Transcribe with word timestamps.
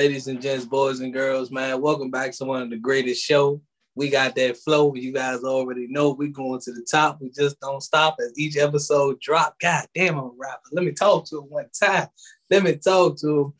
ladies 0.00 0.28
and 0.28 0.40
gents, 0.40 0.64
boys 0.64 1.00
and 1.00 1.12
girls, 1.12 1.50
man. 1.50 1.78
Welcome 1.78 2.10
back 2.10 2.32
to 2.32 2.46
one 2.46 2.62
of 2.62 2.70
the 2.70 2.78
greatest 2.78 3.22
show. 3.22 3.60
We 3.94 4.08
got 4.08 4.34
that 4.36 4.56
flow. 4.56 4.94
You 4.94 5.12
guys 5.12 5.44
already 5.44 5.88
know 5.88 6.12
we 6.12 6.28
going 6.28 6.58
to 6.58 6.72
the 6.72 6.86
top. 6.90 7.20
We 7.20 7.28
just 7.28 7.60
don't 7.60 7.82
stop 7.82 8.16
as 8.18 8.32
each 8.38 8.56
episode 8.56 9.20
drop. 9.20 9.56
God 9.60 9.84
damn, 9.94 10.16
I'm 10.16 10.24
a 10.24 10.30
rapper. 10.38 10.70
Let 10.72 10.86
me 10.86 10.92
talk 10.92 11.26
to 11.26 11.40
him 11.40 11.50
one 11.50 11.66
time. 11.78 12.08
Let 12.48 12.62
me 12.62 12.76
talk 12.76 13.18
to 13.18 13.40
him. 13.40 13.52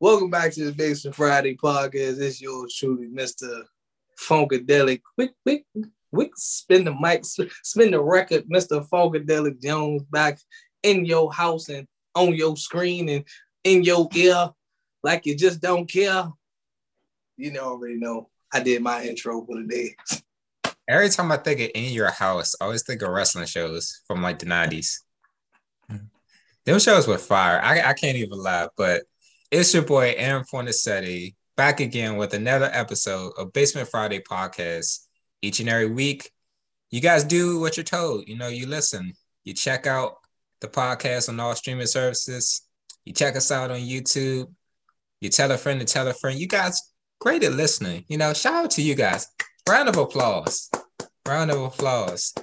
Welcome 0.00 0.28
back 0.28 0.50
to 0.54 0.64
the 0.64 0.72
Basement 0.72 1.14
Friday 1.14 1.56
podcast. 1.56 2.20
It's 2.20 2.42
yours 2.42 2.74
truly, 2.74 3.06
Mr. 3.06 3.62
Funkadelic. 4.18 5.02
Quick, 5.14 5.34
quick, 5.44 5.66
quick, 6.12 6.32
spin 6.34 6.84
the 6.84 6.96
mic, 7.00 7.24
spin 7.24 7.92
the 7.92 8.02
record, 8.02 8.48
Mr. 8.48 8.84
Funkadelic 8.88 9.62
Jones 9.62 10.02
back 10.02 10.40
in 10.82 11.04
your 11.04 11.32
house 11.32 11.68
and 11.68 11.86
on 12.16 12.34
your 12.34 12.56
screen 12.56 13.08
and 13.08 13.24
in 13.62 13.84
your 13.84 14.08
ear 14.16 14.50
like 15.02 15.26
you 15.26 15.36
just 15.36 15.60
don't 15.60 15.86
care. 15.90 16.28
You 17.36 17.52
know, 17.52 17.62
already 17.62 17.96
know. 17.96 18.28
I 18.52 18.60
did 18.60 18.82
my 18.82 19.04
intro 19.04 19.44
for 19.44 19.56
the 19.56 19.66
day. 19.66 19.96
Every 20.88 21.08
time 21.08 21.32
I 21.32 21.38
think 21.38 21.60
of 21.60 21.70
in 21.74 21.92
your 21.92 22.10
house, 22.10 22.54
I 22.60 22.64
always 22.64 22.82
think 22.82 23.02
of 23.02 23.10
wrestling 23.10 23.46
shows 23.46 24.02
from 24.06 24.22
like 24.22 24.38
the 24.38 24.46
90s. 24.46 24.98
Those 26.64 26.84
shows 26.84 27.08
were 27.08 27.18
fire. 27.18 27.60
I, 27.62 27.80
I 27.80 27.92
can't 27.94 28.16
even 28.16 28.38
lie, 28.38 28.68
but 28.76 29.02
it's 29.50 29.72
your 29.74 29.82
boy 29.84 30.14
Aaron 30.16 30.44
Fornicetti 30.44 31.34
back 31.56 31.80
again 31.80 32.16
with 32.16 32.34
another 32.34 32.70
episode 32.72 33.32
of 33.36 33.52
Basement 33.52 33.88
Friday 33.88 34.20
podcast. 34.20 35.06
Each 35.40 35.58
and 35.60 35.68
every 35.68 35.90
week, 35.90 36.30
you 36.90 37.00
guys 37.00 37.24
do 37.24 37.58
what 37.58 37.76
you're 37.76 37.84
told. 37.84 38.28
You 38.28 38.36
know, 38.36 38.48
you 38.48 38.66
listen, 38.66 39.12
you 39.44 39.54
check 39.54 39.86
out 39.86 40.18
the 40.60 40.68
podcast 40.68 41.28
on 41.28 41.40
all 41.40 41.54
streaming 41.56 41.86
services, 41.86 42.62
you 43.04 43.12
check 43.12 43.34
us 43.34 43.50
out 43.50 43.70
on 43.70 43.80
YouTube, 43.80 44.46
you 45.22 45.28
tell 45.28 45.52
a 45.52 45.56
friend 45.56 45.78
to 45.78 45.86
tell 45.86 46.08
a 46.08 46.12
friend. 46.12 46.36
You 46.36 46.48
guys 46.48 46.92
great 47.20 47.44
at 47.44 47.52
listening. 47.52 48.04
You 48.08 48.18
know, 48.18 48.34
shout 48.34 48.64
out 48.64 48.70
to 48.72 48.82
you 48.82 48.96
guys. 48.96 49.28
Round 49.68 49.88
of 49.88 49.96
applause. 49.96 50.68
Round 51.26 51.52
of 51.52 51.62
applause. 51.62 52.34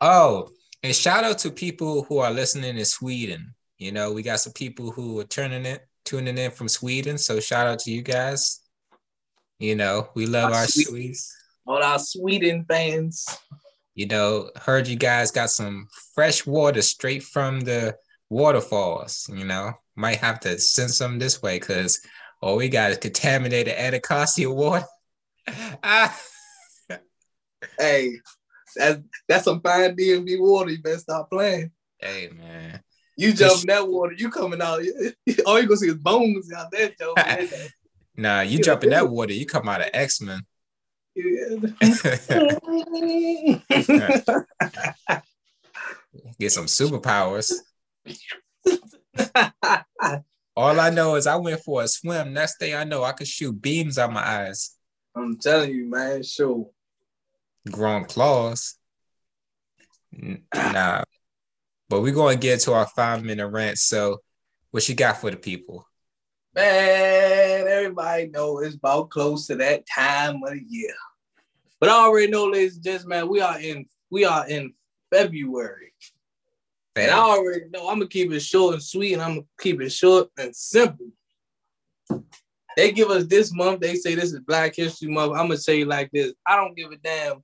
Oh, 0.00 0.48
and 0.84 0.94
shout 0.94 1.24
out 1.24 1.38
to 1.38 1.50
people 1.50 2.04
who 2.04 2.18
are 2.18 2.30
listening 2.30 2.78
in 2.78 2.84
Sweden. 2.84 3.56
You 3.78 3.90
know, 3.90 4.12
we 4.12 4.22
got 4.22 4.38
some 4.38 4.52
people 4.52 4.92
who 4.92 5.18
are 5.18 5.24
turning 5.24 5.66
it, 5.66 5.84
tuning 6.04 6.38
in 6.38 6.52
from 6.52 6.68
Sweden. 6.68 7.18
So 7.18 7.40
shout 7.40 7.66
out 7.66 7.80
to 7.80 7.90
you 7.90 8.02
guys. 8.02 8.60
You 9.58 9.74
know, 9.74 10.08
we 10.14 10.26
love 10.26 10.52
our, 10.52 10.60
our 10.60 10.66
Swedes. 10.68 11.34
All 11.66 11.82
our 11.82 11.98
Sweden 11.98 12.64
fans. 12.68 13.26
You 13.96 14.06
know, 14.06 14.50
heard 14.54 14.86
you 14.86 14.94
guys 14.94 15.32
got 15.32 15.50
some 15.50 15.88
fresh 16.14 16.46
water 16.46 16.82
straight 16.82 17.24
from 17.24 17.58
the 17.58 17.96
waterfalls. 18.30 19.28
You 19.34 19.44
know, 19.44 19.72
might 19.96 20.18
have 20.18 20.38
to 20.40 20.56
send 20.60 20.92
some 20.92 21.18
this 21.18 21.42
way 21.42 21.58
because 21.58 22.00
Oh, 22.40 22.48
all 22.48 22.56
we 22.56 22.68
got 22.68 22.90
is 22.90 22.98
contaminated 22.98 23.74
Anacostia 23.74 24.50
water. 24.50 24.84
hey, 27.78 28.12
that's 28.76 29.00
that's 29.26 29.44
some 29.44 29.60
fine 29.60 29.96
DMV 29.96 30.40
water. 30.40 30.70
You 30.70 30.82
better 30.82 30.98
stop 30.98 31.30
playing. 31.30 31.72
Hey 31.98 32.30
man. 32.36 32.82
You 33.16 33.32
jump 33.32 33.62
in 33.62 33.66
that 33.66 33.88
water, 33.88 34.12
you 34.12 34.30
coming 34.30 34.62
out. 34.62 34.80
All 35.46 35.60
you 35.60 35.66
gonna 35.66 35.76
see 35.76 35.88
is 35.88 35.96
bones 35.96 36.52
out 36.52 36.70
there, 36.70 36.92
Joe. 36.98 37.14
nah, 38.16 38.42
you 38.42 38.60
jump 38.60 38.84
in 38.84 38.90
that 38.90 39.08
water, 39.08 39.32
you 39.32 39.44
come 39.44 39.68
out 39.68 39.80
of 39.80 39.88
X 39.92 40.20
Men. 40.20 40.40
Get 46.38 46.52
some 46.52 46.66
superpowers. 46.66 47.52
All 50.58 50.80
I 50.80 50.90
know 50.90 51.14
is 51.14 51.28
I 51.28 51.36
went 51.36 51.60
for 51.60 51.84
a 51.84 51.86
swim. 51.86 52.32
Next 52.32 52.58
day, 52.58 52.74
I 52.74 52.82
know 52.82 53.04
I 53.04 53.12
could 53.12 53.28
shoot 53.28 53.62
beams 53.62 53.96
out 53.96 54.12
my 54.12 54.26
eyes. 54.26 54.76
I'm 55.14 55.38
telling 55.38 55.70
you, 55.70 55.88
man, 55.88 56.24
sure. 56.24 56.68
Growing 57.70 58.06
claws. 58.06 58.74
Nah. 60.12 61.04
But 61.88 62.00
we're 62.00 62.12
going 62.12 62.40
to 62.40 62.42
get 62.42 62.58
to 62.62 62.72
our 62.72 62.88
five 62.88 63.22
minute 63.22 63.46
rant. 63.46 63.78
So, 63.78 64.18
what 64.72 64.88
you 64.88 64.96
got 64.96 65.18
for 65.18 65.30
the 65.30 65.36
people? 65.36 65.86
Man, 66.56 67.68
everybody 67.68 68.26
know 68.26 68.58
it's 68.58 68.74
about 68.74 69.10
close 69.10 69.46
to 69.46 69.54
that 69.54 69.84
time 69.86 70.42
of 70.42 70.54
the 70.54 70.64
year. 70.68 70.94
But 71.78 71.90
I 71.90 72.04
already 72.04 72.32
know, 72.32 72.46
ladies 72.46 72.74
and 72.74 72.84
gentlemen, 72.84 73.18
man, 73.20 73.28
we 73.28 73.40
are 73.40 73.60
in 73.60 73.86
we 74.10 74.24
are 74.24 74.48
in 74.48 74.74
February. 75.12 75.92
And 77.02 77.10
I 77.10 77.18
already 77.18 77.66
know 77.70 77.88
I'm 77.88 77.98
gonna 77.98 78.08
keep 78.08 78.32
it 78.32 78.40
short 78.40 78.74
and 78.74 78.82
sweet, 78.82 79.14
and 79.14 79.22
I'm 79.22 79.34
gonna 79.36 79.46
keep 79.60 79.80
it 79.80 79.90
short 79.90 80.28
and 80.38 80.54
simple. 80.54 81.08
They 82.76 82.92
give 82.92 83.10
us 83.10 83.26
this 83.26 83.52
month, 83.52 83.80
they 83.80 83.96
say 83.96 84.14
this 84.14 84.32
is 84.32 84.40
Black 84.40 84.76
History 84.76 85.08
Month. 85.08 85.32
I'm 85.32 85.46
gonna 85.46 85.56
say 85.56 85.84
like 85.84 86.10
this: 86.12 86.32
I 86.46 86.56
don't 86.56 86.76
give 86.76 86.90
a 86.92 86.96
damn 86.96 87.42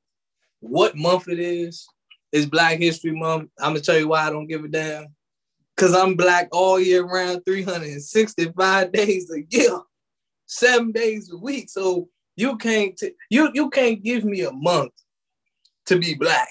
what 0.61 0.97
month 0.97 1.29
it 1.29 1.39
is. 1.39 1.87
It's 2.33 2.47
Black 2.47 2.79
History 2.79 3.13
Month. 3.13 3.51
I'm 3.61 3.73
gonna 3.73 3.81
tell 3.81 3.99
you 3.99 4.09
why 4.09 4.27
I 4.27 4.31
don't 4.31 4.47
give 4.47 4.65
a 4.65 4.69
damn. 4.69 5.07
Cause 5.77 5.93
I'm 5.93 6.15
black 6.15 6.49
all 6.53 6.79
year 6.79 7.05
round, 7.05 7.43
365 7.45 8.93
days 8.93 9.31
a 9.33 9.43
year, 9.51 9.81
seven 10.47 10.93
days 10.93 11.33
a 11.33 11.37
week. 11.37 11.69
So 11.69 12.09
you 12.37 12.57
can't 12.57 12.97
t- 12.97 13.15
you 13.29 13.51
you 13.55 13.71
can't 13.71 14.03
give 14.03 14.25
me 14.25 14.43
a 14.43 14.53
month 14.53 14.93
to 15.87 15.99
be 15.99 16.15
black 16.15 16.49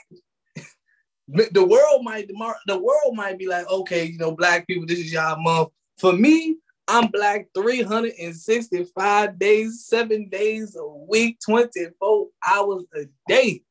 the 1.27 1.65
world 1.65 2.03
might 2.03 2.27
the 2.27 2.77
world 2.77 3.15
might 3.15 3.37
be 3.37 3.47
like, 3.47 3.69
okay, 3.69 4.05
you 4.05 4.17
know, 4.17 4.35
black 4.35 4.67
people, 4.67 4.85
this 4.85 4.99
is 4.99 5.11
y'all 5.11 5.41
month. 5.41 5.69
For 5.97 6.13
me, 6.13 6.57
I'm 6.87 7.07
black 7.07 7.47
365 7.55 9.39
days, 9.39 9.85
seven 9.85 10.27
days 10.29 10.75
a 10.75 10.85
week, 10.85 11.37
24 11.45 12.27
hours 12.45 12.83
a 12.95 13.05
day. 13.27 13.63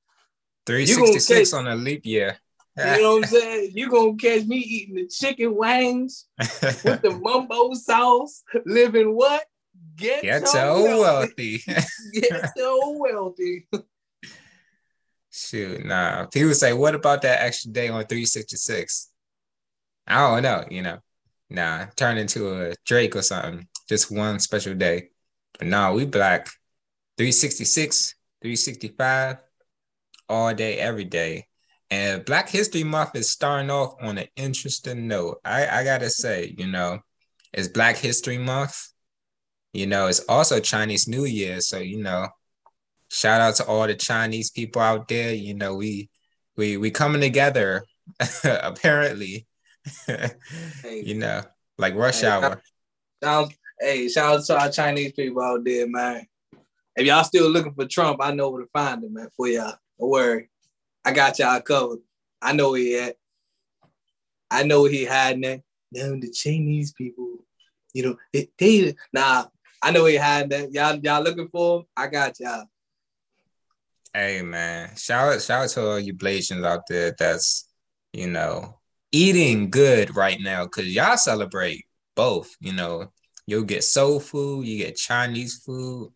366 0.67 1.53
on 1.53 1.67
a 1.67 1.77
leap 1.77 2.07
year. 2.07 2.39
you 2.79 2.85
know 2.85 3.17
what 3.17 3.25
I'm 3.25 3.29
saying? 3.29 3.73
You're 3.75 3.91
gonna 3.91 4.17
catch 4.17 4.47
me 4.47 4.57
eating 4.57 4.95
the 4.95 5.09
chicken 5.09 5.55
wings 5.55 6.27
with 6.39 7.03
the 7.03 7.11
mumbo 7.23 7.75
sauce, 7.75 8.43
living 8.65 9.15
what? 9.15 9.45
Get, 9.95 10.23
Get 10.23 10.49
so 10.49 10.83
wealthy. 10.83 11.62
wealthy. 11.69 11.83
Get 12.15 12.51
so 12.57 12.97
wealthy. 12.99 13.69
Shoot, 15.32 15.84
nah. 15.84 16.26
People 16.26 16.54
say, 16.54 16.75
what 16.75 16.94
about 16.94 17.22
that 17.22 17.41
extra 17.43 17.72
day 17.72 17.88
on 17.88 18.04
366? 18.04 19.10
I 20.06 20.28
don't 20.28 20.43
know, 20.43 20.65
you 20.70 20.82
know. 20.82 20.98
Nah, 21.48 21.87
turn 21.97 22.19
into 22.19 22.53
a 22.53 22.75
Drake 22.84 23.16
or 23.16 23.22
something. 23.22 23.66
Just 23.88 24.10
one 24.10 24.38
special 24.41 24.75
day. 24.75 25.10
But 25.59 25.69
nah, 25.69 25.93
we 25.93 26.04
black 26.04 26.48
366, 27.16 28.15
365, 28.43 29.38
all 30.28 30.54
day, 30.54 30.78
every 30.78 31.04
day. 31.04 31.47
And 31.91 32.25
Black 32.25 32.49
History 32.49 32.84
Month 32.84 33.16
is 33.16 33.31
starting 33.31 33.70
off 33.70 33.94
on 34.00 34.19
an 34.19 34.28
interesting 34.37 35.09
note. 35.09 35.41
I, 35.44 35.66
I 35.66 35.84
gotta 35.84 36.09
say, 36.10 36.54
you 36.56 36.66
know, 36.66 37.00
it's 37.53 37.69
Black 37.69 37.97
History 37.97 38.38
Month. 38.38 38.88
You 39.75 39.87
know, 39.87 40.06
it's 40.06 40.20
also 40.28 40.60
Chinese 40.60 41.09
New 41.09 41.25
Year. 41.25 41.60
So, 41.60 41.78
you 41.78 42.03
know, 42.03 42.28
shout 43.12 43.43
out 43.43 43.55
to 43.56 43.67
all 43.67 43.87
the 43.87 43.95
Chinese 43.95 44.50
people 44.50 44.83
out 44.83 45.06
there. 45.06 45.33
You 45.34 45.55
know, 45.55 45.75
we 45.75 46.09
we 46.56 46.77
we 46.77 46.91
coming 46.91 47.21
together 47.21 47.84
apparently. 48.45 49.47
hey, 50.06 51.03
you 51.05 51.15
know, 51.15 51.43
like 51.78 51.95
rush 51.95 52.23
hey, 52.23 52.28
hour. 52.28 52.62
Sounds 53.23 53.55
hey, 53.78 54.09
shout 54.09 54.39
out 54.39 54.45
to 54.47 54.59
our 54.59 54.71
Chinese 54.71 55.12
people 55.12 55.43
out 55.43 55.65
there, 55.65 55.87
man. 55.87 56.27
If 56.97 57.06
y'all 57.06 57.25
still 57.25 57.49
looking 57.49 57.75
for 57.75 57.87
Trump, 57.87 58.19
I 58.23 58.33
know 58.33 58.50
where 58.50 58.62
to 58.62 58.69
find 58.73 59.03
him, 59.03 59.15
man, 59.15 59.29
for 59.37 59.49
y'all. 59.49 59.75
Don't 59.99 60.11
worry. 60.11 60.50
I 61.05 61.12
got 61.12 61.39
y'all 61.39 61.61
covered. 61.61 62.00
I 62.41 62.53
know 62.53 62.71
where 62.71 62.81
he 62.81 62.99
at. 62.99 63.17
I 64.50 64.62
know 64.65 64.83
where 64.83 64.91
he 64.91 65.05
hiding 65.05 65.44
at. 65.44 65.62
Them 65.91 66.21
the 66.21 66.31
Chinese 66.31 66.93
people, 66.93 67.44
you 67.93 68.03
know, 68.03 68.17
they, 68.32 68.49
they 68.59 68.94
nah, 69.12 69.44
I 69.82 69.91
know 69.91 70.05
where 70.05 70.12
he 70.12 70.17
hiding 70.17 70.53
at. 70.53 70.73
Y'all, 70.73 70.97
y'all 70.97 71.23
looking 71.23 71.49
for 71.49 71.81
him? 71.81 71.87
I 71.97 72.06
got 72.06 72.41
y'all. 72.41 72.64
Hey 74.14 74.43
man, 74.43 74.94
shout 74.97 75.32
out 75.32 75.41
shout 75.43 75.64
out 75.64 75.70
to 75.70 75.87
all 75.87 75.99
you 75.99 76.12
Blasians 76.12 76.67
out 76.67 76.87
there 76.87 77.14
that's 77.19 77.67
you 78.12 78.26
know 78.26 78.79
eating 79.11 79.70
good 79.70 80.14
right 80.14 80.38
now 80.38 80.64
because 80.64 80.94
y'all 80.94 81.17
celebrate 81.17 81.87
both. 82.14 82.55
You 82.61 82.75
know, 82.75 83.11
you'll 83.47 83.64
get 83.64 83.85
soul 83.85 84.20
food, 84.20 84.67
you 84.67 84.76
get 84.76 84.97
Chinese 84.97 85.62
food, 85.64 86.12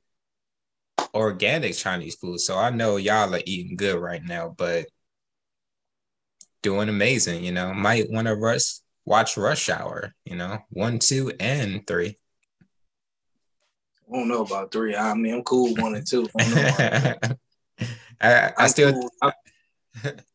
organic 1.14 1.74
Chinese 1.74 2.16
food. 2.16 2.40
So 2.40 2.58
I 2.58 2.68
know 2.68 2.98
y'all 2.98 3.34
are 3.34 3.40
eating 3.46 3.76
good 3.76 3.98
right 3.98 4.22
now, 4.22 4.54
but 4.56 4.86
doing 6.62 6.90
amazing. 6.90 7.44
You 7.44 7.52
know, 7.52 7.72
might 7.72 8.10
want 8.10 8.26
to 8.26 8.34
rush 8.34 8.80
watch 9.06 9.38
Rush 9.38 9.70
Hour. 9.70 10.14
You 10.26 10.36
know, 10.36 10.58
one, 10.68 10.98
two, 10.98 11.32
and 11.40 11.86
three. 11.86 12.18
I 14.12 14.18
don't 14.18 14.28
know 14.28 14.42
about 14.42 14.70
three. 14.70 14.94
I 14.94 15.14
mean, 15.14 15.32
I'm 15.32 15.42
cool 15.44 15.74
one 15.76 15.94
and 15.94 16.06
two. 16.06 16.28
I, 18.20 18.52
I 18.56 18.66
still. 18.68 19.10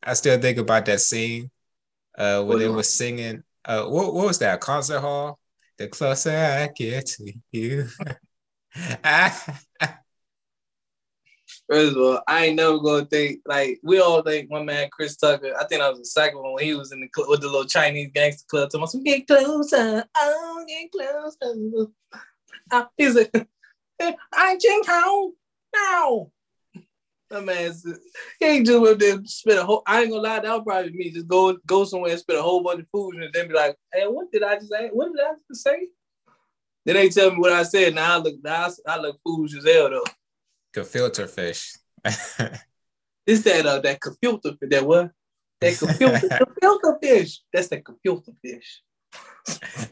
I 0.04 0.16
still 0.16 0.42
think 0.42 0.58
about 0.58 0.86
that 0.86 1.02
scene 1.02 1.52
uh 2.18 2.44
when 2.44 2.58
they 2.58 2.68
were 2.68 2.82
singing 2.82 3.44
uh 3.64 3.86
what, 3.86 4.12
what 4.12 4.26
was 4.26 4.40
that 4.40 4.60
concert 4.60 5.00
hall 5.00 5.40
the 5.82 5.88
closer 5.88 6.32
I 6.32 6.70
get 6.76 7.06
to 7.08 7.34
you. 7.52 7.88
First 11.70 11.96
of 11.96 12.02
all, 12.02 12.22
I 12.28 12.46
ain't 12.46 12.56
never 12.58 12.80
gonna 12.80 13.06
think 13.06 13.40
like 13.46 13.80
we 13.84 14.00
all 14.00 14.22
think 14.22 14.50
my 14.50 14.62
man 14.62 14.90
Chris 14.92 15.16
Tucker. 15.16 15.54
I 15.60 15.66
think 15.66 15.82
I 15.82 15.90
was 15.90 16.00
the 16.00 16.06
second 16.06 16.42
one 16.42 16.54
when 16.54 16.66
he 16.66 16.74
was 16.74 16.92
in 16.92 17.02
the 17.02 17.08
club 17.08 17.30
with 17.30 17.42
the 17.42 17.48
little 17.48 17.66
Chinese 17.66 18.12
gangster 18.14 18.46
club. 18.50 18.70
Talking 18.70 19.00
about 19.00 19.06
get 19.06 19.28
closer, 19.28 20.06
oh 20.18 20.66
get 20.68 20.92
closer. 20.92 21.88
Uh, 22.72 22.86
he's 22.98 23.16
like, 23.16 23.48
I 24.34 24.58
Jing 24.58 24.82
Hao 24.86 25.32
now. 25.74 26.32
That 27.32 27.46
man's 27.46 27.86
he 28.42 28.46
ain't 28.46 28.66
just 28.66 28.86
up 28.86 29.00
there 29.00 29.18
spit 29.24 29.58
a 29.58 29.64
whole. 29.64 29.84
I 29.88 30.02
ain't 30.02 30.12
gonna 30.12 30.22
lie, 30.22 30.42
that 30.42 30.54
would 30.54 30.66
probably 30.66 30.92
me. 30.92 31.12
Just 31.12 31.30
go 31.30 31.58
go 31.66 31.86
somewhere 31.86 32.12
and 32.12 32.20
spit 32.20 32.38
a 32.38 32.42
whole 32.42 32.62
bunch 32.62 32.82
of 32.82 32.88
food 32.92 33.16
and 33.16 33.34
then 33.34 33.48
be 33.48 33.54
like, 33.54 33.78
"Hey, 33.94 34.06
what 34.06 34.30
did 34.34 34.44
I 34.44 34.56
just 34.56 34.70
say? 34.70 34.90
What 34.92 35.14
did 35.14 35.22
I 35.22 35.32
just 35.48 35.64
say?" 35.64 35.88
Then 36.86 36.96
they 36.96 37.08
tell 37.08 37.32
me 37.32 37.38
what 37.38 37.54
I 37.54 37.64
said. 37.64 37.96
Now 37.96 38.16
I 38.16 38.18
look, 38.18 38.36
now 38.44 38.68
I, 38.68 38.72
I 38.86 38.98
look 38.98 39.18
foolish 39.24 39.56
as 39.56 39.66
hell 39.66 39.90
though. 39.90 40.04
Gefilte 40.76 41.30
fish. 41.30 41.78
this 43.26 43.44
that 43.44 43.66
uh 43.66 43.80
that 43.80 44.02
gefilte 44.02 44.58
that 44.70 44.86
what? 44.86 45.12
That 45.62 45.74
gefilte 45.74 46.28
gefilte 46.62 47.00
fish. 47.02 47.40
That's 47.54 47.70
that 47.70 47.86
gefilte 47.86 48.36
fish. 48.44 48.84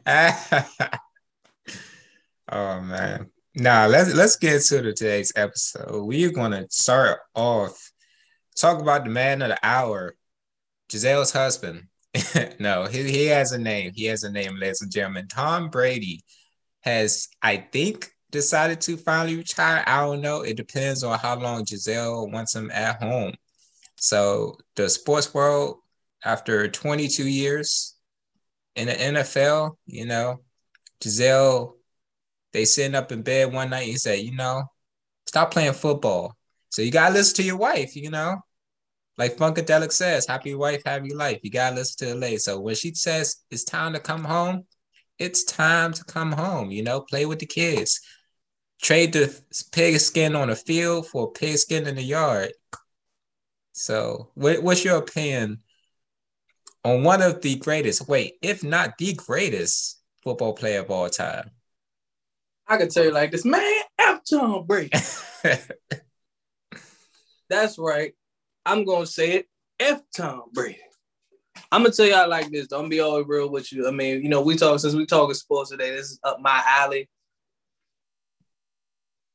oh 2.52 2.82
man. 2.82 3.32
Now 3.56 3.88
let's 3.88 4.14
let's 4.14 4.36
get 4.36 4.62
to 4.64 4.82
the 4.82 4.94
today's 4.94 5.34
episode. 5.36 6.04
We're 6.04 6.32
gonna 6.32 6.66
start 6.70 7.20
off 7.34 7.92
talk 8.60 8.82
about 8.82 9.06
the 9.06 9.10
man 9.10 9.42
of 9.42 9.50
the 9.50 9.60
hour, 9.64 10.16
Gisele's 10.90 11.32
husband. 11.32 11.88
no, 12.60 12.86
he, 12.86 13.04
he 13.10 13.26
has 13.28 13.52
a 13.52 13.58
name. 13.58 13.92
He 13.96 14.06
has 14.06 14.24
a 14.24 14.32
name, 14.32 14.58
ladies 14.58 14.82
and 14.82 14.92
gentlemen. 14.92 15.28
Tom 15.28 15.70
Brady 15.70 16.24
has, 16.82 17.28
I 17.42 17.58
think, 17.58 18.12
decided 18.32 18.82
to 18.82 18.98
finally 18.98 19.38
retire. 19.38 19.84
I 19.86 20.02
don't 20.02 20.22
know. 20.22 20.42
It 20.42 20.58
depends 20.58 21.04
on 21.04 21.18
how 21.20 21.40
long 21.40 21.64
Gisele 21.64 22.30
wants 22.30 22.56
him 22.56 22.70
at 22.72 23.02
home. 23.02 23.34
So 23.96 24.58
the 24.76 24.90
sports 24.90 25.34
world, 25.34 25.78
after 26.24 26.68
22 26.68 27.28
years 27.28 27.96
in 28.76 28.88
the 28.88 28.94
NFL, 28.94 29.78
you 29.86 30.06
know, 30.06 30.42
Gisele, 31.02 31.76
they 32.54 32.66
sitting 32.66 32.96
up 32.96 33.12
in 33.12 33.22
bed 33.22 33.54
one 33.54 33.70
night 33.70 33.90
and 33.90 34.00
say, 34.00 34.20
you 34.22 34.36
know, 34.36 34.64
stop 35.26 35.52
playing 35.52 35.74
football. 35.74 36.36
So 36.70 36.82
you 36.82 36.92
gotta 36.92 37.14
listen 37.14 37.36
to 37.38 37.44
your 37.44 37.58
wife, 37.58 37.96
you 37.96 38.10
know. 38.10 38.38
Like 39.18 39.36
Funkadelic 39.36 39.92
says, 39.92 40.26
happy 40.28 40.56
wife, 40.56 40.82
happy 40.86 41.14
life. 41.14 41.40
You 41.44 41.52
gotta 41.52 41.76
listen 41.76 42.08
to 42.08 42.14
the 42.14 42.20
lady. 42.20 42.38
So 42.38 42.60
when 42.60 42.76
she 42.76 42.94
says 42.94 43.38
it's 43.52 43.64
time 43.64 43.94
to 43.94 44.00
come 44.00 44.24
home, 44.24 44.66
it's 45.18 45.44
time 45.44 45.92
to 45.94 46.04
come 46.06 46.32
home, 46.32 46.72
you 46.72 46.82
know, 46.82 47.02
play 47.02 47.26
with 47.26 47.40
the 47.40 47.46
kids. 47.46 48.00
Trade 48.82 49.12
the 49.12 49.38
pig 49.74 50.00
skin 50.00 50.36
on 50.36 50.48
the 50.48 50.56
field 50.56 51.08
for 51.08 51.34
pig 51.34 51.58
skin 51.58 51.86
in 51.86 51.96
the 51.96 52.02
yard. 52.02 52.54
So, 53.74 54.32
what, 54.36 54.64
what's 54.64 54.86
your 54.86 54.98
opinion 54.98 55.60
on 56.86 57.04
one 57.04 57.22
of 57.22 57.42
the 57.42 57.58
greatest, 57.58 58.08
wait, 58.08 58.36
if 58.42 58.64
not 58.64 58.98
the 58.98 59.14
greatest 59.14 60.02
football 60.24 60.54
player 60.54 60.80
of 60.80 60.92
all 60.92 61.10
time? 61.10 61.52
I 62.70 62.78
can 62.78 62.88
tell 62.88 63.04
you 63.04 63.12
like 63.12 63.32
this, 63.32 63.46
man, 63.46 63.82
F 63.98 64.22
Tom 64.30 64.68
Brady. 64.68 64.92
That's 67.50 67.80
right. 67.80 68.14
I'm 68.64 68.86
gonna 68.86 69.08
say 69.08 69.32
it. 69.32 69.48
F 69.80 70.02
Tom 70.16 70.44
Brady. 70.54 70.80
I'm 71.72 71.82
gonna 71.82 71.94
tell 71.94 72.06
y'all 72.06 72.30
like 72.30 72.52
this. 72.52 72.68
Don't 72.68 72.90
be 72.90 73.00
all 73.00 73.24
real 73.24 73.50
with 73.50 73.72
you. 73.74 73.88
I 73.88 73.92
mean, 73.92 74.22
you 74.22 74.30
know, 74.30 74.42
we 74.42 74.56
talk 74.56 74.80
since 74.80 74.94
we 74.94 75.08
talking 75.08 75.34
sports 75.34 75.72
today. 75.72 75.90
This 75.92 76.12
is 76.12 76.20
up 76.24 76.40
my 76.40 76.64
alley. 76.68 77.10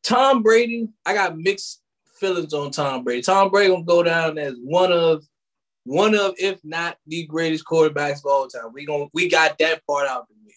Tom 0.04 0.42
Brady, 0.44 0.88
I 1.04 1.14
got 1.14 1.36
mixed 1.36 1.82
feelings 2.20 2.54
on 2.54 2.70
Tom 2.70 3.02
Brady. 3.02 3.22
Tom 3.22 3.50
Brady 3.50 3.72
gonna 3.72 3.84
go 3.84 4.04
down 4.04 4.38
as 4.38 4.54
one 4.62 4.92
of 4.92 5.24
one 5.84 6.14
of, 6.14 6.34
if 6.38 6.60
not 6.64 6.96
the 7.06 7.26
greatest 7.26 7.64
quarterbacks 7.64 8.18
of 8.18 8.26
all 8.26 8.46
time. 8.46 8.72
We 8.72 8.86
going 8.86 9.08
we 9.12 9.28
got 9.28 9.58
that 9.58 9.84
part 9.86 10.06
out 10.06 10.22
of 10.22 10.36
me. 10.44 10.54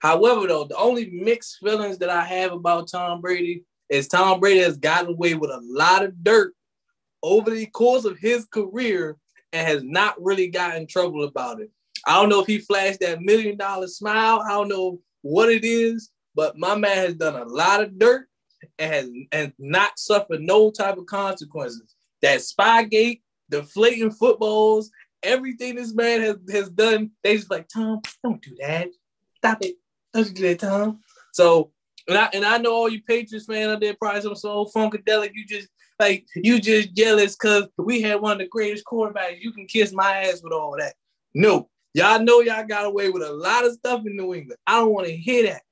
However, 0.00 0.46
though, 0.46 0.64
the 0.64 0.76
only 0.76 1.10
mixed 1.10 1.58
feelings 1.58 1.98
that 1.98 2.10
I 2.10 2.24
have 2.24 2.52
about 2.52 2.88
Tom 2.88 3.20
Brady 3.20 3.64
is 3.88 4.08
Tom 4.08 4.40
Brady 4.40 4.60
has 4.60 4.78
gotten 4.78 5.10
away 5.10 5.34
with 5.34 5.50
a 5.50 5.60
lot 5.62 6.04
of 6.04 6.24
dirt 6.24 6.54
over 7.22 7.50
the 7.50 7.66
course 7.66 8.04
of 8.04 8.18
his 8.18 8.46
career 8.46 9.16
and 9.52 9.66
has 9.66 9.82
not 9.82 10.14
really 10.22 10.48
gotten 10.48 10.82
in 10.82 10.86
trouble 10.86 11.24
about 11.24 11.60
it. 11.60 11.70
I 12.06 12.14
don't 12.14 12.30
know 12.30 12.40
if 12.40 12.46
he 12.46 12.58
flashed 12.58 13.00
that 13.00 13.20
million 13.20 13.58
dollar 13.58 13.88
smile. 13.88 14.40
I 14.40 14.50
don't 14.50 14.68
know 14.68 15.00
what 15.22 15.50
it 15.50 15.64
is, 15.64 16.10
but 16.34 16.56
my 16.56 16.74
man 16.74 16.96
has 16.96 17.14
done 17.14 17.34
a 17.34 17.44
lot 17.44 17.82
of 17.82 17.98
dirt 17.98 18.26
and 18.78 18.92
has 18.92 19.10
and 19.32 19.52
not 19.58 19.98
suffered 19.98 20.40
no 20.40 20.70
type 20.70 20.96
of 20.96 21.06
consequences. 21.06 21.94
That 22.22 22.40
Spygate, 22.40 23.20
deflating 23.50 24.12
footballs, 24.12 24.90
everything 25.22 25.74
this 25.74 25.92
man 25.92 26.20
has, 26.22 26.36
has 26.50 26.70
done, 26.70 27.10
they 27.22 27.36
just 27.36 27.50
like, 27.50 27.68
Tom, 27.68 28.00
don't 28.22 28.40
do 28.40 28.56
that. 28.60 28.88
Stop 29.36 29.62
it. 29.62 29.76
Don't 30.12 30.34
do 30.34 30.42
that, 30.42 30.58
Tom. 30.58 31.00
So, 31.32 31.72
and 32.08 32.18
I 32.18 32.30
and 32.32 32.44
I 32.44 32.58
know 32.58 32.72
all 32.72 32.88
you 32.88 33.02
Patriots 33.02 33.46
fans 33.46 33.72
out 33.72 33.80
there 33.80 33.94
probably 33.94 34.22
some 34.22 34.34
so 34.34 34.66
funkadelic. 34.74 35.30
You 35.34 35.46
just 35.46 35.68
like 35.98 36.26
you 36.34 36.60
just 36.60 36.94
jealous 36.94 37.36
because 37.36 37.68
we 37.76 38.00
had 38.00 38.20
one 38.20 38.32
of 38.32 38.38
the 38.38 38.48
greatest 38.48 38.84
quarterbacks. 38.84 39.40
You 39.40 39.52
can 39.52 39.66
kiss 39.66 39.92
my 39.92 40.24
ass 40.24 40.40
with 40.42 40.52
all 40.52 40.76
that. 40.78 40.94
No, 41.34 41.68
y'all 41.94 42.22
know 42.22 42.40
y'all 42.40 42.66
got 42.66 42.86
away 42.86 43.10
with 43.10 43.22
a 43.22 43.32
lot 43.32 43.64
of 43.64 43.74
stuff 43.74 44.04
in 44.06 44.16
New 44.16 44.34
England. 44.34 44.58
I 44.66 44.78
don't 44.78 44.92
want 44.92 45.06
to 45.06 45.16
hear 45.16 45.44
that. 45.44 45.62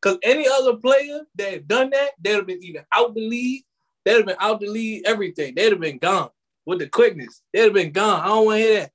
Because 0.00 0.18
any 0.22 0.46
other 0.48 0.76
player 0.76 1.20
that 1.34 1.52
had 1.52 1.68
done 1.68 1.90
that, 1.90 2.10
they'd 2.20 2.32
have 2.32 2.46
been 2.46 2.62
either 2.62 2.86
out 2.92 3.14
the 3.14 3.28
league, 3.28 3.64
they'd 4.04 4.16
have 4.16 4.26
been 4.26 4.36
out 4.38 4.60
the 4.60 4.66
league, 4.66 5.02
everything. 5.04 5.54
They'd 5.54 5.72
have 5.72 5.80
been 5.80 5.98
gone 5.98 6.30
with 6.64 6.78
the 6.78 6.88
quickness. 6.88 7.42
They'd 7.52 7.64
have 7.64 7.74
been 7.74 7.92
gone. 7.92 8.20
I 8.20 8.28
don't 8.28 8.46
want 8.46 8.58
to 8.58 8.62
hear 8.62 8.80
that. 8.80 8.92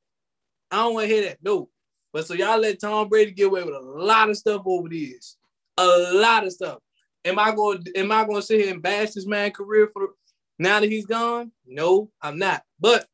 I 0.71 0.75
don't 0.77 0.93
want 0.95 1.07
to 1.07 1.13
hear 1.13 1.23
that. 1.25 1.37
No. 1.43 1.69
But 2.15 2.25
so 2.25 2.33
y'all 2.33 2.57
let 2.57 2.79
Tom 2.79 3.09
Brady 3.09 3.31
get 3.31 3.47
away 3.47 3.61
with 3.65 3.75
a 3.75 3.79
lot 3.81 4.29
of 4.29 4.37
stuff 4.37 4.61
over 4.65 4.87
the 4.87 4.97
years. 4.97 5.35
A 5.77 5.85
lot 6.13 6.45
of 6.45 6.53
stuff. 6.53 6.79
Am 7.25 7.37
I 7.37 7.53
going 7.53 7.83
am 7.93 8.09
I 8.09 8.23
going 8.23 8.39
to 8.39 8.41
sit 8.41 8.61
here 8.61 8.73
and 8.73 8.81
bash 8.81 9.11
this 9.11 9.25
man 9.25 9.51
career 9.51 9.89
for 9.91 10.11
now 10.57 10.79
that 10.79 10.89
he's 10.89 11.05
gone? 11.05 11.51
No, 11.67 12.09
I'm 12.21 12.37
not. 12.39 12.63
But 12.79 13.05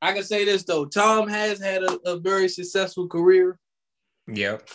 I 0.00 0.14
can 0.14 0.22
say 0.22 0.46
this 0.46 0.64
though. 0.64 0.86
Tom 0.86 1.28
has 1.28 1.60
had 1.60 1.82
a, 1.82 1.98
a 2.06 2.18
very 2.18 2.48
successful 2.48 3.08
career. 3.08 3.58
Yep. 4.26 4.70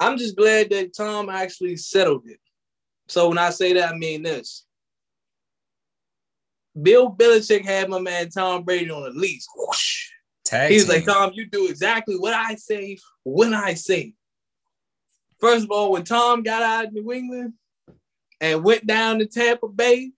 I'm 0.00 0.18
just 0.18 0.36
glad 0.36 0.68
that 0.68 0.94
Tom 0.94 1.30
actually 1.30 1.78
settled 1.78 2.26
it. 2.26 2.40
So 3.08 3.30
when 3.30 3.38
I 3.38 3.48
say 3.48 3.72
that, 3.72 3.94
I 3.94 3.96
mean 3.96 4.22
this. 4.22 4.66
Bill 6.80 7.10
Belichick 7.14 7.64
had 7.64 7.88
my 7.88 8.00
man 8.00 8.30
Tom 8.30 8.62
Brady 8.62 8.90
on 8.90 9.06
a 9.06 9.10
leash. 9.10 9.44
Whoosh. 9.56 10.08
Tag 10.44 10.72
He's 10.72 10.88
like, 10.88 11.04
Tom, 11.04 11.32
you 11.34 11.46
do 11.46 11.68
exactly 11.68 12.16
what 12.16 12.34
I 12.34 12.54
say 12.56 12.98
when 13.24 13.54
I 13.54 13.74
say. 13.74 14.14
First 15.40 15.64
of 15.64 15.70
all, 15.70 15.92
when 15.92 16.04
Tom 16.04 16.42
got 16.42 16.62
out 16.62 16.86
of 16.86 16.92
New 16.92 17.12
England 17.12 17.54
and 18.40 18.64
went 18.64 18.86
down 18.86 19.18
to 19.18 19.26
Tampa 19.26 19.68
Bay, 19.68 20.12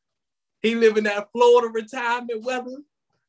he 0.60 0.74
lived 0.74 0.98
in 0.98 1.04
that 1.04 1.28
Florida 1.32 1.68
retirement 1.72 2.42
weather. 2.42 2.76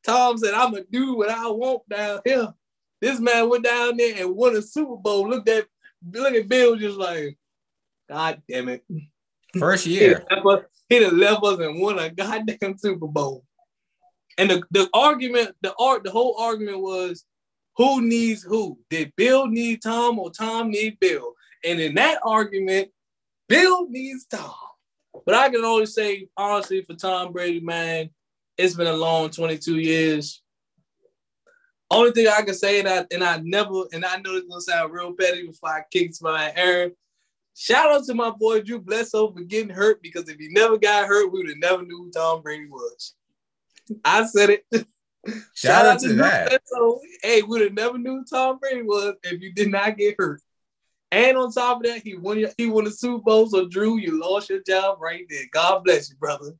Tom 0.05 0.37
said, 0.37 0.53
I'm 0.53 0.71
gonna 0.71 0.83
do 0.89 1.15
what 1.15 1.29
I 1.29 1.47
want 1.47 1.87
down 1.89 2.21
here. 2.23 2.53
This 3.01 3.19
man 3.19 3.49
went 3.49 3.63
down 3.63 3.97
there 3.97 4.15
and 4.17 4.35
won 4.35 4.55
a 4.55 4.61
Super 4.61 4.95
Bowl. 4.95 5.29
Looked 5.29 5.49
at 5.49 5.65
look 6.11 6.33
at 6.33 6.47
Bill 6.47 6.75
just 6.75 6.97
like, 6.97 7.37
God 8.09 8.41
damn 8.47 8.69
it. 8.69 8.83
First 9.57 9.85
year. 9.85 10.25
He 10.89 10.99
done 10.99 11.19
left 11.19 11.43
us 11.43 11.59
and 11.59 11.81
won 11.81 11.99
a 11.99 12.09
goddamn 12.09 12.77
Super 12.77 13.07
Bowl. 13.07 13.43
And 14.37 14.49
the, 14.49 14.63
the 14.71 14.89
argument, 14.93 15.55
the 15.61 15.73
art, 15.79 16.03
the 16.03 16.11
whole 16.11 16.35
argument 16.39 16.81
was 16.81 17.25
who 17.77 18.01
needs 18.01 18.43
who? 18.43 18.77
Did 18.89 19.13
Bill 19.15 19.47
need 19.47 19.81
Tom 19.81 20.19
or 20.19 20.31
Tom 20.31 20.69
need 20.69 20.99
Bill? 20.99 21.33
And 21.63 21.79
in 21.79 21.95
that 21.95 22.19
argument, 22.23 22.89
Bill 23.47 23.87
needs 23.89 24.25
Tom. 24.25 24.53
But 25.25 25.35
I 25.35 25.49
can 25.49 25.63
only 25.63 25.85
say, 25.85 26.27
honestly, 26.37 26.81
for 26.81 26.95
Tom 26.95 27.31
Brady, 27.31 27.59
man, 27.59 28.09
it's 28.57 28.75
been 28.75 28.87
a 28.87 28.93
long 28.93 29.29
22 29.29 29.79
years. 29.79 30.41
Only 31.89 32.11
thing 32.11 32.27
I 32.27 32.41
can 32.41 32.53
say, 32.53 32.79
and 32.79 32.89
I 32.89 33.05
and 33.11 33.23
I 33.23 33.39
never, 33.43 33.83
and 33.93 34.03
I 34.03 34.17
know 34.17 34.35
it's 34.35 34.47
gonna 34.47 34.61
sound 34.61 34.91
real 34.91 35.13
petty 35.13 35.45
before 35.45 35.69
I 35.69 35.83
kick 35.91 36.11
my 36.21 36.51
Aaron. 36.55 36.93
Shout 37.55 37.89
out 37.89 38.05
to 38.05 38.13
my 38.13 38.31
boy 38.31 38.61
Drew 38.61 38.81
Bledsoe 38.81 39.31
for 39.31 39.41
getting 39.41 39.73
hurt 39.73 40.01
because 40.01 40.27
if 40.27 40.37
he 40.37 40.49
never 40.49 40.77
got 40.77 41.07
hurt, 41.07 41.31
we 41.31 41.39
would 41.39 41.49
have 41.49 41.57
never 41.57 41.83
knew 41.83 41.97
who 42.03 42.11
Tom 42.11 42.41
Brady 42.41 42.67
was. 42.67 43.15
I 44.03 44.25
said 44.25 44.49
it. 44.49 44.65
Shout, 44.73 45.37
Shout 45.55 45.85
out, 45.85 45.99
to, 46.01 46.07
to 46.09 46.13
that. 46.15 46.49
Bledsoe. 46.49 46.99
Hey, 47.23 47.41
we 47.41 47.47
would 47.47 47.61
have 47.61 47.73
never 47.73 47.97
knew 47.97 48.17
who 48.17 48.25
Tom 48.25 48.59
Brady 48.59 48.81
was 48.81 49.15
if 49.23 49.41
you 49.41 49.53
did 49.53 49.71
not 49.71 49.97
get 49.97 50.15
hurt. 50.19 50.41
And 51.11 51.37
on 51.37 51.51
top 51.51 51.77
of 51.77 51.83
that, 51.83 52.01
he 52.01 52.15
won 52.15 52.45
he 52.57 52.67
won 52.67 52.83
the 52.83 52.91
Super 52.91 53.23
Bowl. 53.23 53.47
So 53.47 53.67
Drew, 53.69 53.97
you 53.97 54.19
lost 54.19 54.49
your 54.49 54.61
job 54.67 54.97
right 54.99 55.25
there. 55.29 55.45
God 55.53 55.85
bless 55.85 56.09
you, 56.09 56.17
brother. 56.17 56.51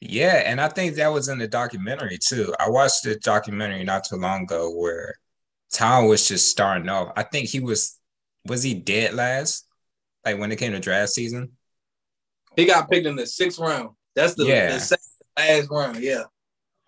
Yeah, 0.00 0.42
and 0.46 0.60
I 0.60 0.68
think 0.68 0.94
that 0.94 1.12
was 1.12 1.28
in 1.28 1.38
the 1.38 1.46
documentary 1.46 2.18
too. 2.18 2.54
I 2.58 2.70
watched 2.70 3.04
the 3.04 3.16
documentary 3.16 3.84
not 3.84 4.04
too 4.04 4.16
long 4.16 4.44
ago 4.44 4.70
where 4.70 5.14
Tom 5.72 6.08
was 6.08 6.26
just 6.26 6.50
starting 6.50 6.88
off. 6.88 7.12
I 7.16 7.22
think 7.22 7.48
he 7.48 7.60
was 7.60 7.98
was 8.46 8.62
he 8.62 8.72
dead 8.72 9.12
last? 9.14 9.66
Like 10.24 10.38
when 10.38 10.52
it 10.52 10.58
came 10.58 10.72
to 10.72 10.80
draft 10.80 11.10
season? 11.10 11.52
He 12.56 12.66
got 12.66 12.90
picked 12.90 13.06
in 13.06 13.16
the 13.16 13.26
sixth 13.26 13.58
round. 13.58 13.90
That's 14.14 14.34
the, 14.34 14.44
yeah. 14.44 14.76
the 14.76 14.98
last 15.38 15.68
round, 15.70 15.98
yeah. 15.98 16.24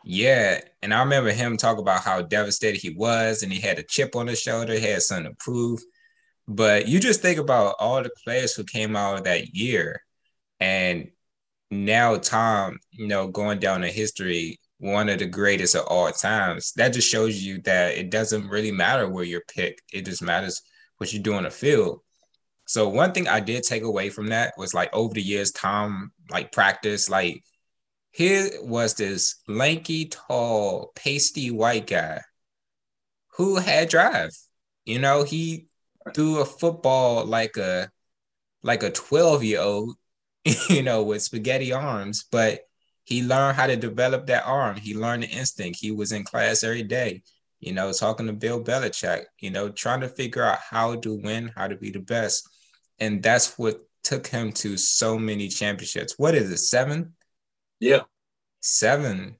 Yeah. 0.04 0.60
And 0.82 0.92
I 0.92 1.00
remember 1.00 1.30
him 1.30 1.56
talk 1.56 1.78
about 1.78 2.02
how 2.02 2.20
devastated 2.22 2.80
he 2.80 2.90
was 2.90 3.42
and 3.42 3.52
he 3.52 3.60
had 3.60 3.78
a 3.78 3.82
chip 3.82 4.14
on 4.14 4.26
his 4.26 4.40
shoulder, 4.40 4.74
he 4.74 4.86
had 4.86 5.02
something 5.02 5.32
to 5.32 5.36
prove. 5.38 5.80
But 6.46 6.88
you 6.88 7.00
just 7.00 7.22
think 7.22 7.38
about 7.38 7.76
all 7.80 8.02
the 8.02 8.10
players 8.22 8.54
who 8.54 8.64
came 8.64 8.96
out 8.96 9.24
that 9.24 9.54
year. 9.54 10.02
And 10.60 11.08
now 11.70 12.18
Tom, 12.18 12.78
you 12.90 13.06
know, 13.06 13.28
going 13.28 13.58
down 13.58 13.82
in 13.82 13.92
history, 13.92 14.58
one 14.78 15.08
of 15.08 15.18
the 15.18 15.26
greatest 15.26 15.74
of 15.74 15.86
all 15.86 16.10
times. 16.12 16.72
That 16.76 16.92
just 16.92 17.10
shows 17.10 17.42
you 17.42 17.62
that 17.62 17.96
it 17.96 18.10
doesn't 18.10 18.48
really 18.48 18.70
matter 18.72 19.08
where 19.08 19.24
you're 19.24 19.44
picked. 19.48 19.82
It 19.92 20.04
just 20.04 20.22
matters 20.22 20.60
what 20.98 21.12
you 21.12 21.18
do 21.18 21.34
on 21.34 21.44
the 21.44 21.50
field. 21.50 22.00
So 22.66 22.88
one 22.88 23.12
thing 23.12 23.28
I 23.28 23.40
did 23.40 23.62
take 23.62 23.83
away 23.83 24.11
from 24.11 24.28
that 24.28 24.54
was 24.56 24.75
like 24.75 24.92
over 24.94 25.14
the 25.14 25.23
years, 25.23 25.52
Tom 25.52 26.12
like 26.30 26.52
practice, 26.52 27.11
like 27.11 27.42
here 28.11 28.49
was 28.62 28.94
this 28.94 29.37
lanky, 29.49 30.06
tall, 30.06 30.92
pasty 30.94 31.50
white 31.50 31.87
guy 31.87 32.21
who 33.37 33.56
had 33.56 33.88
drive. 33.88 34.30
You 34.85 34.99
know, 34.99 35.25
he 35.25 35.66
threw 36.14 36.38
a 36.38 36.44
football 36.44 37.25
like 37.25 37.56
a 37.56 37.90
like 38.62 38.83
a 38.83 38.90
12 38.90 39.44
year 39.44 39.61
old, 39.61 39.97
you 40.68 40.83
know, 40.83 41.02
with 41.02 41.23
spaghetti 41.23 41.73
arms, 41.73 42.25
but 42.30 42.61
he 43.04 43.23
learned 43.23 43.56
how 43.56 43.66
to 43.66 43.76
develop 43.76 44.26
that 44.26 44.47
arm. 44.47 44.76
He 44.76 44.94
learned 44.94 45.25
the 45.25 45.28
instinct. 45.28 45.78
He 45.80 45.90
was 45.90 46.12
in 46.12 46.25
class 46.25 46.62
every 46.64 46.83
day, 46.83 47.23
you 47.61 47.73
know, 47.73 47.92
talking 47.92 48.26
to 48.26 48.33
Bill 48.33 48.62
Belichick, 48.62 49.25
you 49.40 49.50
know, 49.50 49.68
trying 49.68 50.00
to 50.00 50.09
figure 50.09 50.42
out 50.42 50.59
how 50.59 50.97
to 50.97 51.14
win, 51.14 51.52
how 51.54 51.68
to 51.68 51.76
be 51.76 51.90
the 51.90 51.99
best. 52.00 52.49
And 52.98 53.22
that's 53.22 53.58
what 53.58 53.80
took 54.02 54.26
him 54.26 54.52
to 54.52 54.76
so 54.76 55.18
many 55.18 55.48
championships. 55.48 56.14
What 56.18 56.34
is 56.34 56.50
it, 56.50 56.58
seven? 56.58 57.14
Yeah. 57.80 58.02
Seven. 58.60 59.36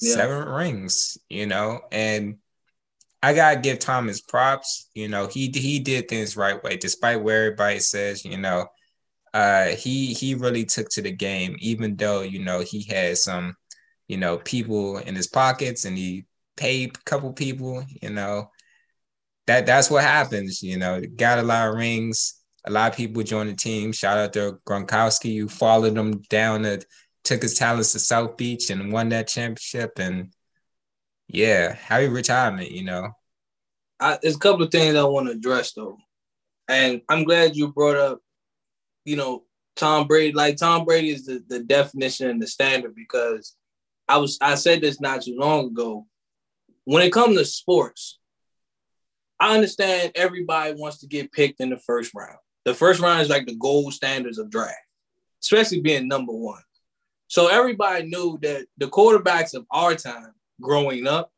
Yeah. 0.00 0.14
Seven 0.14 0.48
rings, 0.48 1.18
you 1.28 1.46
know, 1.46 1.80
and 1.92 2.38
I 3.22 3.34
gotta 3.34 3.60
give 3.60 3.78
Thomas 3.78 4.20
props. 4.20 4.88
You 4.94 5.08
know, 5.08 5.26
he 5.26 5.50
he 5.50 5.78
did 5.78 6.08
things 6.08 6.36
right 6.36 6.62
way, 6.62 6.76
despite 6.76 7.22
where 7.22 7.44
everybody 7.46 7.80
says, 7.80 8.24
you 8.24 8.38
know, 8.38 8.66
uh, 9.34 9.66
he 9.68 10.14
he 10.14 10.34
really 10.34 10.64
took 10.64 10.88
to 10.90 11.02
the 11.02 11.12
game, 11.12 11.56
even 11.60 11.96
though 11.96 12.22
you 12.22 12.38
know 12.40 12.60
he 12.60 12.82
had 12.84 13.18
some, 13.18 13.54
you 14.08 14.16
know, 14.16 14.38
people 14.38 14.98
in 14.98 15.14
his 15.14 15.26
pockets 15.26 15.84
and 15.84 15.96
he 15.98 16.24
paid 16.56 16.96
a 16.96 17.00
couple 17.04 17.32
people. 17.32 17.84
You 18.02 18.10
know, 18.10 18.50
that 19.46 19.66
that's 19.66 19.90
what 19.90 20.02
happens. 20.04 20.62
You 20.62 20.78
know, 20.78 21.02
got 21.16 21.38
a 21.38 21.42
lot 21.42 21.68
of 21.68 21.74
rings. 21.74 22.39
A 22.66 22.70
lot 22.70 22.90
of 22.90 22.96
people 22.96 23.22
joined 23.22 23.50
the 23.50 23.54
team. 23.54 23.92
Shout 23.92 24.18
out 24.18 24.32
to 24.34 24.58
Gronkowski, 24.66 25.38
who 25.38 25.48
followed 25.48 25.96
him 25.96 26.20
down 26.28 26.64
and 26.64 26.84
took 27.24 27.42
his 27.42 27.54
talents 27.54 27.92
to 27.92 27.98
South 27.98 28.36
Beach 28.36 28.70
and 28.70 28.92
won 28.92 29.08
that 29.10 29.28
championship. 29.28 29.98
And 29.98 30.32
yeah, 31.28 31.74
happy 31.74 32.08
retirement. 32.08 32.70
You 32.70 32.84
know, 32.84 33.08
I, 33.98 34.18
there's 34.20 34.36
a 34.36 34.40
couple 34.40 34.62
of 34.62 34.70
things 34.70 34.96
I 34.96 35.04
want 35.04 35.26
to 35.26 35.32
address 35.32 35.72
though, 35.72 35.98
and 36.68 37.00
I'm 37.08 37.24
glad 37.24 37.56
you 37.56 37.72
brought 37.72 37.96
up 37.96 38.20
you 39.04 39.16
know, 39.16 39.44
Tom 39.76 40.06
Brady, 40.06 40.32
like 40.32 40.56
Tom 40.56 40.84
Brady 40.84 41.10
is 41.10 41.24
the, 41.24 41.42
the 41.48 41.60
definition 41.60 42.28
and 42.28 42.40
the 42.40 42.46
standard 42.46 42.94
because 42.94 43.56
I 44.08 44.18
was 44.18 44.38
I 44.40 44.54
said 44.56 44.80
this 44.80 45.00
not 45.00 45.22
too 45.22 45.36
long 45.38 45.66
ago. 45.66 46.06
When 46.84 47.02
it 47.02 47.12
comes 47.12 47.36
to 47.36 47.44
sports, 47.44 48.18
I 49.38 49.54
understand 49.54 50.12
everybody 50.14 50.74
wants 50.74 50.98
to 50.98 51.06
get 51.06 51.32
picked 51.32 51.60
in 51.60 51.70
the 51.70 51.78
first 51.78 52.12
round. 52.14 52.38
The 52.64 52.74
first 52.74 53.00
round 53.00 53.22
is 53.22 53.28
like 53.28 53.46
the 53.46 53.56
gold 53.56 53.94
standards 53.94 54.38
of 54.38 54.50
draft, 54.50 54.74
especially 55.42 55.80
being 55.80 56.08
number 56.08 56.32
one. 56.32 56.62
So 57.28 57.48
everybody 57.48 58.08
knew 58.08 58.38
that 58.42 58.66
the 58.76 58.88
quarterbacks 58.88 59.54
of 59.54 59.64
our 59.70 59.94
time 59.94 60.32
growing 60.60 61.06
up 61.06 61.32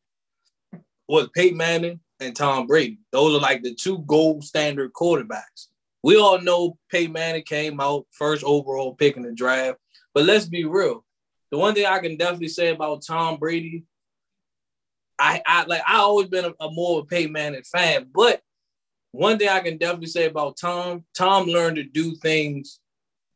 was 1.06 1.28
Peyton 1.34 1.58
Manning 1.58 2.00
and 2.18 2.34
Tom 2.34 2.66
Brady. 2.66 2.98
Those 3.12 3.36
are 3.36 3.40
like 3.40 3.62
the 3.62 3.74
two 3.74 3.98
gold 4.06 4.44
standard 4.44 4.92
quarterbacks. 4.92 5.68
We 6.02 6.16
all 6.16 6.40
know 6.40 6.78
Peyton 6.90 7.12
Manning 7.12 7.44
came 7.44 7.80
out 7.80 8.06
first 8.10 8.42
overall 8.42 8.94
pick 8.94 9.16
in 9.16 9.22
the 9.22 9.32
draft, 9.32 9.78
but 10.14 10.24
let's 10.24 10.46
be 10.46 10.64
real. 10.64 11.04
The 11.50 11.58
one 11.58 11.74
thing 11.74 11.86
I 11.86 11.98
can 11.98 12.16
definitely 12.16 12.48
say 12.48 12.70
about 12.70 13.04
Tom 13.06 13.36
Brady, 13.36 13.84
I, 15.18 15.42
I 15.46 15.64
like 15.66 15.82
I 15.86 15.98
always 15.98 16.28
been 16.28 16.46
a, 16.46 16.54
a 16.58 16.70
more 16.72 16.98
of 16.98 17.04
a 17.04 17.06
Peyton 17.06 17.32
Manning 17.32 17.62
fan, 17.62 18.08
but 18.12 18.40
one 19.12 19.38
thing 19.38 19.48
I 19.48 19.60
can 19.60 19.76
definitely 19.76 20.08
say 20.08 20.26
about 20.26 20.56
Tom, 20.56 21.04
Tom 21.16 21.46
learned 21.46 21.76
to 21.76 21.84
do 21.84 22.16
things 22.16 22.80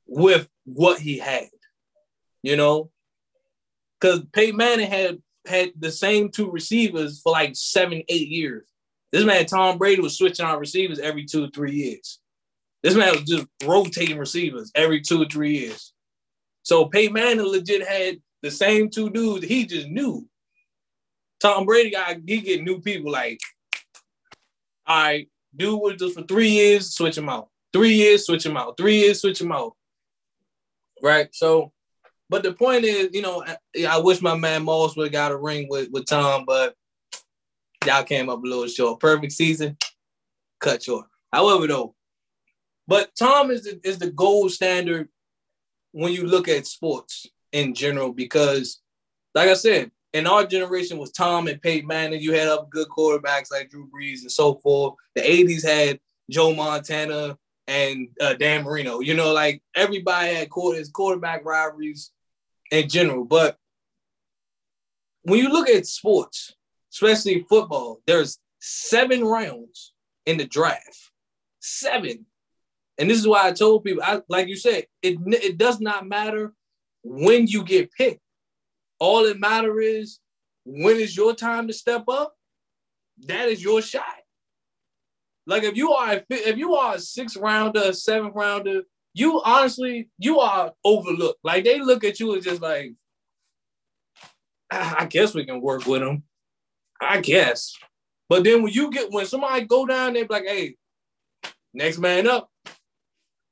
with 0.07 0.49
what 0.65 0.99
he 0.99 1.19
had, 1.19 1.49
you 2.43 2.57
know, 2.57 2.91
because 4.01 4.23
Peyton 4.33 4.57
Manning 4.57 4.91
had 4.91 5.23
had 5.47 5.73
the 5.79 5.93
same 5.93 6.31
two 6.31 6.51
receivers 6.51 7.21
for 7.21 7.33
like 7.33 7.55
seven, 7.55 8.03
eight 8.09 8.29
years. 8.29 8.65
This 9.13 9.25
man 9.25 9.47
Tom 9.47 9.79
Brady 9.79 10.03
was 10.03 10.19
switching 10.19 10.45
out 10.45 10.59
receivers 10.59 10.99
every 10.99 11.25
two 11.25 11.45
or 11.45 11.49
three 11.49 11.75
years. 11.75 12.19
This 12.83 12.95
man 12.95 13.13
was 13.13 13.23
just 13.23 13.47
rotating 13.65 14.19
receivers 14.19 14.73
every 14.75 15.01
two 15.01 15.23
or 15.23 15.27
three 15.27 15.59
years. 15.59 15.93
So 16.63 16.87
Peyton 16.87 17.15
Manning 17.15 17.47
legit 17.47 17.87
had 17.87 18.21
the 18.43 18.51
same 18.51 18.91
two 18.91 19.11
dudes. 19.11 19.47
He 19.47 19.67
just 19.67 19.89
knew. 19.89 20.29
Tom 21.41 21.67
Brady 21.67 21.91
got 21.91 22.17
he 22.27 22.41
get 22.41 22.63
new 22.63 22.81
people 22.81 23.13
like, 23.13 23.41
all 24.87 24.97
right, 24.97 25.29
dude 25.57 25.81
was 25.81 25.97
just 25.99 26.15
for 26.15 26.23
three 26.23 26.51
years, 26.51 26.95
switch 26.95 27.19
him 27.19 27.29
out. 27.29 27.49
Three 27.73 27.95
years, 27.95 28.27
switch 28.27 28.47
him 28.47 28.57
out. 28.57 28.77
Three 28.77 29.01
years, 29.01 29.21
switch 29.21 29.41
him 29.41 29.53
out. 29.53 29.75
Right. 31.03 31.29
So, 31.33 31.73
but 32.29 32.43
the 32.43 32.53
point 32.53 32.85
is, 32.85 33.11
you 33.13 33.23
know, 33.23 33.45
I, 33.45 33.57
I 33.87 33.99
wish 33.99 34.21
my 34.23 34.37
man 34.37 34.65
Moss 34.65 34.97
would 34.97 35.07
have 35.07 35.13
got 35.13 35.33
a 35.33 35.37
ring 35.37 35.67
with, 35.69 35.91
with 35.91 36.07
Tom, 36.07 36.45
but 36.47 36.75
y'all 37.87 38.03
came 38.03 38.29
up 38.29 38.43
a 38.43 38.47
little 38.47 38.67
short. 38.67 39.01
Perfect 39.01 39.33
season, 39.33 39.77
cut 40.61 40.83
short. 40.83 41.07
However, 41.33 41.67
though, 41.67 41.95
but 42.89 43.11
Tom 43.19 43.51
is 43.51 43.65
the, 43.65 43.81
is 43.85 43.99
the 43.99 44.11
gold 44.11 44.53
standard 44.53 45.09
when 45.93 46.13
you 46.13 46.27
look 46.27 46.49
at 46.49 46.67
sports 46.67 47.27
in 47.53 47.75
general 47.75 48.13
because, 48.13 48.81
like 49.35 49.49
I 49.49 49.55
said, 49.55 49.91
in 50.17 50.27
our 50.27 50.47
generation 50.47 50.97
was 50.97 51.13
Tom 51.13 51.47
and 51.47 51.61
Peyton 51.61 51.87
Manning. 51.87 52.23
You 52.23 52.33
had 52.33 52.49
up 52.49 52.71
good 52.71 52.89
quarterbacks 52.89 53.51
like 53.51 53.69
Drew 53.69 53.89
Brees 53.89 54.23
and 54.23 54.33
so 54.33 54.55
forth. 54.55 54.95
The 55.15 55.21
80s 55.21 55.63
had 55.63 56.01
Joe 56.31 56.55
Montana 56.55 57.37
and 57.67 58.09
uh, 58.21 58.33
Dan 58.35 58.65
Marino. 58.65 59.01
You 59.01 59.13
know, 59.13 59.35
like 59.35 59.63
everybody 59.75 60.35
had 60.35 60.49
quarters, 60.49 60.89
quarterback 60.89 61.45
rivalries 61.45 62.13
in 62.71 62.89
general. 62.89 63.27
But 63.27 63.59
when 65.23 65.39
you 65.39 65.51
look 65.51 65.69
at 65.69 65.87
sports, 65.87 66.55
especially 66.93 67.45
football, 67.47 68.01
there's 68.07 68.39
seven 68.59 69.23
rounds 69.23 69.93
in 70.25 70.39
the 70.39 70.47
draft. 70.47 71.11
Seven. 71.61 72.25
And 72.97 73.11
this 73.11 73.19
is 73.19 73.29
why 73.29 73.47
I 73.47 73.53
told 73.53 73.85
people, 73.85 74.03
I, 74.03 74.23
like 74.31 74.49
you 74.49 74.57
said, 74.57 74.87
it, 75.03 75.19
it 75.27 75.59
does 75.59 75.79
not 75.79 76.09
matter 76.09 76.55
when 77.03 77.47
you 77.47 77.65
get 77.65 77.93
picked. 77.93 78.23
All 78.99 79.25
that 79.25 79.39
matter 79.39 79.81
is 79.81 80.21
when 80.65 80.97
is 80.97 81.17
your 81.17 81.35
time 81.35 81.67
to 81.69 81.73
step 81.73 82.05
up. 82.09 82.35
That 83.27 83.49
is 83.49 83.63
your 83.63 83.81
shot. 83.83 84.05
Like 85.47 85.63
if 85.63 85.77
you 85.77 85.93
are 85.93 86.23
if 86.29 86.57
you 86.57 86.75
are 86.75 86.97
a 86.97 87.01
sixth 87.01 87.37
rounder, 87.37 87.93
seventh 87.93 88.35
rounder, 88.35 88.83
you 89.15 89.41
honestly 89.45 90.09
you 90.19 90.41
are 90.41 90.73
overlooked. 90.85 91.39
Like 91.45 91.65
they 91.65 91.81
look 91.81 92.05
at 92.05 92.19
you 92.21 92.37
as 92.37 92.45
just 92.45 92.61
like, 92.61 92.93
I 94.71 95.07
guess 95.07 95.35
we 95.35 95.45
can 95.45 95.61
work 95.61 95.87
with 95.87 96.01
them. 96.01 96.25
I 97.01 97.21
guess. 97.21 97.75
But 98.29 98.45
then 98.45 98.63
when 98.63 98.73
you 98.73 98.91
get 98.91 99.11
when 99.11 99.27
somebody 99.27 99.65
go 99.65 99.87
down 99.87 100.15
there, 100.15 100.27
like, 100.29 100.45
hey, 100.47 100.77
next 101.73 101.99
man 101.99 102.27
up, 102.27 102.51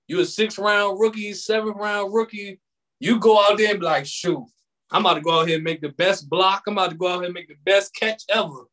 you 0.08 0.20
a 0.20 0.24
six 0.24 0.58
round 0.58 0.98
rookie, 0.98 1.32
seventh 1.32 1.76
round 1.76 2.12
rookie. 2.12 2.60
You 2.98 3.18
go 3.18 3.40
out 3.40 3.58
there 3.58 3.70
and 3.70 3.80
be 3.80 3.86
like, 3.86 4.06
shoot, 4.06 4.44
I'm 4.90 5.04
about 5.04 5.14
to 5.14 5.20
go 5.20 5.40
out 5.40 5.48
here 5.48 5.56
and 5.56 5.64
make 5.64 5.80
the 5.80 5.88
best 5.88 6.28
block. 6.28 6.64
I'm 6.66 6.74
about 6.74 6.90
to 6.90 6.96
go 6.96 7.08
out 7.08 7.16
here 7.16 7.24
and 7.24 7.34
make 7.34 7.48
the 7.48 7.56
best 7.64 7.94
catch 7.94 8.22
ever. 8.28 8.64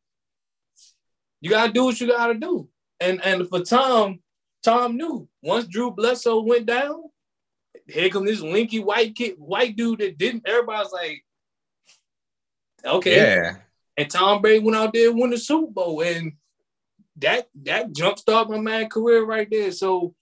You 1.40 1.50
gotta 1.50 1.72
do 1.72 1.84
what 1.84 2.00
you 2.00 2.06
gotta 2.06 2.34
do. 2.34 2.68
And 3.00 3.24
and 3.24 3.48
for 3.48 3.60
Tom, 3.60 4.20
Tom 4.62 4.96
knew 4.96 5.28
once 5.42 5.66
Drew 5.66 5.90
Bledsoe 5.90 6.42
went 6.42 6.66
down, 6.66 7.02
here 7.86 8.08
come 8.08 8.24
this 8.24 8.40
linky 8.40 8.82
white 8.82 9.14
kid, 9.14 9.34
white 9.38 9.76
dude 9.76 9.98
that 9.98 10.18
didn't. 10.18 10.46
Everybody's 10.46 10.92
like, 10.92 11.24
okay, 12.84 13.16
yeah. 13.16 13.56
And 13.96 14.08
Tom 14.08 14.40
Brady 14.40 14.64
went 14.64 14.76
out 14.76 14.92
there 14.92 15.10
and 15.10 15.18
won 15.18 15.30
the 15.30 15.38
Super 15.38 15.72
Bowl, 15.72 16.00
and 16.02 16.32
that 17.16 17.48
that 17.62 17.92
jumpstart 17.92 18.48
my 18.48 18.58
man 18.58 18.88
career 18.88 19.24
right 19.24 19.48
there. 19.50 19.72
So 19.72 20.14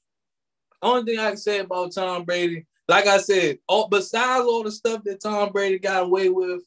only 0.83 1.05
thing 1.05 1.21
I 1.21 1.29
can 1.29 1.37
say 1.37 1.59
about 1.59 1.93
Tom 1.93 2.25
Brady, 2.25 2.67
like 2.91 3.07
I 3.07 3.19
said, 3.19 3.59
all 3.69 3.87
besides 3.87 4.45
all 4.45 4.65
the 4.65 4.73
stuff 4.73 5.05
that 5.05 5.21
Tom 5.21 5.53
Brady 5.53 5.79
got 5.79 6.03
away 6.03 6.29
with, 6.29 6.63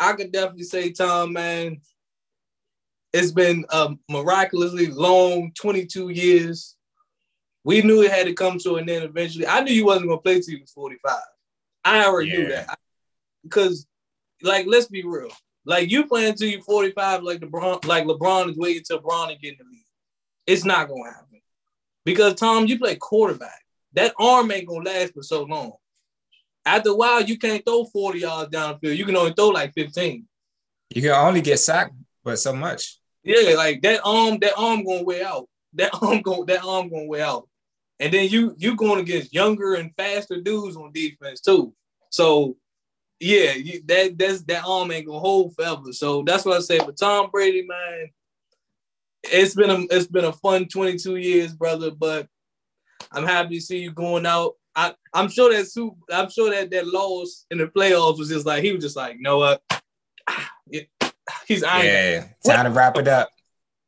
I 0.00 0.14
could 0.14 0.32
definitely 0.32 0.64
say 0.64 0.92
Tom, 0.92 1.34
man, 1.34 1.82
It's 3.12 3.30
been 3.30 3.66
a 3.68 3.94
miraculously 4.08 4.86
long 4.86 5.52
22 5.60 6.08
years. 6.08 6.76
We 7.64 7.82
knew 7.82 8.00
it 8.00 8.12
had 8.12 8.28
to 8.28 8.32
come 8.32 8.58
to 8.60 8.76
an 8.76 8.88
end 8.88 9.04
eventually. 9.04 9.46
I 9.46 9.60
knew 9.60 9.74
you 9.74 9.84
wasn't 9.84 10.08
gonna 10.08 10.22
play 10.22 10.40
till 10.40 10.54
you 10.54 10.60
was 10.62 10.72
45. 10.72 11.18
I 11.84 12.06
already 12.06 12.30
yeah. 12.30 12.38
knew 12.38 12.48
that. 12.48 12.78
Because, 13.42 13.86
like, 14.42 14.64
let's 14.66 14.86
be 14.86 15.04
real. 15.04 15.32
Like 15.66 15.90
you 15.90 16.06
playing 16.06 16.30
until 16.30 16.48
you 16.48 16.62
45, 16.62 17.22
like 17.22 17.40
LeBron, 17.40 17.84
like 17.84 18.04
LeBron 18.04 18.50
is 18.50 18.56
waiting 18.56 18.82
till 18.82 19.00
Bron 19.00 19.28
to 19.28 19.36
get 19.36 19.52
in 19.52 19.58
the 19.58 19.70
league. 19.70 19.84
It's 20.46 20.64
not 20.64 20.88
gonna 20.88 21.12
happen. 21.12 21.42
Because 22.06 22.36
Tom, 22.36 22.66
you 22.66 22.78
play 22.78 22.96
quarterback. 22.96 23.63
That 23.94 24.14
arm 24.18 24.50
ain't 24.50 24.68
gonna 24.68 24.88
last 24.88 25.14
for 25.14 25.22
so 25.22 25.44
long. 25.44 25.72
After 26.66 26.90
a 26.90 26.94
while, 26.94 27.22
you 27.22 27.38
can't 27.38 27.64
throw 27.64 27.84
40 27.84 28.20
yards 28.20 28.50
downfield. 28.50 28.96
You 28.96 29.04
can 29.04 29.16
only 29.16 29.32
throw 29.32 29.48
like 29.48 29.74
15. 29.74 30.26
You 30.94 31.02
can 31.02 31.10
only 31.10 31.40
get 31.40 31.58
sacked, 31.58 31.94
but 32.22 32.38
so 32.38 32.54
much. 32.54 32.98
Yeah, 33.22 33.54
like 33.56 33.82
that 33.82 34.00
arm, 34.04 34.38
that 34.40 34.54
arm 34.56 34.84
gonna 34.84 35.02
wear 35.02 35.26
out. 35.26 35.48
That 35.74 35.90
arm 36.02 36.20
go, 36.20 36.44
that 36.44 36.64
arm 36.64 36.88
gonna 36.88 37.06
wear 37.06 37.24
out. 37.24 37.48
And 38.00 38.12
then 38.12 38.28
you 38.28 38.54
you 38.58 38.76
going 38.76 39.00
against 39.00 39.34
younger 39.34 39.74
and 39.74 39.94
faster 39.96 40.40
dudes 40.40 40.76
on 40.76 40.92
defense 40.92 41.40
too. 41.40 41.74
So 42.10 42.56
yeah, 43.20 43.52
you, 43.52 43.82
that 43.86 44.18
that's 44.18 44.42
that 44.42 44.64
arm 44.66 44.90
ain't 44.90 45.06
gonna 45.06 45.20
hold 45.20 45.54
forever. 45.54 45.92
So 45.92 46.22
that's 46.22 46.44
what 46.44 46.56
I 46.56 46.60
say. 46.60 46.78
But 46.78 46.98
Tom 46.98 47.30
Brady, 47.30 47.64
man, 47.66 48.10
it's 49.22 49.54
been 49.54 49.70
a 49.70 49.80
it's 49.90 50.06
been 50.06 50.24
a 50.24 50.32
fun 50.32 50.66
22 50.66 51.16
years, 51.16 51.54
brother. 51.54 51.90
But 51.90 52.26
I'm 53.14 53.26
happy 53.26 53.58
to 53.58 53.64
see 53.64 53.78
you 53.78 53.92
going 53.92 54.26
out. 54.26 54.54
I, 54.76 54.94
I'm 55.12 55.28
sure 55.28 55.52
that 55.52 55.66
super, 55.66 55.96
I'm 56.12 56.30
sure 56.30 56.50
that 56.50 56.70
that 56.70 56.86
loss 56.86 57.46
in 57.50 57.58
the 57.58 57.66
playoffs 57.66 58.18
was 58.18 58.28
just 58.28 58.46
like 58.46 58.64
he 58.64 58.72
was 58.72 58.82
just 58.82 58.96
like, 58.96 59.16
you 59.16 59.22
know 59.22 59.38
what? 59.38 59.62
He's 61.46 61.62
iron. 61.62 61.86
Yeah, 61.86 62.24
time 62.44 62.64
to 62.64 62.70
wrap 62.70 62.96
it 62.96 63.08
up. 63.08 63.30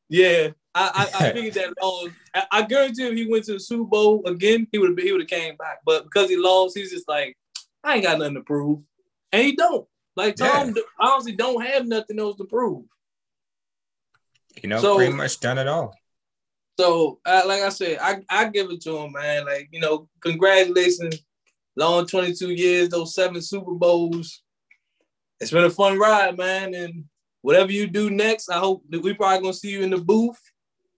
Yeah, 0.08 0.50
I, 0.74 1.08
I, 1.14 1.26
I 1.26 1.32
figured 1.32 1.54
that 1.54 1.74
loss. 1.82 2.10
I, 2.34 2.44
I 2.52 2.62
guarantee 2.62 3.06
if 3.06 3.14
he 3.14 3.26
went 3.26 3.44
to 3.44 3.54
the 3.54 3.60
Super 3.60 3.84
Bowl 3.84 4.26
again, 4.26 4.66
he 4.72 4.78
would 4.78 4.90
have 4.90 4.98
he 4.98 5.12
would 5.12 5.22
have 5.22 5.30
came 5.30 5.56
back. 5.56 5.80
But 5.84 6.04
because 6.04 6.28
he 6.28 6.36
lost, 6.36 6.76
he's 6.76 6.90
just 6.90 7.08
like, 7.08 7.36
I 7.82 7.94
ain't 7.94 8.04
got 8.04 8.18
nothing 8.18 8.34
to 8.34 8.42
prove, 8.42 8.82
and 9.32 9.44
he 9.44 9.56
don't. 9.56 9.86
Like 10.16 10.36
Tom, 10.36 10.72
yeah. 10.74 10.82
honestly, 10.98 11.32
don't 11.32 11.64
have 11.64 11.86
nothing 11.86 12.18
else 12.18 12.36
to 12.36 12.44
prove. 12.44 12.84
You 14.62 14.70
know, 14.70 14.80
so, 14.80 14.96
pretty 14.96 15.12
much 15.12 15.40
done 15.40 15.58
it 15.58 15.68
all. 15.68 15.94
So, 16.78 17.20
uh, 17.24 17.42
like 17.46 17.62
I 17.62 17.70
said, 17.70 17.98
I, 18.00 18.22
I 18.28 18.48
give 18.50 18.70
it 18.70 18.82
to 18.82 18.98
him, 18.98 19.12
man. 19.12 19.46
Like, 19.46 19.68
you 19.72 19.80
know, 19.80 20.08
congratulations. 20.20 21.16
Long 21.74 22.06
22 22.06 22.50
years, 22.50 22.88
those 22.88 23.14
seven 23.14 23.40
Super 23.42 23.72
Bowls. 23.72 24.42
It's 25.40 25.50
been 25.50 25.64
a 25.64 25.70
fun 25.70 25.98
ride, 25.98 26.36
man. 26.36 26.74
And 26.74 27.04
whatever 27.42 27.70
you 27.70 27.86
do 27.86 28.10
next, 28.10 28.48
I 28.48 28.58
hope 28.58 28.82
that 28.90 29.02
we 29.02 29.14
probably 29.14 29.42
gonna 29.42 29.52
see 29.52 29.70
you 29.70 29.82
in 29.82 29.90
the 29.90 29.98
booth. 29.98 30.40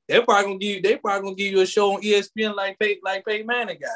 They're 0.08 0.22
probably 0.22 0.44
gonna 0.44 0.58
give 0.58 0.76
you, 0.76 0.82
they 0.82 0.96
probably 0.96 1.22
gonna 1.22 1.36
give 1.36 1.52
you 1.52 1.60
a 1.60 1.66
show 1.66 1.94
on 1.94 2.02
ESPN 2.02 2.54
like 2.54 2.78
Pey, 2.78 2.98
like 3.04 3.24
Peyton 3.24 3.46
Manning 3.46 3.78
got. 3.80 3.90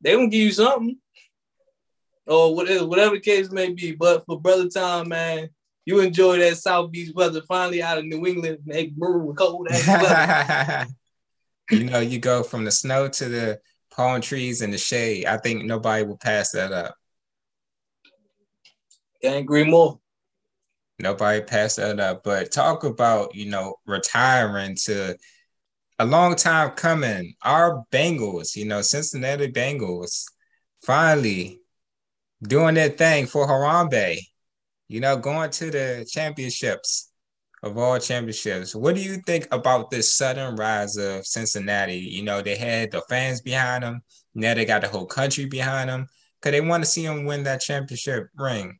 They 0.00 0.14
gonna 0.14 0.28
give 0.28 0.40
you 0.40 0.52
something. 0.52 0.96
Or 2.26 2.54
whatever, 2.54 2.86
whatever 2.86 3.14
the 3.14 3.20
case 3.20 3.50
may 3.50 3.72
be. 3.72 3.92
But 3.92 4.24
for 4.24 4.40
Brother 4.40 4.68
Tom, 4.68 5.08
man, 5.08 5.48
you 5.88 6.00
enjoy 6.00 6.38
that 6.38 6.58
South 6.58 6.92
Beach 6.92 7.14
weather 7.14 7.40
finally 7.48 7.82
out 7.82 7.96
of 7.96 8.04
New 8.04 8.26
England, 8.26 8.58
make 8.66 8.94
brew 8.94 9.32
cold 9.32 9.68
you 11.70 11.84
know, 11.84 12.00
you 12.00 12.18
go 12.18 12.42
from 12.42 12.66
the 12.66 12.70
snow 12.70 13.08
to 13.08 13.26
the 13.26 13.58
palm 13.90 14.20
trees 14.20 14.60
and 14.60 14.70
the 14.70 14.76
shade. 14.76 15.24
I 15.24 15.38
think 15.38 15.64
nobody 15.64 16.04
will 16.04 16.18
pass 16.18 16.50
that 16.50 16.72
up. 16.72 16.94
Can't 19.22 19.38
agree 19.38 19.64
more. 19.64 19.98
Nobody 20.98 21.40
pass 21.40 21.76
that 21.76 21.98
up. 21.98 22.22
But 22.22 22.52
talk 22.52 22.84
about, 22.84 23.34
you 23.34 23.48
know, 23.48 23.76
retiring 23.86 24.76
to 24.84 25.16
a 25.98 26.04
long 26.04 26.36
time 26.36 26.72
coming. 26.72 27.32
Our 27.42 27.82
Bengals, 27.90 28.56
you 28.56 28.66
know, 28.66 28.82
Cincinnati 28.82 29.50
Bengals, 29.50 30.26
finally 30.82 31.62
doing 32.42 32.74
their 32.74 32.90
thing 32.90 33.24
for 33.24 33.48
Harambe 33.48 34.18
you 34.88 35.00
know, 35.00 35.16
going 35.16 35.50
to 35.50 35.70
the 35.70 36.06
championships 36.10 37.12
of 37.62 37.76
all 37.76 37.98
championships. 37.98 38.74
What 38.74 38.94
do 38.94 39.02
you 39.02 39.16
think 39.26 39.46
about 39.50 39.90
this 39.90 40.12
sudden 40.14 40.56
rise 40.56 40.96
of 40.96 41.26
Cincinnati? 41.26 41.98
You 41.98 42.22
know, 42.22 42.40
they 42.40 42.56
had 42.56 42.90
the 42.90 43.02
fans 43.02 43.40
behind 43.40 43.84
them. 43.84 44.02
Now 44.34 44.54
they 44.54 44.64
got 44.64 44.82
the 44.82 44.88
whole 44.88 45.06
country 45.06 45.46
behind 45.46 45.90
them 45.90 46.06
because 46.40 46.52
they 46.52 46.60
want 46.60 46.84
to 46.84 46.90
see 46.90 47.04
them 47.04 47.24
win 47.24 47.42
that 47.44 47.60
championship 47.60 48.28
ring. 48.36 48.78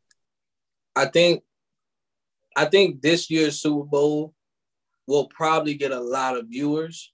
I 0.96 1.06
think, 1.06 1.42
I 2.56 2.64
think 2.66 3.02
this 3.02 3.30
year's 3.30 3.60
Super 3.60 3.84
Bowl 3.84 4.34
will 5.06 5.26
probably 5.26 5.74
get 5.74 5.90
a 5.90 6.00
lot 6.00 6.36
of 6.36 6.46
viewers 6.48 7.12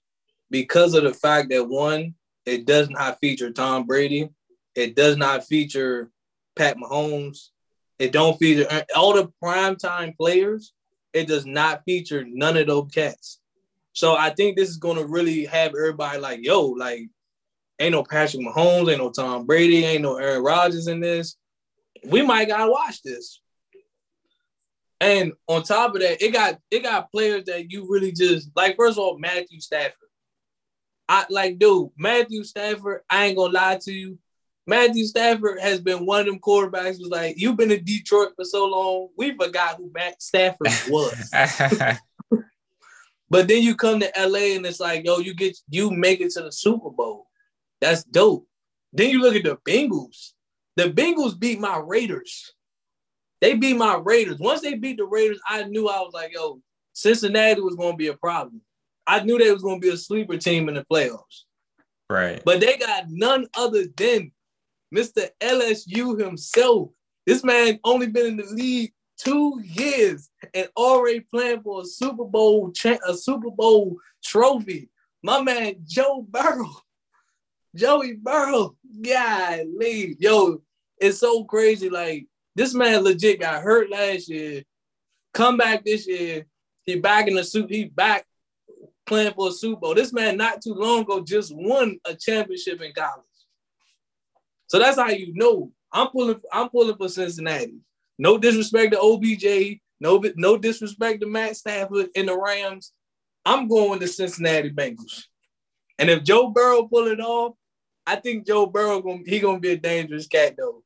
because 0.51 0.93
of 0.93 1.03
the 1.03 1.13
fact 1.13 1.49
that 1.49 1.67
one, 1.67 2.15
it 2.45 2.65
does 2.65 2.89
not 2.89 3.19
feature 3.19 3.51
Tom 3.51 3.85
Brady, 3.85 4.29
it 4.75 4.95
does 4.95 5.17
not 5.17 5.45
feature 5.45 6.11
Pat 6.55 6.77
Mahomes, 6.77 7.49
it 7.99 8.11
don't 8.11 8.37
feature 8.37 8.67
uh, 8.69 8.81
all 8.95 9.13
the 9.13 9.31
primetime 9.43 10.15
players. 10.17 10.73
It 11.13 11.27
does 11.27 11.45
not 11.45 11.83
feature 11.85 12.25
none 12.27 12.57
of 12.57 12.67
those 12.67 12.91
cats. 12.93 13.39
So 13.93 14.17
I 14.17 14.31
think 14.31 14.57
this 14.57 14.69
is 14.69 14.77
going 14.77 14.97
to 14.97 15.05
really 15.05 15.45
have 15.45 15.69
everybody 15.69 16.19
like, 16.19 16.39
yo, 16.43 16.65
like, 16.65 17.07
ain't 17.79 17.93
no 17.93 18.03
Patrick 18.03 18.45
Mahomes, 18.45 18.89
ain't 18.89 18.99
no 18.99 19.11
Tom 19.11 19.45
Brady, 19.45 19.85
ain't 19.85 20.01
no 20.01 20.17
Aaron 20.17 20.43
Rodgers 20.43 20.87
in 20.87 20.99
this. 20.99 21.37
We 22.03 22.21
might 22.21 22.47
gotta 22.47 22.69
watch 22.69 23.01
this. 23.03 23.41
And 25.01 25.33
on 25.47 25.63
top 25.63 25.95
of 25.95 26.01
that, 26.01 26.21
it 26.21 26.31
got 26.31 26.59
it 26.71 26.83
got 26.83 27.11
players 27.11 27.45
that 27.45 27.71
you 27.71 27.87
really 27.89 28.11
just 28.11 28.49
like. 28.55 28.75
First 28.77 28.97
of 28.97 29.03
all, 29.03 29.17
Matthew 29.17 29.59
Stafford. 29.59 29.95
I 31.07 31.25
like, 31.29 31.59
dude, 31.59 31.89
Matthew 31.97 32.43
Stafford. 32.43 33.01
I 33.09 33.25
ain't 33.25 33.37
gonna 33.37 33.53
lie 33.53 33.79
to 33.83 33.91
you. 33.91 34.17
Matthew 34.67 35.05
Stafford 35.05 35.59
has 35.59 35.79
been 35.79 36.05
one 36.05 36.21
of 36.21 36.25
them 36.25 36.39
quarterbacks 36.39 36.99
was 36.99 37.09
like, 37.09 37.35
you've 37.37 37.57
been 37.57 37.71
in 37.71 37.83
Detroit 37.83 38.29
for 38.35 38.45
so 38.45 38.65
long, 38.65 39.09
we 39.17 39.35
forgot 39.37 39.77
who 39.77 39.91
Matt 39.93 40.21
Stafford 40.21 40.67
was. 40.89 41.29
but 43.29 43.47
then 43.47 43.61
you 43.61 43.75
come 43.75 43.99
to 43.99 44.11
LA 44.17 44.55
and 44.55 44.65
it's 44.65 44.79
like, 44.79 45.05
yo, 45.05 45.19
you 45.19 45.35
get 45.35 45.57
you 45.69 45.91
make 45.91 46.19
it 46.19 46.31
to 46.31 46.41
the 46.41 46.51
Super 46.51 46.89
Bowl. 46.89 47.27
That's 47.79 48.03
dope. 48.03 48.47
Then 48.91 49.09
you 49.09 49.21
look 49.21 49.35
at 49.35 49.43
the 49.43 49.57
Bengals. 49.67 50.31
The 50.77 50.89
Bengals 50.89 51.37
beat 51.37 51.59
my 51.59 51.77
Raiders. 51.77 52.53
They 53.41 53.55
beat 53.55 53.77
my 53.77 53.97
Raiders. 53.97 54.39
Once 54.39 54.61
they 54.61 54.73
beat 54.73 54.97
the 54.97 55.05
Raiders, 55.05 55.39
I 55.47 55.63
knew 55.63 55.87
I 55.87 55.99
was 55.99 56.13
like, 56.13 56.33
yo, 56.33 56.59
Cincinnati 56.93 57.61
was 57.61 57.75
going 57.75 57.93
to 57.93 57.97
be 57.97 58.07
a 58.07 58.15
problem. 58.15 58.61
I 59.05 59.19
knew 59.19 59.37
they 59.37 59.51
was 59.51 59.61
going 59.61 59.79
to 59.79 59.87
be 59.87 59.93
a 59.93 59.97
sleeper 59.97 60.37
team 60.37 60.67
in 60.69 60.75
the 60.75 60.85
playoffs. 60.91 61.43
Right. 62.09 62.41
But 62.43 62.59
they 62.59 62.77
got 62.77 63.05
none 63.09 63.47
other 63.55 63.85
than 63.95 64.31
Mr. 64.95 65.29
LSU 65.41 66.19
himself. 66.19 66.89
This 67.25 67.43
man 67.43 67.79
only 67.83 68.07
been 68.07 68.27
in 68.27 68.37
the 68.37 68.45
league 68.45 68.93
two 69.17 69.59
years 69.63 70.29
and 70.53 70.67
already 70.77 71.21
playing 71.21 71.61
for 71.61 71.81
a 71.81 71.85
Super 71.85 72.25
Bowl 72.25 72.71
cha- 72.71 72.99
a 73.07 73.13
Super 73.13 73.51
Bowl 73.51 73.97
trophy. 74.23 74.89
My 75.23 75.41
man 75.41 75.75
Joe 75.85 76.25
Burrow, 76.29 76.71
Joey 77.75 78.13
Burrow, 78.13 78.75
golly, 79.01 80.15
yo, 80.19 80.61
it's 80.99 81.19
so 81.19 81.43
crazy. 81.43 81.89
Like 81.89 82.27
this 82.55 82.73
man 82.73 83.03
legit 83.03 83.39
got 83.39 83.63
hurt 83.63 83.89
last 83.89 84.29
year, 84.29 84.63
come 85.33 85.57
back 85.57 85.83
this 85.83 86.07
year. 86.07 86.45
He 86.83 86.99
back 86.99 87.27
in 87.27 87.35
the 87.35 87.43
suit. 87.43 87.71
He 87.71 87.85
back 87.85 88.25
playing 89.07 89.33
for 89.33 89.49
a 89.49 89.51
Super 89.51 89.79
Bowl. 89.79 89.95
This 89.95 90.13
man 90.13 90.37
not 90.37 90.61
too 90.61 90.73
long 90.73 91.01
ago 91.01 91.23
just 91.23 91.53
won 91.55 91.99
a 92.05 92.15
championship 92.15 92.81
in 92.81 92.93
college. 92.93 93.25
So 94.67 94.79
that's 94.79 94.97
how 94.97 95.09
you 95.09 95.33
know 95.33 95.71
I'm 95.91 96.07
pulling. 96.07 96.41
I'm 96.51 96.69
pulling 96.69 96.97
for 96.97 97.09
Cincinnati. 97.09 97.79
No 98.17 98.37
disrespect 98.37 98.93
to 98.93 98.99
OBJ. 98.99 99.79
No, 99.99 100.21
no 100.35 100.57
disrespect 100.57 101.21
to 101.21 101.27
Matt 101.27 101.55
Stafford 101.55 102.07
and 102.15 102.27
the 102.27 102.37
Rams. 102.37 102.91
I'm 103.45 103.67
going 103.67 103.99
to 103.99 104.07
Cincinnati 104.07 104.71
Bengals. 104.71 105.23
And 105.97 106.09
if 106.09 106.23
Joe 106.23 106.49
Burrow 106.49 106.87
pull 106.87 107.07
it 107.07 107.19
off, 107.19 107.53
I 108.05 108.17
think 108.17 108.45
Joe 108.45 108.65
Burrow 108.65 109.01
gonna 109.01 109.23
he 109.25 109.39
gonna 109.39 109.59
be 109.59 109.71
a 109.71 109.77
dangerous 109.77 110.27
cat 110.27 110.55
though. 110.57 110.83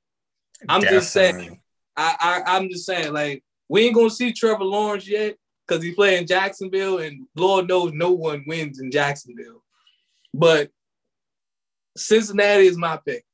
I'm 0.68 0.82
Definitely. 0.82 1.00
just 1.00 1.14
saying. 1.14 1.62
I, 1.98 2.16
I 2.46 2.58
I'm 2.58 2.70
just 2.70 2.86
saying 2.86 3.14
like 3.14 3.44
we 3.68 3.86
ain't 3.86 3.96
gonna 3.96 4.10
see 4.10 4.32
Trevor 4.32 4.64
Lawrence 4.64 5.08
yet 5.08 5.36
because 5.68 5.84
he 5.84 5.94
playing 5.94 6.28
Jacksonville 6.28 7.00
and 7.00 7.28
Lord 7.36 7.68
knows 7.68 7.92
no 7.94 8.12
one 8.12 8.44
wins 8.48 8.80
in 8.80 8.92
Jacksonville. 8.92 9.64
But 10.34 10.70
Cincinnati 11.98 12.68
is 12.68 12.78
my 12.78 13.00
pick. 13.06 13.26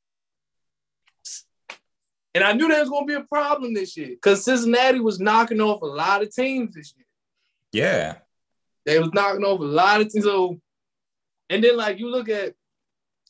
And 2.36 2.43
I 2.43 2.52
knew 2.52 2.67
there 2.67 2.82
was 2.82 2.89
going 2.89 3.08
to 3.08 3.13
be 3.13 3.19
a 3.19 3.24
problem 3.24 3.74
this 3.74 3.95
year 3.95 4.10
because 4.10 4.43
Cincinnati 4.43 5.00
was 5.00 5.21
knocking 5.21 5.62
off 5.62 5.82
a 5.82 5.86
lot 5.86 6.21
of 6.21 6.36
teams 6.36 6.76
this 6.76 6.93
year. 6.98 7.06
Yeah. 7.71 8.17
They 8.86 9.00
was 9.00 9.10
knocking 9.13 9.45
off 9.45 9.62
a 9.62 9.63
lot 9.63 10.02
of 10.02 10.12
teams. 10.12 10.26
So, 10.26 10.60
and 11.50 11.63
then 11.63 11.78
like 11.78 11.98
you 11.98 12.10
look 12.10 12.28
at 12.28 12.54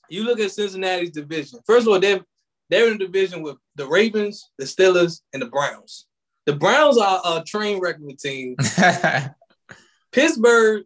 you 0.10 0.24
look 0.24 0.40
at 0.40 0.52
Cincinnati's 0.52 1.12
division. 1.12 1.60
First 1.68 1.86
of 1.86 1.94
all, 1.94 2.00
they're 2.00 2.26
they're 2.70 2.88
in 2.88 2.96
a 2.96 2.98
division 2.98 3.44
with 3.44 3.58
the 3.76 3.88
Ravens, 3.88 4.50
the 4.58 4.66
Steelers, 4.66 5.22
and 5.34 5.42
the 5.42 5.48
Browns. 5.48 6.08
The 6.48 6.56
Browns 6.56 6.98
are 6.98 7.22
a 7.24 7.44
train 7.44 7.80
wreck 7.80 7.98
of 7.98 8.08
a 8.08 8.16
team. 8.16 8.56
Pittsburgh 10.12 10.84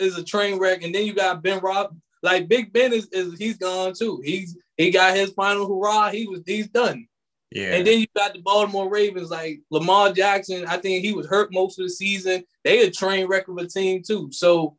is 0.00 0.18
a 0.18 0.24
train 0.24 0.58
wreck, 0.58 0.82
and 0.82 0.92
then 0.92 1.06
you 1.06 1.14
got 1.14 1.44
Ben 1.44 1.60
Rob. 1.60 1.96
Like 2.24 2.48
Big 2.48 2.72
Ben 2.72 2.92
is, 2.92 3.06
is 3.12 3.38
he's 3.38 3.58
gone 3.58 3.94
too. 3.94 4.20
He's 4.24 4.56
he 4.76 4.90
got 4.90 5.16
his 5.16 5.30
final 5.30 5.68
hurrah. 5.68 6.10
He 6.10 6.26
was 6.26 6.42
he's 6.44 6.68
done. 6.68 7.06
Yeah. 7.54 7.74
And 7.74 7.86
then 7.86 8.00
you 8.00 8.06
got 8.16 8.32
the 8.32 8.40
Baltimore 8.40 8.88
Ravens, 8.88 9.30
like 9.30 9.60
Lamar 9.70 10.12
Jackson. 10.12 10.64
I 10.66 10.78
think 10.78 11.04
he 11.04 11.12
was 11.12 11.26
hurt 11.26 11.52
most 11.52 11.78
of 11.78 11.84
the 11.84 11.90
season. 11.90 12.44
They 12.64 12.80
a 12.86 12.90
train 12.90 13.26
wreck 13.26 13.48
of 13.48 13.58
a 13.58 13.66
team 13.66 14.02
too. 14.02 14.30
So 14.32 14.76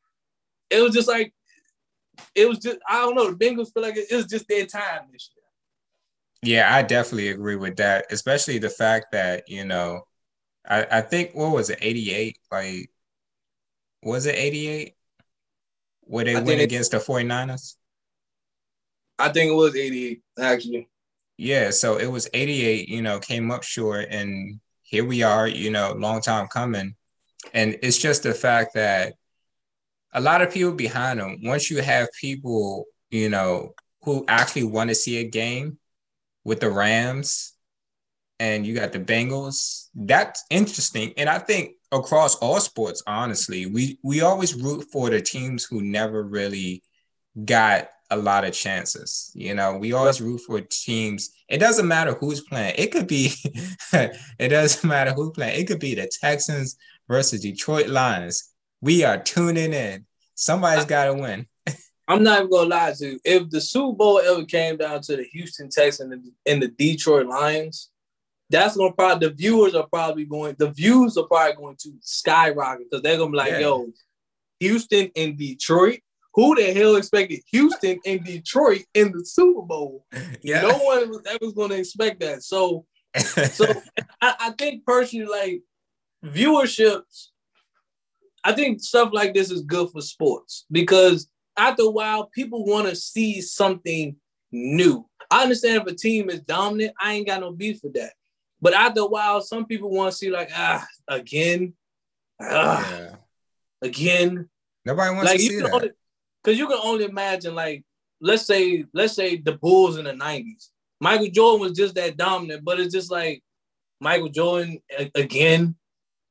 it 0.69 0.81
was 0.81 0.93
just 0.93 1.07
like 1.07 1.33
it 2.35 2.47
was 2.49 2.57
just 2.59 2.79
I 2.87 2.99
don't 2.99 3.15
know. 3.15 3.31
The 3.31 3.37
Bengals 3.45 3.73
feel 3.73 3.83
like 3.83 3.97
it, 3.97 4.07
it 4.09 4.15
was 4.15 4.25
just 4.27 4.47
their 4.47 4.65
time 4.65 5.01
this 5.11 5.29
year. 5.35 5.43
Yeah, 6.55 6.75
I 6.75 6.81
definitely 6.81 7.29
agree 7.29 7.55
with 7.55 7.77
that, 7.77 8.07
especially 8.11 8.57
the 8.57 8.69
fact 8.69 9.11
that 9.11 9.47
you 9.47 9.65
know, 9.65 10.01
I 10.67 10.85
I 10.91 11.01
think 11.01 11.31
what 11.35 11.51
was 11.51 11.69
it, 11.69 11.77
eighty 11.81 12.11
eight? 12.13 12.37
Like, 12.51 12.89
was 14.01 14.25
it 14.25 14.35
eighty 14.35 14.67
eight? 14.67 14.95
Where 16.01 16.25
they 16.25 16.31
I 16.31 16.35
went 16.35 16.47
think 16.47 16.61
it- 16.61 16.65
against 16.65 16.91
the 16.91 16.97
49ers? 16.97 17.75
I 19.19 19.29
think 19.29 19.51
it 19.51 19.55
was 19.55 19.75
88, 19.75 20.21
actually. 20.39 20.89
Yeah, 21.37 21.71
so 21.71 21.97
it 21.97 22.07
was 22.07 22.29
88, 22.33 22.87
you 22.89 23.01
know, 23.01 23.19
came 23.19 23.51
up 23.51 23.63
short, 23.63 24.07
and 24.09 24.59
here 24.83 25.03
we 25.05 25.23
are, 25.23 25.47
you 25.47 25.71
know, 25.71 25.93
long 25.93 26.21
time 26.21 26.47
coming. 26.47 26.95
And 27.53 27.77
it's 27.81 27.97
just 27.97 28.23
the 28.23 28.33
fact 28.33 28.75
that 28.75 29.15
a 30.13 30.21
lot 30.21 30.41
of 30.41 30.53
people 30.53 30.73
behind 30.73 31.19
them, 31.19 31.39
once 31.43 31.71
you 31.71 31.81
have 31.81 32.07
people, 32.19 32.85
you 33.09 33.29
know, 33.29 33.73
who 34.03 34.23
actually 34.27 34.65
want 34.65 34.89
to 34.89 34.95
see 34.95 35.17
a 35.17 35.23
game 35.23 35.79
with 36.43 36.59
the 36.59 36.69
Rams 36.69 37.53
and 38.39 38.65
you 38.65 38.75
got 38.75 38.91
the 38.91 38.99
Bengals, 38.99 39.87
that's 39.95 40.43
interesting. 40.49 41.13
And 41.17 41.29
I 41.29 41.39
think 41.39 41.71
across 41.91 42.35
all 42.35 42.59
sports, 42.59 43.01
honestly, 43.07 43.65
we 43.65 43.97
we 44.03 44.21
always 44.21 44.53
root 44.53 44.85
for 44.91 45.09
the 45.09 45.21
teams 45.21 45.63
who 45.63 45.81
never 45.81 46.23
really 46.23 46.83
got 47.45 47.89
a 48.13 48.21
lot 48.21 48.45
of 48.45 48.53
chances. 48.53 49.31
You 49.35 49.53
know, 49.55 49.77
we 49.77 49.93
always 49.93 50.21
root 50.21 50.41
for 50.41 50.61
teams. 50.61 51.31
It 51.49 51.57
doesn't 51.57 51.87
matter 51.87 52.13
who's 52.13 52.41
playing. 52.41 52.75
It 52.77 52.91
could 52.91 53.07
be, 53.07 53.31
it 53.93 54.49
doesn't 54.49 54.87
matter 54.87 55.11
who 55.13 55.31
playing. 55.31 55.59
It 55.59 55.67
could 55.67 55.79
be 55.79 55.95
the 55.95 56.09
Texans 56.21 56.77
versus 57.07 57.41
Detroit 57.41 57.87
Lions. 57.87 58.51
We 58.81 59.03
are 59.03 59.21
tuning 59.21 59.73
in. 59.73 60.05
Somebody's 60.35 60.85
got 60.85 61.05
to 61.05 61.13
win. 61.13 61.47
I'm 62.07 62.23
not 62.23 62.39
even 62.39 62.51
gonna 62.51 62.69
lie 62.69 62.93
to 62.97 63.11
you. 63.11 63.19
If 63.23 63.49
the 63.49 63.61
Super 63.61 63.95
Bowl 63.95 64.19
ever 64.19 64.43
came 64.43 64.77
down 64.77 65.01
to 65.03 65.15
the 65.15 65.23
Houston 65.23 65.69
Texans 65.69 66.11
and, 66.11 66.31
and 66.45 66.61
the 66.61 66.67
Detroit 66.67 67.27
Lions, 67.27 67.91
that's 68.49 68.75
gonna 68.75 68.91
probably 68.91 69.29
the 69.29 69.33
viewers 69.33 69.73
are 69.73 69.87
probably 69.87 70.25
going, 70.25 70.55
the 70.59 70.69
views 70.71 71.17
are 71.17 71.23
probably 71.23 71.55
going 71.55 71.77
to 71.77 71.93
skyrocket 72.01 72.89
because 72.89 73.01
they're 73.03 73.17
gonna 73.17 73.31
be 73.31 73.37
like, 73.37 73.51
Yeah. 73.51 73.59
yo, 73.59 73.87
Houston 74.59 75.11
and 75.15 75.37
Detroit. 75.37 75.99
Who 76.35 76.55
the 76.55 76.73
hell 76.73 76.95
expected 76.95 77.41
Houston 77.51 77.99
and 78.05 78.23
Detroit 78.23 78.83
in 78.93 79.11
the 79.11 79.23
Super 79.23 79.61
Bowl? 79.61 80.05
Yeah. 80.41 80.61
No 80.61 80.77
one 80.77 81.09
was 81.09 81.21
ever 81.27 81.51
going 81.51 81.69
to 81.69 81.77
expect 81.77 82.21
that. 82.21 82.43
So, 82.43 82.85
so 83.51 83.65
I, 84.21 84.35
I 84.39 84.51
think 84.57 84.85
personally, 84.85 85.27
like 85.27 85.61
viewerships, 86.33 87.27
I 88.43 88.53
think 88.53 88.81
stuff 88.81 89.09
like 89.13 89.33
this 89.33 89.51
is 89.51 89.61
good 89.61 89.89
for 89.91 90.01
sports 90.01 90.65
because 90.71 91.29
after 91.55 91.83
a 91.83 91.89
while, 91.89 92.25
people 92.33 92.65
want 92.65 92.89
to 92.89 92.95
see 92.95 93.39
something 93.39 94.15
new. 94.51 95.07
I 95.29 95.43
understand 95.43 95.81
if 95.81 95.93
a 95.93 95.95
team 95.95 96.29
is 96.29 96.41
dominant, 96.41 96.93
I 96.99 97.13
ain't 97.13 97.27
got 97.27 97.41
no 97.41 97.51
beef 97.51 97.79
with 97.83 97.93
that. 97.93 98.13
But 98.61 98.73
after 98.73 99.01
a 99.01 99.05
while, 99.05 99.41
some 99.41 99.65
people 99.65 99.91
want 99.91 100.11
to 100.11 100.17
see 100.17 100.29
like 100.31 100.49
ah 100.55 100.85
again, 101.07 101.73
ah 102.41 102.89
Yeah. 102.91 103.15
again. 103.81 104.49
Nobody 104.85 105.15
wants 105.15 105.31
Like 105.31 105.39
to 105.39 105.45
see 105.45 105.59
that. 105.61 105.93
Because 106.43 106.59
you 106.59 106.67
can 106.67 106.79
only 106.83 107.05
imagine 107.05 107.55
like 107.55 107.83
let's 108.21 108.45
say 108.45 108.85
let's 108.93 109.13
say 109.13 109.37
the 109.37 109.53
Bulls 109.53 109.97
in 109.97 110.05
the 110.05 110.13
nineties. 110.13 110.69
Michael 110.99 111.29
Jordan 111.29 111.61
was 111.61 111.77
just 111.77 111.95
that 111.95 112.17
dominant, 112.17 112.63
but 112.63 112.79
it's 112.79 112.93
just 112.93 113.11
like 113.11 113.43
Michael 113.99 114.29
Jordan 114.29 114.79
a- 114.97 115.11
again, 115.15 115.75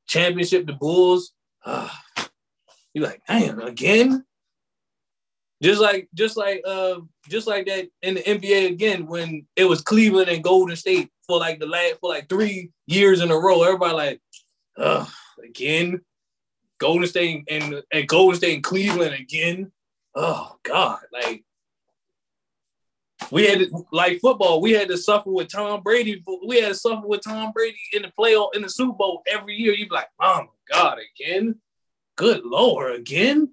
championship 0.07 0.65
the 0.65 0.73
Bulls. 0.73 1.33
Ah, 1.65 2.01
you 2.93 3.01
like 3.01 3.21
damn 3.27 3.59
again. 3.59 4.25
Just 5.61 5.81
like 5.81 6.09
just 6.13 6.35
like 6.35 6.61
uh 6.65 6.99
just 7.29 7.47
like 7.47 7.65
that 7.67 7.87
in 8.01 8.15
the 8.15 8.21
NBA 8.21 8.67
again 8.69 9.07
when 9.07 9.45
it 9.55 9.63
was 9.65 9.81
Cleveland 9.81 10.29
and 10.29 10.43
Golden 10.43 10.75
State 10.75 11.09
for 11.25 11.39
like 11.39 11.59
the 11.59 11.67
last 11.67 11.95
for 12.01 12.09
like 12.09 12.27
three 12.27 12.71
years 12.85 13.21
in 13.21 13.31
a 13.31 13.37
row. 13.37 13.63
Everybody 13.63 13.93
like, 13.93 14.21
uh 14.77 15.05
again. 15.43 16.01
Golden 16.79 17.07
State 17.07 17.45
and 17.49 17.81
and 17.93 18.07
Golden 18.07 18.35
State 18.35 18.55
and 18.55 18.63
Cleveland 18.63 19.13
again. 19.13 19.71
Oh 20.15 20.57
God, 20.63 20.99
like 21.11 21.43
we 23.31 23.47
had 23.47 23.59
to, 23.59 23.85
like 23.91 24.19
football. 24.19 24.61
We 24.61 24.71
had 24.71 24.87
to 24.89 24.97
suffer 24.97 25.31
with 25.31 25.49
Tom 25.49 25.81
Brady. 25.81 26.23
We 26.45 26.61
had 26.61 26.69
to 26.69 26.75
suffer 26.75 27.07
with 27.07 27.23
Tom 27.23 27.51
Brady 27.51 27.79
in 27.93 28.03
the 28.03 28.11
playoff 28.17 28.55
in 28.55 28.61
the 28.61 28.69
Super 28.69 28.93
Bowl 28.93 29.23
every 29.27 29.55
year. 29.55 29.73
You'd 29.73 29.89
be 29.89 29.95
like, 29.95 30.09
oh 30.21 30.41
my 30.41 30.77
God, 30.77 30.99
again? 31.15 31.55
Good 32.15 32.43
Lord, 32.43 32.95
again? 32.95 33.49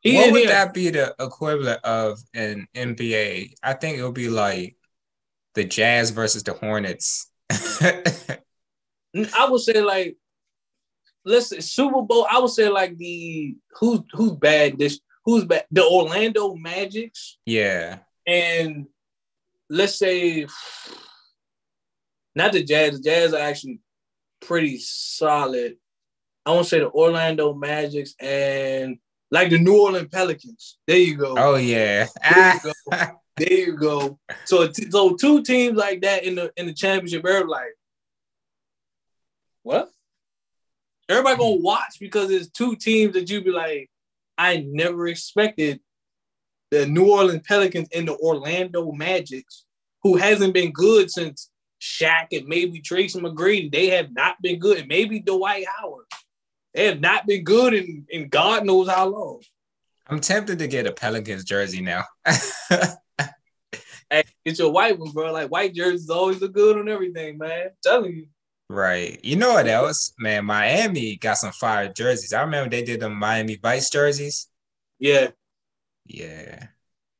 He 0.00 0.16
what 0.16 0.32
would 0.32 0.40
here. 0.40 0.48
that 0.48 0.72
be 0.72 0.90
the 0.90 1.14
equivalent 1.18 1.84
of 1.84 2.20
an 2.34 2.68
NBA? 2.74 3.54
I 3.62 3.74
think 3.74 3.98
it 3.98 4.04
would 4.04 4.14
be 4.14 4.28
like 4.28 4.76
the 5.54 5.64
Jazz 5.64 6.10
versus 6.10 6.42
the 6.42 6.52
Hornets. 6.52 7.30
I 7.50 9.48
would 9.48 9.60
say 9.60 9.82
like, 9.82 10.16
listen, 11.24 11.60
Super 11.60 12.02
Bowl. 12.02 12.26
I 12.30 12.38
would 12.38 12.50
say 12.50 12.68
like 12.68 12.96
the 12.96 13.56
who's 13.78 14.00
who's 14.12 14.32
bad 14.32 14.78
this 14.78 15.00
who's 15.26 15.44
bad 15.44 15.66
the 15.70 15.84
Orlando 15.84 16.54
Magics 16.54 17.36
yeah. 17.44 17.98
and 18.26 18.86
let's 19.68 19.98
say 19.98 20.46
not 22.34 22.52
the 22.52 22.62
Jazz. 22.62 22.98
The 22.98 23.02
Jazz 23.02 23.34
are 23.34 23.40
actually 23.40 23.80
pretty 24.40 24.78
solid. 24.78 25.76
I 26.44 26.52
want 26.52 26.64
to 26.64 26.68
say 26.68 26.78
the 26.78 26.90
Orlando 26.90 27.52
Magics 27.54 28.14
and 28.20 28.98
like 29.30 29.50
the 29.50 29.58
New 29.58 29.82
Orleans 29.82 30.08
Pelicans. 30.12 30.78
There 30.86 30.98
you 30.98 31.16
go. 31.16 31.34
Oh 31.36 31.56
yeah. 31.56 32.06
There 32.22 32.54
you 32.54 32.72
go. 32.90 33.06
There 33.38 33.52
you 33.52 33.76
go. 33.76 34.18
So, 34.46 34.66
t- 34.66 34.90
so 34.90 35.14
two 35.14 35.42
teams 35.42 35.76
like 35.76 36.00
that 36.00 36.24
in 36.24 36.36
the 36.36 36.50
in 36.56 36.64
the 36.66 36.72
championship, 36.72 37.18
everybody 37.18 37.46
like, 37.46 37.76
what? 39.62 39.90
Everybody 41.06 41.36
gonna 41.36 41.60
watch 41.60 41.98
because 42.00 42.30
it's 42.30 42.48
two 42.48 42.76
teams 42.76 43.12
that 43.12 43.28
you 43.28 43.42
be 43.42 43.50
like, 43.50 43.90
I 44.38 44.66
never 44.68 45.06
expected 45.08 45.80
the 46.70 46.86
New 46.86 47.10
Orleans 47.10 47.42
Pelicans 47.46 47.88
and 47.94 48.08
the 48.08 48.16
Orlando 48.16 48.92
Magics, 48.92 49.64
who 50.02 50.16
hasn't 50.16 50.54
been 50.54 50.72
good 50.72 51.10
since 51.10 51.50
Shaq 51.80 52.28
and 52.32 52.46
maybe 52.46 52.80
Tracy 52.80 53.20
McGrady. 53.20 53.70
They 53.70 53.88
have 53.88 54.12
not 54.12 54.40
been 54.42 54.58
good, 54.58 54.78
and 54.78 54.88
maybe 54.88 55.20
Dwight 55.20 55.66
Howard. 55.78 56.06
They 56.74 56.86
have 56.86 57.00
not 57.00 57.26
been 57.26 57.44
good 57.44 57.74
in, 57.74 58.06
in 58.10 58.28
God 58.28 58.66
knows 58.66 58.88
how 58.88 59.06
long. 59.06 59.42
I'm 60.08 60.20
tempted 60.20 60.58
to 60.58 60.68
get 60.68 60.86
a 60.86 60.92
Pelicans 60.92 61.44
jersey 61.44 61.80
now. 61.80 62.04
Hey, 64.08 64.22
get 64.44 64.58
your 64.58 64.70
white 64.70 64.98
one, 64.98 65.10
bro. 65.10 65.32
Like 65.32 65.50
white 65.50 65.74
jerseys 65.74 66.10
always 66.10 66.40
look 66.40 66.52
good 66.52 66.78
on 66.78 66.88
everything, 66.88 67.38
man. 67.38 67.66
I'm 67.66 67.70
telling 67.82 68.16
you. 68.16 68.26
Right. 68.68 69.18
You 69.22 69.36
know 69.36 69.54
what 69.54 69.68
else? 69.68 70.12
Man, 70.18 70.44
Miami 70.44 71.16
got 71.16 71.38
some 71.38 71.52
fire 71.52 71.92
jerseys. 71.92 72.32
I 72.32 72.42
remember 72.42 72.70
they 72.70 72.82
did 72.82 73.00
the 73.00 73.08
Miami 73.08 73.56
Vice 73.56 73.90
jerseys. 73.90 74.48
Yeah. 74.98 75.28
Yeah. 76.04 76.68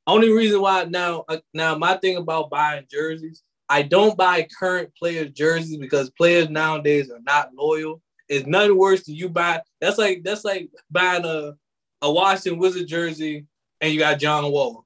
Only 0.06 0.30
reason 0.30 0.60
why 0.60 0.84
now, 0.84 1.24
uh, 1.28 1.38
now 1.52 1.76
my 1.76 1.96
thing 1.96 2.16
about 2.16 2.50
buying 2.50 2.86
jerseys, 2.90 3.42
I 3.68 3.82
don't 3.82 4.16
buy 4.16 4.46
current 4.58 4.92
players' 4.96 5.32
jerseys 5.32 5.78
because 5.78 6.10
players 6.10 6.48
nowadays 6.48 7.10
are 7.10 7.20
not 7.26 7.54
loyal. 7.54 8.00
It's 8.28 8.46
nothing 8.46 8.76
worse 8.76 9.04
than 9.04 9.16
you 9.16 9.28
buy. 9.28 9.62
That's 9.80 9.98
like 9.98 10.22
that's 10.22 10.44
like 10.44 10.70
buying 10.90 11.24
a 11.24 11.54
a 12.02 12.12
Washington 12.12 12.58
Wizard 12.58 12.86
jersey 12.86 13.46
and 13.80 13.92
you 13.92 13.98
got 13.98 14.20
John 14.20 14.50
Wall. 14.50 14.84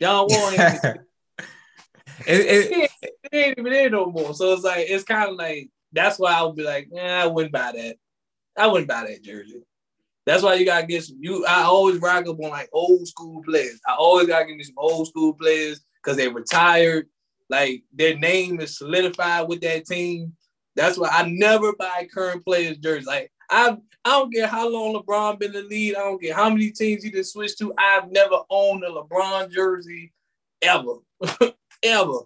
John 0.00 0.26
Wall 0.28 0.50
ain't, 0.50 0.80
it, 2.26 2.70
it, 2.70 2.90
he 3.32 3.38
ain't 3.38 3.58
even 3.58 3.72
there 3.72 3.90
no 3.90 4.06
more. 4.06 4.34
So 4.34 4.52
it's 4.52 4.64
like 4.64 4.86
it's 4.88 5.04
kind 5.04 5.30
of 5.30 5.36
like 5.36 5.70
that's 5.92 6.18
why 6.18 6.32
I 6.32 6.42
would 6.42 6.56
be 6.56 6.62
like, 6.64 6.88
I 6.98 7.26
wouldn't 7.26 7.52
buy 7.52 7.72
that. 7.72 7.96
I 8.56 8.66
wouldn't 8.66 8.88
buy 8.88 9.06
that 9.06 9.22
jersey. 9.22 9.62
That's 10.24 10.42
why 10.42 10.54
you 10.54 10.64
gotta 10.64 10.86
get 10.86 11.04
some. 11.04 11.18
You, 11.20 11.46
I 11.46 11.62
always 11.62 12.00
rock 12.00 12.26
up 12.26 12.40
on 12.40 12.50
like 12.50 12.68
old 12.72 13.06
school 13.06 13.42
players. 13.44 13.80
I 13.86 13.94
always 13.94 14.26
gotta 14.26 14.46
get 14.46 14.56
me 14.56 14.64
some 14.64 14.74
old 14.76 15.06
school 15.08 15.34
players 15.34 15.80
because 16.02 16.16
they 16.16 16.28
retired. 16.28 17.08
Like 17.48 17.84
their 17.92 18.18
name 18.18 18.60
is 18.60 18.76
solidified 18.76 19.48
with 19.48 19.60
that 19.60 19.86
team. 19.86 20.34
That's 20.74 20.98
why 20.98 21.08
I 21.10 21.28
never 21.28 21.74
buy 21.74 22.08
current 22.12 22.44
players' 22.44 22.78
jerseys. 22.78 23.06
Like 23.06 23.32
I, 23.50 23.76
I 24.04 24.10
don't 24.10 24.34
care 24.34 24.48
how 24.48 24.68
long 24.68 24.94
LeBron 24.94 25.38
been 25.38 25.54
in 25.54 25.62
the 25.62 25.68
lead. 25.68 25.94
I 25.96 26.00
don't 26.00 26.20
care 26.20 26.34
how 26.34 26.50
many 26.50 26.70
teams 26.70 27.04
he 27.04 27.10
just 27.10 27.32
switched 27.32 27.58
to. 27.58 27.72
I've 27.78 28.10
never 28.10 28.40
owned 28.50 28.84
a 28.84 28.90
LeBron 28.90 29.50
jersey 29.52 30.12
ever, 30.60 30.96
ever. 31.82 32.20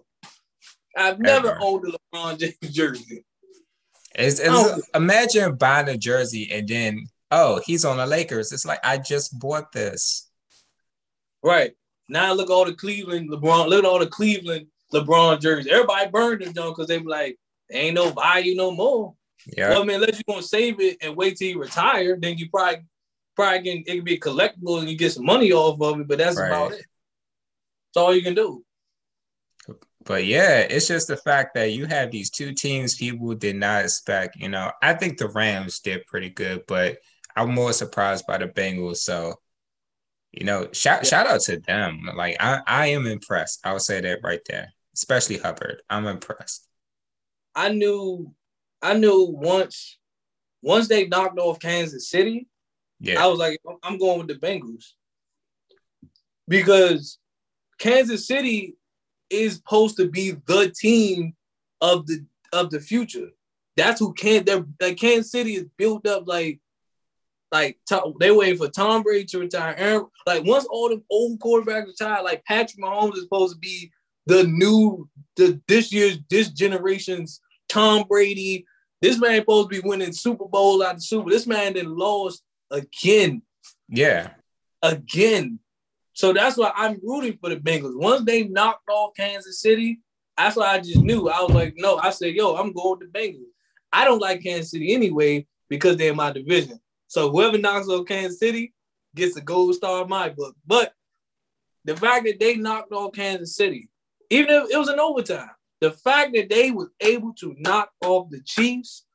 I've 0.95 1.19
never 1.19 1.51
Ever. 1.51 1.59
owned 1.61 1.85
a 1.87 2.15
LeBron 2.15 2.39
James 2.61 2.75
jersey. 2.75 3.23
it's, 4.15 4.39
it's 4.39 4.89
imagine 4.93 5.55
buying 5.55 5.89
a 5.89 5.97
jersey 5.97 6.49
and 6.51 6.67
then 6.67 7.05
oh, 7.31 7.61
he's 7.65 7.85
on 7.85 7.97
the 7.97 8.05
Lakers. 8.05 8.51
It's 8.51 8.65
like 8.65 8.79
I 8.83 8.97
just 8.97 9.37
bought 9.39 9.71
this. 9.71 10.29
Right. 11.43 11.71
Now 12.09 12.33
look 12.33 12.49
at 12.49 12.53
all 12.53 12.65
the 12.65 12.73
Cleveland 12.73 13.29
LeBron, 13.29 13.69
look 13.69 13.83
at 13.83 13.89
all 13.89 13.99
the 13.99 14.07
Cleveland 14.07 14.67
LeBron 14.93 15.39
jerseys. 15.39 15.71
Everybody 15.71 16.09
burned 16.09 16.41
them 16.41 16.53
though 16.53 16.71
because 16.71 16.87
they 16.87 16.99
were 16.99 17.09
like, 17.09 17.37
ain't 17.71 17.95
no 17.95 18.09
value 18.09 18.55
no 18.55 18.71
more. 18.71 19.15
Yeah. 19.57 19.69
Well, 19.69 19.83
I 19.83 19.85
mean, 19.85 19.95
unless 19.95 20.15
you're 20.15 20.35
gonna 20.35 20.43
save 20.43 20.79
it 20.81 20.97
and 21.01 21.15
wait 21.15 21.37
till 21.37 21.47
you 21.47 21.59
retire, 21.59 22.17
then 22.19 22.37
you 22.37 22.49
probably 22.49 22.83
probably 23.35 23.63
can 23.63 23.83
it 23.87 23.95
can 23.95 24.03
be 24.03 24.19
collectible 24.19 24.79
and 24.79 24.89
you 24.89 24.97
get 24.97 25.13
some 25.13 25.25
money 25.25 25.51
off 25.51 25.81
of 25.81 26.01
it, 26.01 26.07
but 26.07 26.17
that's 26.17 26.37
right. 26.37 26.47
about 26.47 26.73
it. 26.73 26.85
That's 27.93 28.03
all 28.03 28.13
you 28.13 28.21
can 28.21 28.35
do. 28.35 28.63
But 30.03 30.25
yeah, 30.25 30.59
it's 30.59 30.87
just 30.87 31.07
the 31.07 31.17
fact 31.17 31.53
that 31.55 31.73
you 31.73 31.85
have 31.85 32.11
these 32.11 32.29
two 32.29 32.53
teams 32.53 32.95
people 32.95 33.33
did 33.35 33.55
not 33.55 33.83
expect. 33.83 34.35
You 34.37 34.49
know, 34.49 34.71
I 34.81 34.93
think 34.93 35.17
the 35.17 35.27
Rams 35.27 35.79
did 35.79 36.05
pretty 36.07 36.29
good, 36.29 36.63
but 36.67 36.97
I'm 37.35 37.53
more 37.53 37.73
surprised 37.73 38.25
by 38.27 38.37
the 38.39 38.47
Bengals. 38.47 38.97
So, 38.97 39.35
you 40.31 40.45
know, 40.45 40.69
shout 40.71 41.03
yeah. 41.03 41.09
shout 41.09 41.27
out 41.27 41.41
to 41.41 41.59
them. 41.59 42.09
Like 42.15 42.37
I, 42.39 42.61
I 42.65 42.87
am 42.87 43.05
impressed. 43.05 43.59
I 43.63 43.73
would 43.73 43.81
say 43.81 44.01
that 44.01 44.19
right 44.23 44.41
there, 44.47 44.73
especially 44.95 45.37
Hubbard. 45.37 45.81
I'm 45.89 46.07
impressed. 46.07 46.67
I 47.55 47.69
knew, 47.69 48.33
I 48.81 48.93
knew 48.93 49.27
once, 49.29 49.99
once 50.61 50.87
they 50.87 51.07
knocked 51.07 51.37
off 51.37 51.59
Kansas 51.59 52.09
City, 52.09 52.47
yeah, 52.99 53.23
I 53.23 53.27
was 53.27 53.37
like, 53.37 53.59
I'm 53.83 53.97
going 53.97 54.19
with 54.19 54.27
the 54.27 54.35
Bengals 54.35 54.93
because 56.47 57.19
Kansas 57.77 58.27
City 58.27 58.75
is 59.31 59.55
supposed 59.55 59.97
to 59.97 60.09
be 60.09 60.31
the 60.45 60.73
team 60.75 61.33
of 61.81 62.05
the 62.07 62.25
of 62.53 62.69
the 62.69 62.79
future. 62.79 63.29
That's 63.77 63.99
who 63.99 64.13
can. 64.13 64.43
They're 64.43 64.65
like 64.79 64.97
Kansas 64.97 65.31
City 65.31 65.55
is 65.55 65.65
built 65.77 66.05
up 66.05 66.27
like 66.27 66.59
like 67.51 67.77
they 68.19 68.31
waiting 68.31 68.57
for 68.57 68.69
Tom 68.69 69.03
Brady 69.03 69.25
to 69.25 69.39
retire. 69.39 69.75
Aaron, 69.77 70.07
like 70.25 70.43
once 70.45 70.65
all 70.69 70.89
the 70.89 71.01
old 71.09 71.39
quarterbacks 71.39 71.87
retire, 71.87 72.23
like 72.23 72.45
Patrick 72.45 72.83
Mahomes 72.83 73.15
is 73.15 73.23
supposed 73.23 73.55
to 73.55 73.59
be 73.59 73.91
the 74.25 74.43
new 74.43 75.09
the 75.35 75.59
this 75.67 75.91
year's 75.91 76.19
this 76.29 76.49
generation's 76.49 77.41
Tom 77.67 78.05
Brady. 78.07 78.65
This 79.01 79.17
man 79.17 79.39
supposed 79.39 79.71
to 79.71 79.81
be 79.81 79.87
winning 79.87 80.13
Super 80.13 80.45
Bowl 80.45 80.83
after 80.83 81.01
Super. 81.01 81.29
This 81.29 81.47
man 81.47 81.73
then 81.73 81.97
lost 81.97 82.43
again. 82.69 83.41
Yeah. 83.89 84.31
Again. 84.83 85.59
So 86.21 86.33
that's 86.33 86.55
why 86.55 86.71
I'm 86.75 86.99
rooting 87.01 87.39
for 87.41 87.49
the 87.49 87.55
Bengals. 87.55 87.97
Once 87.97 88.21
they 88.25 88.43
knocked 88.43 88.87
off 88.87 89.15
Kansas 89.17 89.59
City, 89.59 90.01
that's 90.37 90.55
why 90.55 90.67
I 90.67 90.79
just 90.79 90.99
knew. 90.99 91.27
I 91.29 91.41
was 91.41 91.49
like, 91.49 91.73
no, 91.77 91.97
I 91.97 92.11
said, 92.11 92.35
yo, 92.35 92.57
I'm 92.57 92.73
going 92.73 92.99
to 92.99 93.07
Bengals. 93.07 93.49
I 93.91 94.05
don't 94.05 94.21
like 94.21 94.43
Kansas 94.43 94.69
City 94.69 94.93
anyway 94.93 95.47
because 95.67 95.97
they're 95.97 96.11
in 96.11 96.15
my 96.17 96.31
division. 96.31 96.79
So 97.07 97.31
whoever 97.31 97.57
knocks 97.57 97.87
off 97.87 98.05
Kansas 98.05 98.37
City 98.37 98.71
gets 99.15 99.35
a 99.35 99.41
gold 99.41 99.73
star 99.73 100.03
in 100.03 100.09
my 100.09 100.29
book. 100.29 100.55
But 100.63 100.93
the 101.85 101.97
fact 101.97 102.25
that 102.25 102.39
they 102.39 102.55
knocked 102.55 102.91
off 102.91 103.13
Kansas 103.13 103.55
City, 103.55 103.89
even 104.29 104.51
if 104.51 104.69
it 104.69 104.77
was 104.77 104.89
an 104.89 104.99
overtime, 104.99 105.49
the 105.79 105.89
fact 105.89 106.35
that 106.35 106.51
they 106.51 106.69
was 106.69 106.89
able 106.99 107.33
to 107.39 107.55
knock 107.57 107.89
off 108.05 108.29
the 108.29 108.41
Chiefs, 108.45 109.07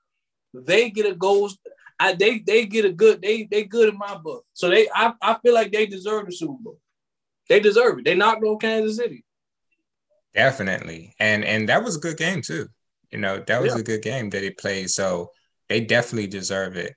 they 0.52 0.90
get 0.90 1.06
a 1.06 1.14
gold. 1.14 1.52
I, 2.00 2.14
they 2.14 2.40
they 2.40 2.66
get 2.66 2.84
a 2.84 2.90
good 2.90 3.22
they 3.22 3.44
they 3.44 3.62
good 3.62 3.90
in 3.90 3.96
my 3.96 4.16
book. 4.16 4.44
So 4.54 4.68
they 4.68 4.88
I, 4.92 5.14
I 5.22 5.36
feel 5.38 5.54
like 5.54 5.70
they 5.70 5.86
deserve 5.86 6.26
the 6.26 6.32
Super 6.32 6.60
Bowl. 6.60 6.80
They 7.48 7.60
deserve 7.60 7.98
it. 7.98 8.04
They 8.04 8.14
knocked 8.14 8.44
off 8.44 8.60
Kansas 8.60 8.96
City. 8.96 9.24
Definitely, 10.34 11.14
and 11.18 11.44
and 11.44 11.68
that 11.68 11.82
was 11.82 11.96
a 11.96 12.00
good 12.00 12.16
game 12.16 12.42
too. 12.42 12.68
You 13.10 13.18
know 13.18 13.42
that 13.46 13.62
was 13.62 13.74
yeah. 13.74 13.80
a 13.80 13.84
good 13.84 14.02
game 14.02 14.30
that 14.30 14.42
he 14.42 14.50
played. 14.50 14.90
So 14.90 15.30
they 15.68 15.80
definitely 15.80 16.28
deserve 16.28 16.76
it. 16.76 16.94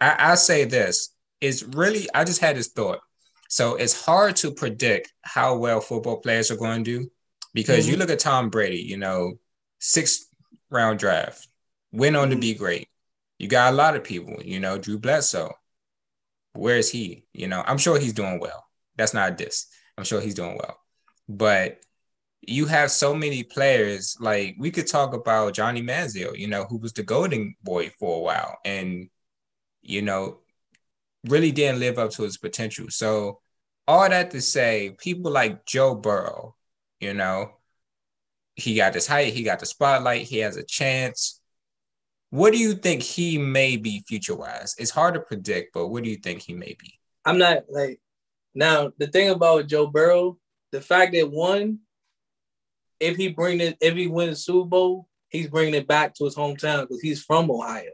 I, 0.00 0.32
I 0.32 0.34
say 0.34 0.64
this 0.64 1.14
is 1.40 1.64
really, 1.64 2.08
I 2.14 2.24
just 2.24 2.40
had 2.40 2.56
this 2.56 2.68
thought. 2.68 3.00
So 3.48 3.74
it's 3.76 4.04
hard 4.04 4.36
to 4.36 4.52
predict 4.52 5.12
how 5.22 5.56
well 5.56 5.80
football 5.80 6.18
players 6.18 6.50
are 6.50 6.56
going 6.56 6.84
to 6.84 6.98
do 6.98 7.10
because 7.52 7.84
mm-hmm. 7.84 7.92
you 7.92 7.96
look 7.98 8.10
at 8.10 8.20
Tom 8.20 8.48
Brady, 8.48 8.82
you 8.82 8.96
know, 8.96 9.34
six 9.78 10.26
round 10.70 10.98
draft, 10.98 11.48
went 11.92 12.16
on 12.16 12.28
mm-hmm. 12.28 12.34
to 12.34 12.40
be 12.40 12.54
great. 12.54 12.88
You 13.38 13.48
got 13.48 13.72
a 13.72 13.76
lot 13.76 13.96
of 13.96 14.04
people, 14.04 14.36
you 14.44 14.60
know, 14.60 14.78
Drew 14.78 14.98
Bledsoe. 14.98 15.52
Where 16.52 16.76
is 16.76 16.90
he? 16.90 17.24
You 17.32 17.48
know, 17.48 17.62
I'm 17.66 17.78
sure 17.78 17.98
he's 17.98 18.12
doing 18.12 18.38
well. 18.38 18.64
That's 18.96 19.14
not 19.14 19.38
this. 19.38 19.66
I'm 20.00 20.04
sure 20.04 20.20
he's 20.20 20.34
doing 20.34 20.56
well. 20.56 20.78
But 21.28 21.80
you 22.40 22.64
have 22.66 22.90
so 22.90 23.14
many 23.14 23.42
players, 23.42 24.16
like 24.18 24.56
we 24.58 24.70
could 24.70 24.86
talk 24.86 25.12
about 25.12 25.52
Johnny 25.54 25.82
Manziel, 25.82 26.36
you 26.38 26.48
know, 26.48 26.64
who 26.64 26.78
was 26.78 26.94
the 26.94 27.02
golden 27.02 27.54
boy 27.62 27.90
for 27.98 28.16
a 28.16 28.20
while. 28.20 28.56
And 28.64 29.10
you 29.82 30.00
know, 30.00 30.38
really 31.26 31.52
didn't 31.52 31.80
live 31.80 31.98
up 31.98 32.12
to 32.12 32.22
his 32.22 32.38
potential. 32.38 32.86
So, 32.88 33.40
all 33.86 34.08
that 34.08 34.30
to 34.30 34.40
say, 34.40 34.96
people 34.98 35.30
like 35.30 35.66
Joe 35.66 35.94
Burrow, 35.94 36.56
you 36.98 37.12
know, 37.12 37.52
he 38.54 38.76
got 38.76 38.94
this 38.94 39.06
height, 39.06 39.34
he 39.34 39.42
got 39.42 39.58
the 39.60 39.66
spotlight, 39.66 40.22
he 40.22 40.38
has 40.38 40.56
a 40.56 40.64
chance. 40.64 41.40
What 42.30 42.52
do 42.52 42.58
you 42.58 42.74
think 42.74 43.02
he 43.02 43.36
may 43.36 43.76
be 43.76 44.02
future 44.08 44.36
wise? 44.36 44.74
It's 44.78 44.90
hard 44.90 45.14
to 45.14 45.20
predict, 45.20 45.74
but 45.74 45.88
what 45.88 46.04
do 46.04 46.10
you 46.10 46.16
think 46.16 46.40
he 46.40 46.54
may 46.54 46.74
be? 46.78 46.98
I'm 47.26 47.38
not 47.38 47.64
like 47.68 48.00
now 48.54 48.92
the 48.98 49.06
thing 49.06 49.30
about 49.30 49.66
Joe 49.66 49.86
Burrow, 49.86 50.38
the 50.72 50.80
fact 50.80 51.12
that 51.12 51.30
one, 51.30 51.80
if 52.98 53.16
he 53.16 53.28
bring 53.28 53.60
it, 53.60 53.76
if 53.80 53.94
he 53.94 54.06
wins 54.06 54.44
Super 54.44 54.68
Bowl, 54.68 55.08
he's 55.28 55.48
bringing 55.48 55.74
it 55.74 55.88
back 55.88 56.14
to 56.14 56.24
his 56.24 56.36
hometown 56.36 56.82
because 56.82 57.00
he's 57.00 57.22
from 57.22 57.50
Ohio. 57.50 57.90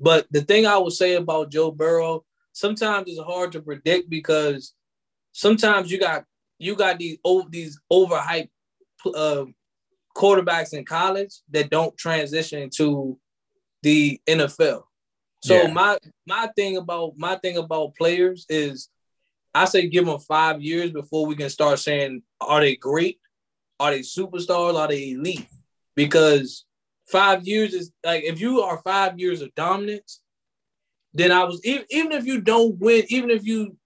But 0.00 0.26
the 0.30 0.42
thing 0.42 0.66
I 0.66 0.78
would 0.78 0.92
say 0.92 1.14
about 1.14 1.50
Joe 1.50 1.70
Burrow, 1.70 2.24
sometimes 2.52 3.08
it's 3.08 3.20
hard 3.20 3.52
to 3.52 3.62
predict 3.62 4.10
because 4.10 4.74
sometimes 5.32 5.90
you 5.90 6.00
got 6.00 6.24
you 6.58 6.74
got 6.74 6.98
these 6.98 7.18
these 7.50 7.80
overhyped 7.92 8.50
uh, 9.14 9.44
quarterbacks 10.16 10.72
in 10.72 10.84
college 10.84 11.40
that 11.50 11.70
don't 11.70 11.96
transition 11.96 12.70
to 12.76 13.18
the 13.82 14.20
NFL. 14.26 14.84
So 15.44 15.64
yeah. 15.64 15.72
my 15.74 15.98
my 16.26 16.46
thing 16.56 16.78
about 16.78 17.18
my 17.18 17.36
thing 17.36 17.58
about 17.58 17.94
players 17.96 18.46
is 18.48 18.88
I 19.54 19.66
say 19.66 19.88
give 19.88 20.06
them 20.06 20.18
five 20.18 20.62
years 20.62 20.90
before 20.90 21.26
we 21.26 21.36
can 21.36 21.50
start 21.50 21.78
saying 21.78 22.22
are 22.40 22.60
they 22.60 22.76
great, 22.76 23.20
are 23.78 23.90
they 23.90 24.00
superstars, 24.00 24.74
are 24.74 24.88
they 24.88 25.10
elite? 25.10 25.46
Because 25.94 26.64
five 27.06 27.46
years 27.46 27.74
is 27.74 27.92
like 28.02 28.24
if 28.24 28.40
you 28.40 28.62
are 28.62 28.80
five 28.82 29.18
years 29.20 29.42
of 29.42 29.54
dominance, 29.54 30.22
then 31.12 31.30
I 31.30 31.44
was 31.44 31.60
even, 31.62 31.84
even 31.90 32.12
if 32.12 32.24
you 32.24 32.40
don't 32.40 32.78
win, 32.78 33.04
even 33.08 33.28
if 33.28 33.44
you 33.44 33.76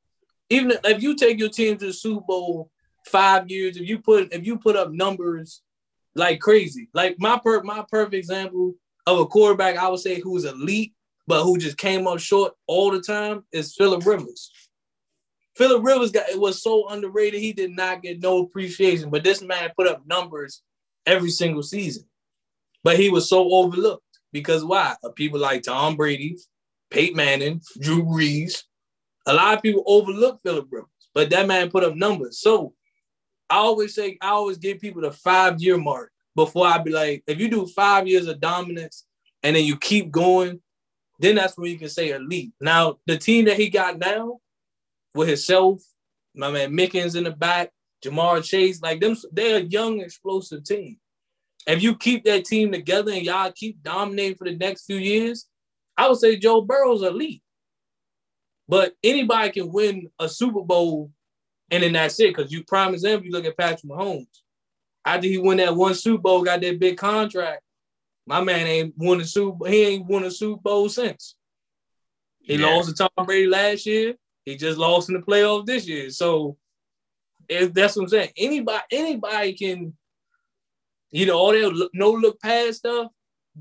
even 0.51 0.75
if 0.85 1.03
you 1.03 1.17
take 1.17 1.41
your 1.41 1.51
team 1.51 1.77
to 1.79 1.87
the 1.87 1.93
Super 1.93 2.21
Bowl 2.21 2.71
five 3.05 3.51
years, 3.51 3.77
if 3.77 3.89
you 3.89 3.99
put 3.99 4.33
if 4.33 4.47
you 4.47 4.59
put 4.59 4.77
up 4.77 4.93
numbers 4.93 5.61
like 6.15 6.39
crazy, 6.39 6.89
like 6.95 7.17
my 7.19 7.37
per 7.43 7.65
my 7.65 7.85
perfect 7.91 8.15
example 8.15 8.75
of 9.09 9.19
a 9.19 9.27
quarterback 9.27 9.77
I 9.77 9.89
would 9.89 9.99
say 9.99 10.21
who's 10.21 10.45
elite 10.45 10.95
but 11.29 11.45
who 11.45 11.59
just 11.59 11.77
came 11.77 12.07
up 12.07 12.19
short 12.19 12.55
all 12.67 12.91
the 12.91 13.03
time 13.03 13.45
is 13.53 13.75
Philip 13.77 14.05
Rivers. 14.07 14.51
Philip 15.57 15.85
Rivers 15.85 16.11
got 16.11 16.31
it 16.31 16.41
was 16.41 16.63
so 16.63 16.89
underrated, 16.89 17.41
he 17.41 17.53
did 17.53 17.71
not 17.71 18.03
get 18.03 18.23
no 18.23 18.45
appreciation. 18.45 19.11
But 19.11 19.25
this 19.25 19.43
man 19.43 19.71
put 19.77 19.87
up 19.87 20.07
numbers 20.07 20.63
every 21.05 21.29
single 21.29 21.63
season. 21.63 22.05
But 22.83 22.99
he 22.99 23.11
was 23.11 23.29
so 23.29 23.53
overlooked 23.53 24.21
because 24.33 24.65
why? 24.65 24.97
People 25.17 25.39
like 25.39 25.65
Tom 25.65 25.97
Brady, 25.97 26.39
Peyton 26.91 27.17
Manning, 27.17 27.61
Drew 27.79 28.03
Brees. 28.05 28.63
A 29.27 29.35
lot 29.35 29.55
of 29.55 29.63
people 29.63 29.83
overlook 29.87 30.41
Philip 30.43 30.69
Rivers, 30.71 30.89
but 31.13 31.29
that 31.29 31.47
man 31.47 31.71
put 31.71 31.85
up 31.85 31.95
numbers. 31.95 32.41
So 32.41 32.73
I 33.51 33.57
always 33.57 33.95
say, 33.95 34.17
I 34.23 34.31
always 34.31 34.57
give 34.57 34.81
people 34.81 35.03
the 35.03 35.13
five 35.13 35.61
year 35.61 35.77
mark 35.77 36.11
before 36.35 36.67
I 36.67 36.79
be 36.79 36.91
like, 36.91 37.23
if 37.27 37.39
you 37.39 37.49
do 37.51 37.67
five 37.67 38.09
years 38.09 38.27
of 38.29 38.41
dominance 38.41 39.05
and 39.43 39.55
then 39.55 39.67
you 39.67 39.77
keep 39.77 40.11
going, 40.11 40.61
then 41.19 41.37
that's 41.37 41.57
when 41.57 41.71
you 41.71 41.79
can 41.79 41.89
say 41.89 42.11
elite. 42.11 42.53
Now, 42.61 42.99
the 43.07 43.19
team 43.19 43.47
that 43.47 43.57
he 43.57 43.69
got 43.69 43.99
now 43.99 44.39
with 45.15 45.29
himself, 45.29 45.83
my 46.35 46.51
man 46.51 46.75
Mixon 46.75 47.17
in 47.17 47.25
the 47.25 47.31
back, 47.31 47.71
Ja'Marr 48.05 48.45
Chase, 48.45 48.81
like 48.81 49.01
them, 49.01 49.17
they're 49.33 49.59
a 49.59 49.65
young, 49.65 50.01
explosive 50.01 50.65
team. 50.65 50.99
If 51.67 51.83
you 51.83 51.97
keep 51.97 52.25
that 52.25 52.45
team 52.45 52.73
together 52.73 53.13
and 53.13 53.25
y'all 53.25 53.53
keep 53.53 53.83
dominating 53.83 54.37
for 54.37 54.45
the 54.45 54.57
next 54.57 54.87
few 54.87 54.97
years, 54.97 55.47
I 55.97 56.09
would 56.09 56.19
say 56.19 56.37
Joe 56.37 56.61
Burrow's 56.61 57.03
elite. 57.03 57.43
But 58.69 58.95
anybody 59.03 59.51
can 59.51 59.73
win 59.73 60.09
a 60.19 60.29
Super 60.29 60.63
Bowl 60.63 61.11
and 61.71 61.83
then 61.83 61.93
that's 61.93 62.19
it. 62.21 62.35
Because 62.35 62.53
you 62.53 62.65
prime 62.65 62.95
example, 62.95 63.27
you 63.27 63.33
look 63.33 63.45
at 63.45 63.57
Patrick 63.57 63.83
Mahomes. 63.83 64.27
After 65.05 65.27
he 65.27 65.39
won 65.39 65.57
that 65.59 65.75
one 65.75 65.95
Super 65.95 66.23
Bowl, 66.23 66.43
got 66.43 66.61
that 66.61 66.79
big 66.79 66.97
contract, 66.97 67.63
my 68.29 68.43
man 68.43 68.67
ain't 68.67 68.95
won 68.97 69.21
a 69.21 69.25
Super 69.25 69.69
he 69.69 69.83
ain't 69.85 70.07
won 70.07 70.25
a 70.25 70.31
Super 70.31 70.61
Bowl 70.61 70.89
since. 70.89 71.37
He 72.41 72.57
yeah. 72.57 72.67
lost 72.67 72.89
to 72.89 72.95
Tom 72.95 73.27
Brady 73.27 73.47
last 73.47 73.87
year. 73.87 74.15
He 74.45 74.57
just 74.57 74.79
lost 74.79 75.09
in 75.09 75.15
the 75.15 75.21
playoff 75.21 75.67
this 75.67 75.87
year. 75.87 76.11
So 76.11 76.57
if 77.49 77.75
that's 77.75 77.97
what 77.97 78.05
I'm 78.05 78.09
saying. 78.09 78.31
Anybody, 78.37 78.83
anybody 78.93 79.53
can 79.55 79.95
you 81.11 81.27
know, 81.27 81.39
all 81.39 81.53
that 81.53 81.91
no 81.95 82.11
look 82.11 82.41
past 82.41 82.79
stuff. 82.79 83.11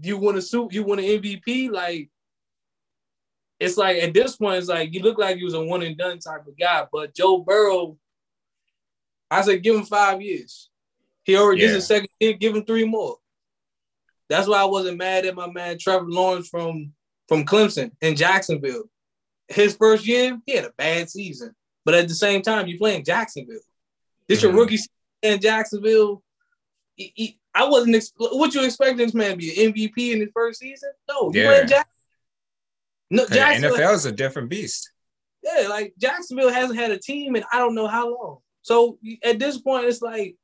You 0.01 0.17
want 0.17 0.35
to 0.35 0.41
suit, 0.41 0.73
you 0.73 0.83
want 0.83 0.99
an 0.99 1.05
MVP, 1.07 1.71
like 1.71 2.09
it's 3.59 3.77
like 3.77 3.97
at 3.97 4.13
this 4.13 4.35
point, 4.35 4.57
it's 4.57 4.67
like 4.67 4.93
you 4.93 5.01
look 5.01 5.17
like 5.17 5.37
you 5.37 5.45
was 5.45 5.53
a 5.53 5.63
one 5.63 5.81
and 5.81 5.97
done 5.97 6.19
type 6.19 6.45
of 6.45 6.57
guy. 6.57 6.85
But 6.91 7.15
Joe 7.15 7.39
Burrow, 7.39 7.97
I 9.31 9.41
said, 9.41 9.63
give 9.63 9.75
him 9.75 9.85
five 9.85 10.21
years. 10.21 10.69
He 11.23 11.35
already 11.35 11.61
yeah. 11.61 11.67
this 11.69 11.77
is 11.77 11.87
second 11.87 12.09
year, 12.19 12.33
give 12.33 12.55
him 12.55 12.65
three 12.65 12.85
more. 12.85 13.17
That's 14.29 14.47
why 14.47 14.61
I 14.61 14.65
wasn't 14.65 14.97
mad 14.97 15.25
at 15.25 15.35
my 15.35 15.49
man 15.49 15.77
Trevor 15.79 16.09
Lawrence 16.09 16.49
from 16.49 16.93
from 17.27 17.45
Clemson 17.45 17.91
in 18.01 18.15
Jacksonville. 18.15 18.83
His 19.47 19.75
first 19.75 20.05
year, 20.05 20.39
he 20.45 20.55
had 20.55 20.65
a 20.65 20.73
bad 20.77 21.09
season, 21.09 21.55
but 21.85 21.93
at 21.93 22.07
the 22.07 22.13
same 22.13 22.41
time, 22.41 22.67
you're 22.67 22.77
playing 22.77 23.05
Jacksonville. 23.05 23.59
This 24.27 24.39
mm-hmm. 24.39 24.49
your 24.49 24.57
rookie 24.57 24.77
season 24.77 24.91
in 25.21 25.39
Jacksonville. 25.39 26.23
He, 26.95 27.13
he, 27.15 27.39
I 27.53 27.67
wasn't. 27.67 27.95
Ex- 27.95 28.11
what 28.17 28.53
you 28.53 28.63
expecting 28.65 28.97
this 28.97 29.13
man 29.13 29.31
to 29.31 29.37
be 29.37 29.65
an 29.65 29.73
MVP 29.73 30.13
in 30.13 30.19
his 30.19 30.29
first 30.33 30.59
season? 30.59 30.91
No, 31.09 31.31
you 31.33 31.41
yeah. 31.41 31.63
Jack- 31.63 31.89
no, 33.09 33.25
Jacksonville. 33.27 33.77
NFL 33.77 33.93
is 33.93 34.05
a 34.05 34.11
different 34.11 34.49
beast. 34.49 34.91
Yeah, 35.43 35.67
like 35.67 35.93
Jacksonville 35.97 36.51
hasn't 36.51 36.79
had 36.79 36.91
a 36.91 36.99
team 36.99 37.35
in 37.35 37.43
I 37.51 37.59
don't 37.59 37.75
know 37.75 37.87
how 37.87 38.13
long. 38.13 38.39
So 38.61 38.97
at 39.23 39.39
this 39.39 39.57
point, 39.59 39.85
it's 39.85 40.01
like, 40.01 40.35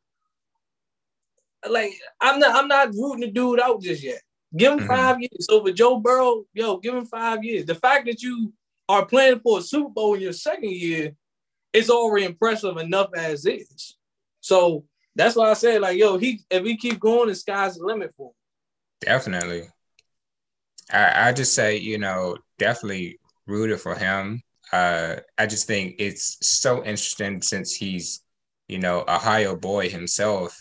like 1.70 1.94
I'm 2.22 2.40
not 2.40 2.56
I'm 2.56 2.68
not 2.68 2.94
rooting 2.94 3.22
the 3.22 3.32
dude 3.32 3.60
out 3.60 3.82
just 3.82 4.04
yet. 4.04 4.22
Give 4.56 4.74
him 4.74 4.80
mm-hmm. 4.80 4.88
five 4.88 5.20
years. 5.20 5.48
So 5.50 5.68
Joe 5.72 6.00
Burrow, 6.00 6.46
yo, 6.54 6.78
give 6.78 6.94
him 6.94 7.06
five 7.06 7.44
years. 7.44 7.66
The 7.66 7.76
fact 7.76 8.06
that 8.06 8.22
you 8.22 8.54
are 8.88 9.06
playing 9.06 9.40
for 9.40 9.60
a 9.60 9.62
Super 9.62 9.90
Bowl 9.90 10.14
in 10.14 10.22
your 10.22 10.34
second 10.34 10.72
year 10.72 11.16
is 11.72 11.90
already 11.90 12.26
impressive 12.26 12.78
enough 12.78 13.10
as 13.16 13.46
is. 13.46 13.98
So 14.42 14.86
that's 15.16 15.36
why 15.36 15.50
I 15.50 15.54
said, 15.54 15.82
like, 15.82 15.98
yo, 15.98 16.18
he 16.18 16.42
if 16.50 16.64
he 16.64 16.78
keep 16.78 17.00
going, 17.00 17.30
the 17.30 17.36
sky's 17.36 17.76
the 17.78 17.86
limit 17.86 18.14
for 18.16 18.28
him. 18.28 18.34
Definitely. 19.02 19.68
I, 20.92 21.30
I 21.30 21.34
just 21.34 21.54
say, 21.56 21.78
you 21.78 21.98
know, 21.98 22.38
definitely 22.60 23.20
rooted 23.48 23.80
for 23.80 23.96
him. 23.96 24.42
Uh, 24.72 25.18
I 25.38 25.46
just 25.46 25.68
think 25.68 25.96
it's 26.00 26.38
so 26.42 26.80
interesting 26.84 27.42
since 27.42 27.74
he's, 27.74 28.24
you 28.68 28.80
know, 28.80 29.04
a 29.08 29.16
Ohio 29.16 29.56
boy 29.56 29.90
himself. 29.90 30.60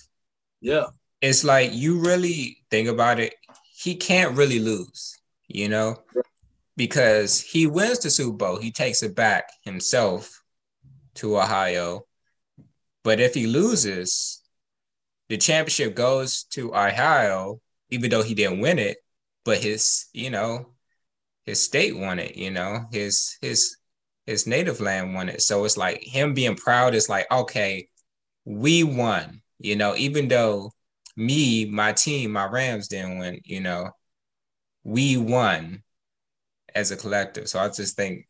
Yeah. 0.62 0.86
It's 1.20 1.44
like 1.44 1.74
you 1.74 1.98
really 2.00 2.58
think 2.70 2.88
about 2.88 3.20
it, 3.20 3.34
he 3.76 3.96
can't 3.96 4.36
really 4.36 4.60
lose, 4.60 5.18
you 5.48 5.68
know, 5.68 5.96
because 6.76 7.40
he 7.40 7.66
wins 7.66 7.98
the 7.98 8.10
Super 8.10 8.36
Bowl, 8.36 8.58
he 8.58 8.70
takes 8.70 9.02
it 9.02 9.14
back 9.14 9.44
himself 9.62 10.42
to 11.16 11.38
Ohio. 11.38 12.06
But 13.04 13.20
if 13.20 13.34
he 13.34 13.46
loses, 13.46 14.40
the 15.28 15.36
championship 15.36 15.94
goes 15.94 16.44
to 16.52 16.74
Ohio, 16.74 17.60
even 17.90 18.10
though 18.10 18.22
he 18.22 18.34
didn't 18.34 18.60
win 18.60 18.78
it, 18.78 18.98
but 19.44 19.58
his, 19.58 20.06
you 20.12 20.30
know, 20.30 20.74
his 21.44 21.62
state 21.62 21.96
won 21.96 22.20
it, 22.20 22.36
you 22.36 22.50
know, 22.52 22.86
his 22.92 23.36
his 23.42 23.76
his 24.26 24.46
native 24.46 24.80
land 24.80 25.14
won 25.14 25.28
it. 25.28 25.42
So 25.42 25.64
it's 25.64 25.76
like 25.76 26.00
him 26.02 26.34
being 26.34 26.54
proud 26.54 26.94
is 26.94 27.08
like, 27.08 27.26
okay, 27.30 27.88
we 28.44 28.84
won, 28.84 29.41
you 29.62 29.76
know, 29.76 29.94
even 29.96 30.28
though 30.28 30.72
me, 31.16 31.64
my 31.66 31.92
team, 31.92 32.32
my 32.32 32.46
Rams 32.46 32.88
didn't 32.88 33.18
win, 33.18 33.40
you 33.44 33.60
know, 33.60 33.90
we 34.84 35.16
won 35.16 35.82
as 36.74 36.90
a 36.90 36.96
collective. 36.96 37.48
So 37.48 37.58
I 37.60 37.68
just 37.68 37.96
think 37.96 38.26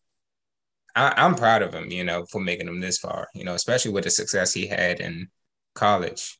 I, 0.94 1.24
am 1.24 1.34
proud 1.34 1.62
of 1.62 1.74
him, 1.74 1.90
you 1.90 2.04
know, 2.04 2.26
for 2.26 2.40
making 2.40 2.68
him 2.68 2.80
this 2.80 2.98
far, 2.98 3.28
you 3.34 3.44
know, 3.44 3.54
especially 3.54 3.92
with 3.92 4.04
the 4.04 4.10
success 4.10 4.52
he 4.52 4.66
had 4.66 5.00
in 5.00 5.28
college. 5.74 6.38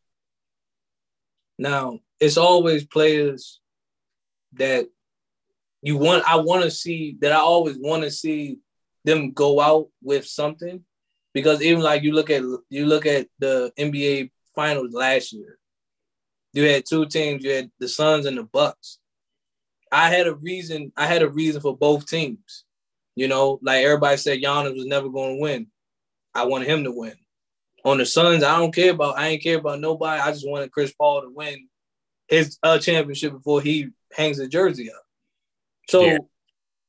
Now, 1.58 2.00
it's 2.20 2.36
always 2.36 2.86
players 2.86 3.60
that 4.54 4.86
you 5.80 5.96
want 5.96 6.24
I 6.28 6.36
want 6.36 6.64
to 6.64 6.70
see 6.70 7.16
that 7.20 7.32
I 7.32 7.36
always 7.36 7.78
want 7.78 8.02
to 8.02 8.10
see 8.10 8.58
them 9.04 9.32
go 9.32 9.60
out 9.60 9.88
with 10.02 10.26
something 10.26 10.84
because 11.32 11.62
even 11.62 11.82
like 11.82 12.02
you 12.02 12.12
look 12.12 12.30
at 12.30 12.42
you 12.68 12.86
look 12.86 13.06
at 13.06 13.26
the 13.38 13.72
NBA 13.78 14.30
finals 14.54 14.92
last 14.92 15.32
year. 15.32 15.58
You 16.52 16.64
had 16.64 16.84
two 16.86 17.06
teams, 17.06 17.44
you 17.44 17.52
had 17.52 17.70
the 17.78 17.88
Suns 17.88 18.26
and 18.26 18.36
the 18.36 18.44
Bucks. 18.44 18.98
I 19.90 20.10
had 20.10 20.26
a 20.26 20.34
reason, 20.34 20.92
I 20.96 21.06
had 21.06 21.22
a 21.22 21.28
reason 21.28 21.60
for 21.60 21.76
both 21.76 22.06
teams. 22.06 22.64
You 23.14 23.28
know, 23.28 23.58
like 23.62 23.84
everybody 23.84 24.16
said 24.16 24.40
Giannis 24.40 24.74
was 24.74 24.86
never 24.86 25.08
going 25.08 25.36
to 25.36 25.40
win. 25.40 25.66
I 26.34 26.46
wanted 26.46 26.68
him 26.68 26.84
to 26.84 26.92
win. 26.92 27.14
On 27.84 27.98
the 27.98 28.06
Suns, 28.06 28.42
I 28.42 28.58
don't 28.58 28.74
care 28.74 28.92
about 28.92 29.18
I 29.18 29.28
ain't 29.28 29.42
care 29.42 29.58
about 29.58 29.80
nobody. 29.80 30.20
I 30.20 30.30
just 30.32 30.48
wanted 30.48 30.70
Chris 30.70 30.92
Paul 30.92 31.22
to 31.22 31.30
win 31.30 31.68
his 32.28 32.58
uh, 32.62 32.78
championship 32.78 33.32
before 33.32 33.60
he 33.60 33.88
hangs 34.12 34.38
the 34.38 34.48
jersey 34.48 34.90
up. 34.90 35.02
So 35.88 36.04
yeah. 36.04 36.18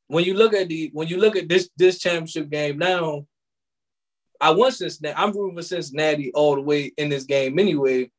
when 0.07 0.23
you 0.23 0.35
look 0.35 0.53
at 0.53 0.69
the 0.69 0.91
when 0.93 1.07
you 1.07 1.17
look 1.17 1.35
at 1.35 1.49
this 1.49 1.69
this 1.75 1.99
championship 1.99 2.49
game 2.49 2.77
now, 2.77 3.25
I 4.43 4.51
want 4.51 4.73
Cincinnati. 4.73 5.15
I'm 5.17 5.31
rooting 5.31 5.55
for 5.55 5.63
Cincinnati 5.63 6.31
all 6.33 6.55
the 6.55 6.61
way 6.61 6.91
in 6.97 7.09
this 7.09 7.23
game 7.23 7.57
anyway. 7.57 8.11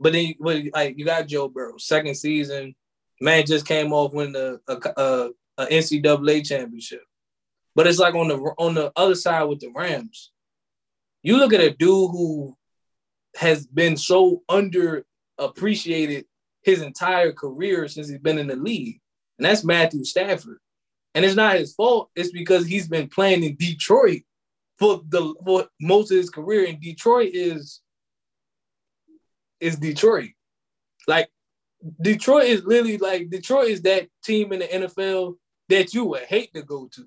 But 0.00 0.12
then, 0.12 0.34
like 0.40 0.98
you 0.98 1.04
got 1.04 1.28
Joe 1.28 1.48
Burrow, 1.48 1.78
second 1.78 2.14
season, 2.16 2.74
man 3.20 3.46
just 3.46 3.66
came 3.66 3.92
off 3.92 4.12
winning 4.12 4.36
a, 4.36 4.58
a, 4.72 4.92
a, 4.96 5.30
a 5.58 5.66
NCAA 5.66 6.46
championship. 6.46 7.02
But 7.74 7.86
it's 7.86 7.98
like 7.98 8.14
on 8.14 8.28
the 8.28 8.36
on 8.36 8.74
the 8.74 8.92
other 8.96 9.14
side 9.14 9.44
with 9.44 9.60
the 9.60 9.72
Rams. 9.74 10.30
You 11.22 11.38
look 11.38 11.52
at 11.52 11.60
a 11.60 11.70
dude 11.70 12.10
who 12.10 12.56
has 13.36 13.66
been 13.66 13.96
so 13.96 14.42
underappreciated 14.50 16.24
his 16.62 16.82
entire 16.82 17.32
career 17.32 17.88
since 17.88 18.08
he's 18.08 18.18
been 18.18 18.38
in 18.38 18.46
the 18.46 18.56
league 18.56 19.00
and 19.38 19.44
that's 19.44 19.64
Matthew 19.64 20.04
Stafford. 20.04 20.58
And 21.14 21.24
it's 21.24 21.36
not 21.36 21.56
his 21.56 21.74
fault. 21.74 22.10
It's 22.16 22.32
because 22.32 22.66
he's 22.66 22.88
been 22.88 23.08
playing 23.08 23.44
in 23.44 23.56
Detroit 23.56 24.22
for 24.78 25.02
the 25.08 25.34
for 25.44 25.66
most 25.80 26.10
of 26.10 26.16
his 26.16 26.30
career. 26.30 26.64
in 26.64 26.80
Detroit 26.80 27.30
is 27.32 27.80
is 29.60 29.76
Detroit. 29.76 30.30
Like 31.06 31.28
Detroit 32.00 32.44
is 32.44 32.64
literally 32.64 32.98
like 32.98 33.30
Detroit 33.30 33.68
is 33.68 33.82
that 33.82 34.08
team 34.22 34.52
in 34.52 34.60
the 34.60 34.66
NFL 34.66 35.36
that 35.68 35.94
you 35.94 36.04
would 36.04 36.22
hate 36.22 36.52
to 36.54 36.62
go 36.62 36.88
to. 36.92 37.06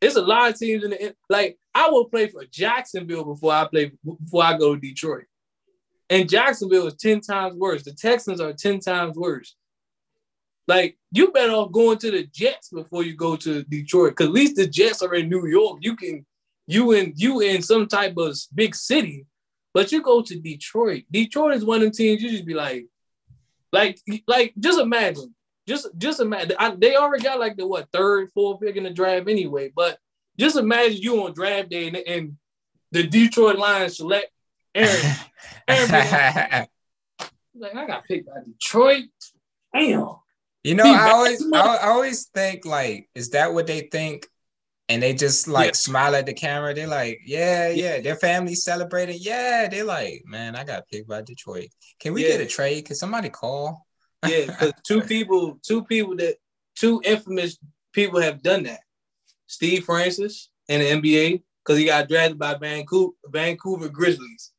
It's 0.00 0.16
a 0.16 0.22
lot 0.22 0.50
of 0.50 0.58
teams 0.58 0.84
in 0.84 0.90
the 0.90 1.14
like 1.28 1.58
I 1.74 1.88
will 1.90 2.06
play 2.06 2.28
for 2.28 2.44
Jacksonville 2.50 3.24
before 3.24 3.52
I 3.52 3.66
play 3.66 3.92
before 4.04 4.44
I 4.44 4.56
go 4.56 4.74
to 4.74 4.80
Detroit. 4.80 5.24
And 6.10 6.28
Jacksonville 6.28 6.86
is 6.86 6.94
10 6.94 7.20
times 7.20 7.54
worse. 7.54 7.82
The 7.82 7.92
Texans 7.92 8.40
are 8.40 8.52
10 8.52 8.80
times 8.80 9.16
worse. 9.16 9.54
Like 10.66 10.98
you 11.10 11.32
better 11.32 11.52
off 11.52 11.72
going 11.72 11.98
to 11.98 12.10
the 12.10 12.26
Jets 12.26 12.70
before 12.70 13.02
you 13.02 13.14
go 13.14 13.36
to 13.36 13.62
Detroit, 13.64 14.12
because 14.12 14.26
at 14.26 14.32
least 14.32 14.56
the 14.56 14.66
Jets 14.66 15.02
are 15.02 15.14
in 15.14 15.28
New 15.28 15.46
York. 15.46 15.78
You 15.80 15.96
can 15.96 16.24
you 16.68 16.92
in 16.92 17.14
you 17.16 17.40
in 17.40 17.62
some 17.62 17.88
type 17.88 18.16
of 18.18 18.38
big 18.54 18.74
city, 18.74 19.26
but 19.72 19.90
you 19.90 20.02
go 20.02 20.22
to 20.22 20.38
Detroit. 20.38 21.04
Detroit 21.10 21.54
is 21.54 21.64
one 21.64 21.82
of 21.82 21.90
the 21.90 21.90
teams 21.90 22.22
you 22.22 22.30
just 22.30 22.44
be 22.44 22.54
like, 22.54 22.86
like 23.72 23.98
like 24.26 24.52
just 24.60 24.78
imagine, 24.78 25.34
just 25.66 25.88
just 25.96 26.20
imagine. 26.20 26.56
I, 26.58 26.74
they 26.76 26.94
already 26.94 27.24
got 27.24 27.40
like 27.40 27.56
the 27.56 27.66
what 27.66 27.90
third, 27.90 28.30
fourth 28.32 28.60
pick 28.60 28.76
in 28.76 28.84
the 28.84 28.90
draft 28.90 29.28
anyway, 29.28 29.72
but 29.74 29.98
just 30.38 30.56
imagine 30.56 30.98
you 31.00 31.24
on 31.24 31.32
draft 31.32 31.70
day 31.70 31.88
and, 31.88 31.96
and 31.96 32.36
the 32.92 33.02
Detroit 33.02 33.56
Lions 33.56 33.96
select 33.96 34.30
Aaron. 34.74 35.16
Aaron 35.68 36.68
like 37.54 37.74
I 37.74 37.86
got 37.86 38.04
picked 38.04 38.26
by 38.26 38.40
Detroit. 38.46 39.04
Damn. 39.74 40.16
You 40.64 40.74
know, 40.74 40.84
I 40.84 41.10
always 41.10 41.52
I, 41.52 41.78
always 41.78 42.24
think 42.26 42.66
like, 42.66 43.08
is 43.14 43.30
that 43.30 43.54
what 43.54 43.66
they 43.66 43.80
think? 43.80 44.26
And 44.88 45.02
they 45.02 45.12
just 45.12 45.48
like 45.48 45.66
yeah. 45.66 45.72
smile 45.72 46.14
at 46.14 46.24
the 46.24 46.32
camera. 46.32 46.72
They're 46.72 46.86
like, 46.86 47.20
yeah, 47.24 47.68
yeah. 47.68 48.00
Their 48.00 48.16
family's 48.16 48.64
celebrating. 48.64 49.18
Yeah, 49.20 49.68
they're 49.70 49.84
like, 49.84 50.22
man, 50.24 50.56
I 50.56 50.64
got 50.64 50.88
picked 50.88 51.08
by 51.08 51.22
Detroit. 51.22 51.68
Can 52.00 52.14
we 52.14 52.22
yeah. 52.22 52.32
get 52.32 52.40
a 52.40 52.46
trade? 52.46 52.86
Can 52.86 52.96
somebody 52.96 53.28
call? 53.28 53.86
yeah, 54.26 54.46
because 54.46 54.72
two 54.86 55.02
people, 55.02 55.58
two 55.62 55.84
people 55.84 56.16
that 56.16 56.36
two 56.74 57.02
infamous 57.04 57.58
people 57.92 58.20
have 58.20 58.42
done 58.42 58.62
that. 58.64 58.80
Steve 59.46 59.84
Francis 59.84 60.50
in 60.68 60.80
the 60.80 60.86
NBA 60.86 61.42
because 61.64 61.78
he 61.78 61.86
got 61.86 62.08
drafted 62.08 62.38
by 62.38 62.54
Vancouver, 62.54 63.12
Vancouver 63.26 63.88
Grizzlies, 63.88 64.52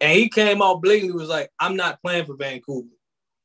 and 0.00 0.12
he 0.12 0.28
came 0.28 0.62
out 0.62 0.82
blatantly 0.82 1.12
was 1.12 1.28
like, 1.28 1.50
"I'm 1.58 1.76
not 1.76 2.00
playing 2.02 2.26
for 2.26 2.36
Vancouver." 2.36 2.88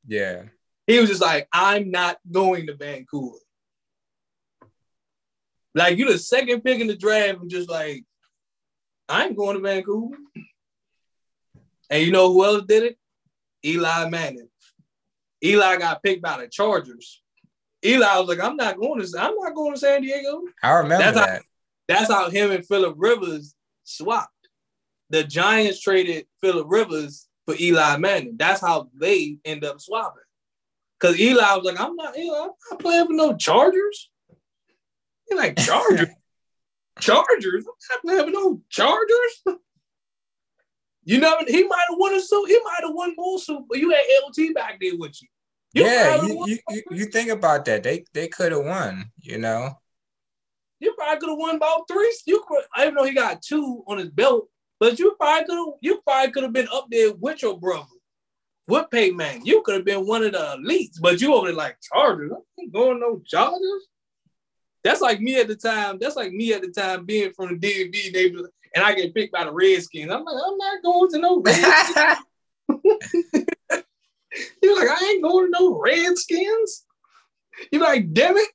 Yeah, 0.06 0.44
he 0.90 0.98
was 0.98 1.08
just 1.08 1.22
like, 1.22 1.46
I'm 1.52 1.90
not 1.90 2.18
going 2.30 2.66
to 2.66 2.74
Vancouver. 2.74 3.38
Like 5.74 5.98
you 5.98 6.10
the 6.10 6.18
second 6.18 6.62
pick 6.62 6.80
in 6.80 6.86
the 6.86 6.96
draft, 6.96 7.40
and 7.40 7.50
just 7.50 7.68
like, 7.68 8.04
I 9.08 9.26
ain't 9.26 9.36
going 9.36 9.56
to 9.56 9.62
Vancouver. 9.62 10.16
And 11.90 12.04
you 12.04 12.12
know 12.12 12.32
who 12.32 12.44
else 12.44 12.64
did 12.66 12.84
it? 12.84 12.98
Eli 13.64 14.08
Manning. 14.08 14.48
Eli 15.42 15.76
got 15.76 16.02
picked 16.02 16.22
by 16.22 16.38
the 16.38 16.48
Chargers. 16.48 17.22
Eli 17.84 18.18
was 18.18 18.28
like, 18.28 18.40
I'm 18.40 18.56
not 18.56 18.78
going 18.78 19.00
to 19.00 19.18
I'm 19.18 19.36
not 19.36 19.54
going 19.54 19.74
to 19.74 19.80
San 19.80 20.02
Diego. 20.02 20.42
I 20.62 20.70
remember 20.72 21.04
that's 21.04 21.16
that. 21.16 21.28
How, 21.28 21.40
that's 21.88 22.12
how 22.12 22.30
him 22.30 22.50
and 22.50 22.66
Philip 22.66 22.94
Rivers 22.98 23.54
swapped. 23.84 24.28
The 25.08 25.24
Giants 25.24 25.80
traded 25.80 26.26
Philip 26.40 26.66
Rivers 26.68 27.26
for 27.46 27.54
Eli 27.58 27.96
Manning. 27.96 28.36
That's 28.36 28.60
how 28.60 28.90
they 28.94 29.38
end 29.44 29.64
up 29.64 29.80
swapping. 29.80 30.22
Because 31.00 31.18
Eli 31.18 31.54
was 31.54 31.64
like, 31.64 31.80
I'm 31.80 31.96
not, 31.96 32.16
Eli, 32.16 32.38
I'm 32.38 32.50
not 32.70 32.80
playing 32.80 33.06
for 33.06 33.14
no 33.14 33.34
Chargers. 33.34 34.09
Like 35.34 35.56
Chargers. 35.56 36.08
Chargers. 36.98 37.64
I'm 37.92 37.98
not 38.04 38.18
having 38.18 38.34
no 38.34 38.60
Chargers. 38.68 39.58
You 41.04 41.18
know, 41.18 41.36
he 41.46 41.64
might 41.64 41.86
have 41.88 41.98
won 41.98 42.14
a 42.14 42.20
suit. 42.20 42.48
He 42.48 42.58
might 42.62 42.82
have 42.82 42.94
won 42.94 43.14
more 43.16 43.38
suit, 43.38 43.64
but 43.68 43.78
you 43.78 43.90
had 43.90 44.04
LT 44.26 44.54
back 44.54 44.78
there 44.80 44.92
with 44.96 45.20
you. 45.22 45.28
you 45.72 45.84
yeah, 45.84 46.22
you, 46.22 46.44
you, 46.46 46.58
you, 46.68 46.82
you 46.90 47.04
think 47.06 47.30
about 47.30 47.64
that. 47.64 47.82
They 47.82 48.04
they 48.12 48.28
could 48.28 48.52
have 48.52 48.64
won, 48.64 49.10
you 49.18 49.38
know. 49.38 49.70
You 50.78 50.94
probably 50.94 51.20
could 51.20 51.30
have 51.30 51.38
won 51.38 51.56
about 51.56 51.88
three. 51.88 52.14
You 52.26 52.44
could, 52.46 52.64
I 52.74 52.82
even 52.82 52.94
know 52.94 53.04
he 53.04 53.14
got 53.14 53.42
two 53.42 53.82
on 53.86 53.98
his 53.98 54.10
belt, 54.10 54.48
but 54.78 54.98
you 54.98 55.14
probably 55.18 55.46
could 55.46 55.56
have 55.56 55.74
you 55.80 56.00
probably 56.06 56.32
could 56.32 56.42
have 56.42 56.52
been 56.52 56.68
up 56.72 56.86
there 56.90 57.12
with 57.14 57.42
your 57.42 57.58
brother. 57.58 57.86
With 58.68 58.90
Peyton, 58.90 59.44
you 59.44 59.62
could 59.62 59.76
have 59.76 59.84
been 59.84 60.06
one 60.06 60.22
of 60.22 60.32
the 60.32 60.38
elites, 60.38 61.00
but 61.00 61.20
you 61.20 61.34
only 61.34 61.52
like 61.52 61.76
Chargers. 61.80 62.30
I 62.32 62.62
ain't 62.62 62.72
going 62.72 63.00
no 63.00 63.20
Chargers. 63.26 63.88
That's 64.82 65.00
like 65.00 65.20
me 65.20 65.38
at 65.40 65.48
the 65.48 65.56
time. 65.56 65.98
That's 66.00 66.16
like 66.16 66.32
me 66.32 66.52
at 66.52 66.62
the 66.62 66.70
time 66.70 67.04
being 67.04 67.32
from 67.32 67.58
the 67.58 67.68
DMV 67.68 68.12
neighborhood, 68.12 68.50
and 68.74 68.84
I 68.84 68.94
get 68.94 69.14
picked 69.14 69.32
by 69.32 69.44
the 69.44 69.52
Redskins. 69.52 70.10
I'm 70.10 70.24
like, 70.24 70.42
I'm 70.46 70.56
not 70.56 70.82
going 70.82 71.10
to 71.10 71.18
no 71.18 71.40
Redskins. 71.40 72.26
was 74.62 74.78
like, 74.78 74.88
I 74.88 75.06
ain't 75.06 75.22
going 75.22 75.52
to 75.52 75.58
no 75.58 75.80
Redskins. 75.80 76.84
You're 77.70 77.82
like, 77.82 78.12
damn 78.12 78.36
it. 78.36 78.48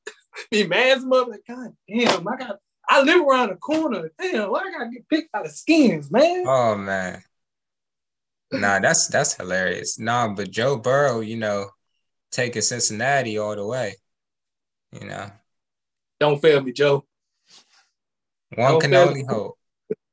Be 0.51 0.67
mad 0.67 0.97
as 0.97 1.05
mother. 1.05 1.39
God 1.47 1.73
damn, 1.87 2.27
I 2.27 2.35
got 2.35 2.59
I 2.87 3.01
live 3.01 3.25
around 3.25 3.49
the 3.49 3.55
corner. 3.55 4.11
Damn, 4.19 4.51
why 4.51 4.61
I 4.61 4.71
gotta 4.71 4.89
get 4.91 5.09
picked 5.09 5.31
by 5.31 5.43
the 5.43 5.49
skins, 5.49 6.11
man? 6.11 6.43
Oh 6.45 6.75
man. 6.75 7.23
Nah, 8.51 8.79
that's 8.79 9.07
that's 9.07 9.35
hilarious. 9.35 9.97
Nah, 9.97 10.27
but 10.29 10.51
Joe 10.51 10.77
Burrow, 10.77 11.21
you 11.21 11.37
know, 11.37 11.69
taking 12.31 12.61
Cincinnati 12.61 13.37
all 13.37 13.55
the 13.55 13.65
way. 13.65 13.95
You 14.91 15.07
know. 15.07 15.31
Don't 16.19 16.41
fail 16.41 16.61
me, 16.61 16.71
Joe. 16.71 17.05
One 18.55 18.71
Don't 18.73 18.81
can 18.81 18.93
only 18.93 19.23
me. 19.23 19.27
hope. 19.27 19.57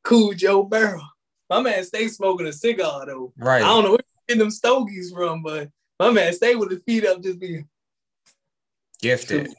Cool 0.02 0.32
Joe 0.32 0.64
Burrow. 0.64 1.02
My 1.48 1.60
man 1.60 1.84
stay 1.84 2.08
smoking 2.08 2.46
a 2.46 2.52
cigar 2.52 3.06
though. 3.06 3.32
Right. 3.36 3.62
I 3.62 3.66
don't 3.66 3.84
know 3.84 3.90
where 3.90 4.00
getting 4.26 4.40
them 4.40 4.50
stogies 4.50 5.12
from, 5.12 5.42
but 5.42 5.68
my 5.98 6.10
man 6.10 6.32
stay 6.32 6.54
with 6.54 6.70
his 6.70 6.82
feet 6.82 7.04
up, 7.06 7.22
just 7.22 7.38
being 7.38 7.68
gifted. 9.00 9.54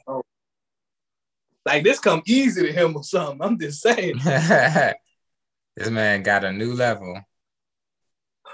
Like 1.64 1.82
this 1.84 1.98
come 1.98 2.22
easy 2.26 2.66
to 2.66 2.72
him 2.72 2.96
or 2.96 3.04
something. 3.04 3.40
I'm 3.40 3.58
just 3.58 3.80
saying. 3.80 4.18
this 4.24 5.90
man 5.90 6.22
got 6.22 6.44
a 6.44 6.52
new 6.52 6.74
level. 6.74 7.18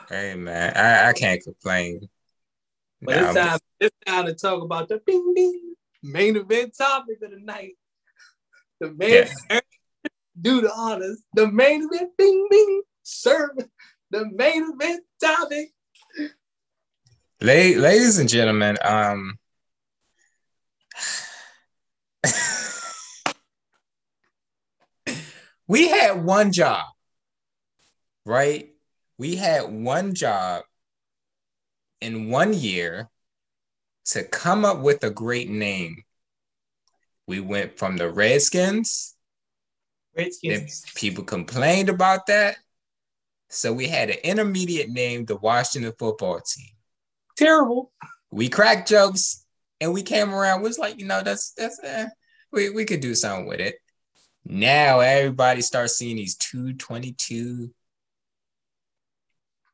Hey 0.09 0.35
man, 0.35 0.77
I, 0.77 1.09
I 1.09 1.13
can't 1.13 1.43
complain. 1.43 2.09
But 3.03 3.17
it's 3.17 3.35
time, 3.35 3.59
it's 3.81 3.97
time 4.07 4.27
to 4.27 4.35
talk 4.35 4.63
about 4.63 4.89
the 4.89 5.01
bing 5.05 5.33
bing 5.35 5.75
main 6.03 6.37
event 6.37 6.77
topic 6.77 7.23
of 7.23 7.31
the 7.31 7.41
night. 7.41 7.73
The 8.81 8.91
man 8.93 9.29
yeah. 9.51 9.61
do 10.41 10.63
the 10.63 10.73
honors. 10.73 11.23
The 11.35 11.51
main 11.51 11.83
event 11.85 12.13
bing 12.17 12.47
bing 12.51 12.83
serve 13.03 13.59
the 14.11 14.25
main 14.33 14.73
event 14.73 15.05
topic. 15.23 15.73
Ladies 17.43 18.19
and 18.19 18.29
gentlemen, 18.29 18.77
um 18.83 19.39
we 25.67 25.89
had 25.89 26.25
one 26.25 26.53
job, 26.53 26.87
right? 28.25 28.71
We 29.19 29.37
had 29.37 29.71
one 29.71 30.15
job 30.15 30.63
in 32.01 32.31
one 32.31 32.55
year 32.55 33.11
to 34.07 34.25
come 34.25 34.65
up 34.65 34.81
with 34.81 35.05
a 35.05 35.11
great 35.11 35.51
name. 35.51 36.05
We 37.31 37.39
went 37.39 37.79
from 37.79 37.97
the 37.97 38.11
Redskins. 38.11 39.15
Redskins. 40.17 40.85
People 40.97 41.23
complained 41.23 41.89
about 41.89 42.27
that. 42.27 42.57
So 43.51 43.73
we 43.73 43.87
had 43.87 44.11
an 44.11 44.17
intermediate 44.25 44.89
name, 44.89 45.27
the 45.27 45.37
Washington 45.37 45.93
football 45.97 46.41
team. 46.41 46.73
Terrible. 47.37 47.93
We 48.33 48.49
cracked 48.49 48.89
jokes 48.89 49.47
and 49.81 49.93
we 49.93 50.03
came 50.03 50.35
around. 50.35 50.63
We 50.63 50.69
was 50.71 50.79
like, 50.81 50.99
you 50.99 51.07
know, 51.07 51.23
that's 51.23 51.53
that's 51.53 51.79
uh, 51.79 52.07
we 52.51 52.71
we 52.71 52.85
could 52.85 52.99
do 52.99 53.15
something 53.15 53.47
with 53.47 53.61
it. 53.61 53.77
Now 54.45 54.99
everybody 54.99 55.61
starts 55.61 55.95
seeing 55.95 56.17
these 56.17 56.35
222. 56.35 57.71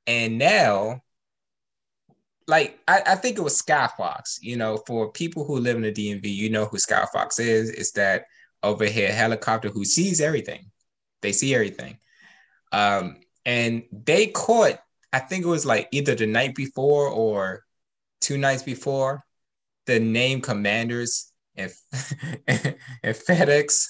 And 0.06 0.36
now, 0.36 1.00
like, 2.48 2.78
I, 2.86 3.02
I 3.06 3.14
think 3.16 3.38
it 3.38 3.42
was 3.42 3.58
Sky 3.58 3.88
Fox. 3.96 4.38
You 4.42 4.56
know, 4.56 4.78
for 4.86 5.10
people 5.12 5.44
who 5.44 5.58
live 5.58 5.76
in 5.76 5.82
the 5.82 5.92
DMV, 5.92 6.24
you 6.24 6.50
know 6.50 6.66
who 6.66 6.78
Sky 6.78 7.06
Fox 7.12 7.38
is. 7.38 7.70
It's 7.70 7.92
that 7.92 8.26
overhead 8.62 9.14
helicopter 9.14 9.68
who 9.68 9.84
sees 9.84 10.20
everything. 10.20 10.70
They 11.22 11.32
see 11.32 11.54
everything. 11.54 11.98
Um, 12.72 13.16
and 13.44 13.84
they 13.92 14.28
caught, 14.28 14.78
I 15.12 15.20
think 15.20 15.44
it 15.44 15.48
was 15.48 15.66
like 15.66 15.88
either 15.92 16.14
the 16.14 16.26
night 16.26 16.54
before 16.54 17.08
or 17.08 17.64
two 18.20 18.38
nights 18.38 18.62
before, 18.62 19.24
the 19.86 20.00
name 20.00 20.40
commanders 20.40 21.32
and, 21.54 21.72
and 22.48 22.76
FedEx 23.04 23.86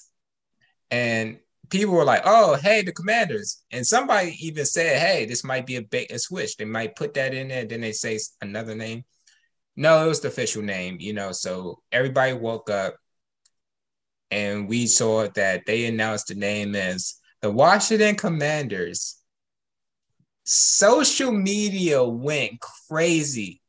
and 0.91 1.39
people 1.71 1.95
were 1.95 2.05
like, 2.05 2.23
"Oh, 2.25 2.55
hey, 2.57 2.83
the 2.83 2.93
Commanders," 2.93 3.63
and 3.71 3.87
somebody 3.87 4.37
even 4.41 4.65
said, 4.65 5.01
"Hey, 5.01 5.27
this 5.27 5.45
might 5.45 5.67
be 5.67 5.77
a 5.77 5.83
bait 5.83 6.11
and 6.11 6.21
switch. 6.21 6.57
They 6.57 6.65
might 6.65 6.97
put 6.97 7.15
that 7.15 7.35
in 7.35 7.49
there, 7.49 7.65
then 7.65 7.81
they 7.81 7.93
say 7.93 8.19
another 8.41 8.75
name." 8.75 9.05
No, 9.77 10.05
it 10.05 10.09
was 10.09 10.21
the 10.21 10.29
official 10.29 10.63
name, 10.63 10.99
you 11.01 11.13
know. 11.13 11.33
So 11.33 11.83
everybody 11.93 12.33
woke 12.33 12.71
up, 12.71 12.97
and 14.31 14.69
we 14.69 14.87
saw 14.87 15.29
that 15.29 15.67
they 15.67 15.87
announced 15.87 16.29
the 16.29 16.35
name 16.35 16.75
as 16.75 17.17
the 17.43 17.51
Washington 17.51 18.17
Commanders. 18.17 19.19
Social 20.45 21.33
media 21.33 22.05
went 22.05 22.61
crazy 22.89 23.61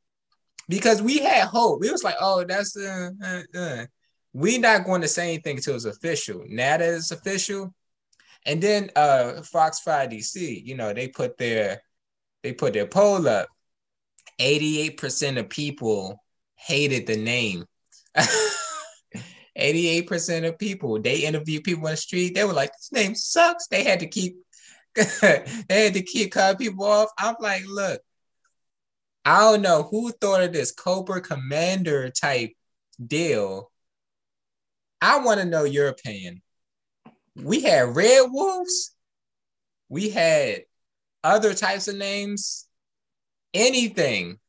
because 0.70 1.02
we 1.02 1.20
had 1.20 1.48
hope. 1.48 1.82
We 1.82 1.92
was 1.92 2.04
like, 2.04 2.16
"Oh, 2.20 2.44
that's 2.44 2.78
uh, 2.78 3.10
uh, 3.24 3.42
uh 3.58 3.86
we 4.34 4.60
not 4.60 4.86
going 4.86 5.02
to 5.02 5.08
say 5.08 5.30
anything 5.30 5.58
until 5.58 5.76
it's 5.76 5.86
official. 5.86 6.44
Now 6.48 6.78
that 6.78 6.94
it's 6.94 7.12
official, 7.12 7.74
and 8.48 8.62
then 8.62 8.90
uh 8.96 9.44
Fox 9.44 9.80
5 9.82 10.10
DC, 10.10 10.66
you 10.66 10.76
know, 10.76 10.94
they 10.94 11.08
put 11.08 11.38
their 11.38 11.82
they 12.44 12.54
put 12.54 12.74
their 12.74 12.88
poll 12.88 13.28
up. 13.28 13.48
88% 14.40 15.40
of 15.40 15.50
people 15.50 16.24
hated 16.56 17.08
the 17.08 17.18
name. 17.18 17.66
88% 19.58 20.48
of 20.48 20.60
people, 20.60 21.02
they 21.02 21.22
interviewed 21.22 21.64
people 21.64 21.86
on 21.86 21.92
the 21.92 21.98
street, 21.98 22.36
they 22.36 22.44
were 22.44 22.54
like, 22.54 22.72
this 22.74 22.92
name 22.92 23.16
sucks. 23.16 23.68
They 23.68 23.84
had 23.84 24.00
to 24.02 24.08
keep 24.08 24.38
they 24.96 25.44
had 25.70 25.94
to 25.94 26.02
keep 26.02 26.32
cutting 26.32 26.58
people 26.58 26.86
off. 26.86 27.10
I'm 27.18 27.36
like, 27.40 27.64
look, 27.68 28.02
I 29.26 29.40
don't 29.42 29.62
know 29.62 29.84
who 29.84 30.12
thought 30.12 30.42
of 30.42 30.54
this 30.54 30.72
Cobra 30.72 31.22
Commander 31.22 32.10
type 32.10 32.54
deal 33.06 33.72
I 35.02 35.20
want 35.20 35.40
to 35.40 35.46
know 35.46 35.64
your 35.64 35.88
opinion. 35.90 36.42
We 37.42 37.62
had 37.62 37.96
Red 37.96 38.28
Wolves, 38.32 38.96
we 39.90 40.10
had 40.10 40.64
other 41.24 41.54
types 41.54 41.88
of 41.88 41.96
names, 41.96 42.68
anything. 43.54 44.40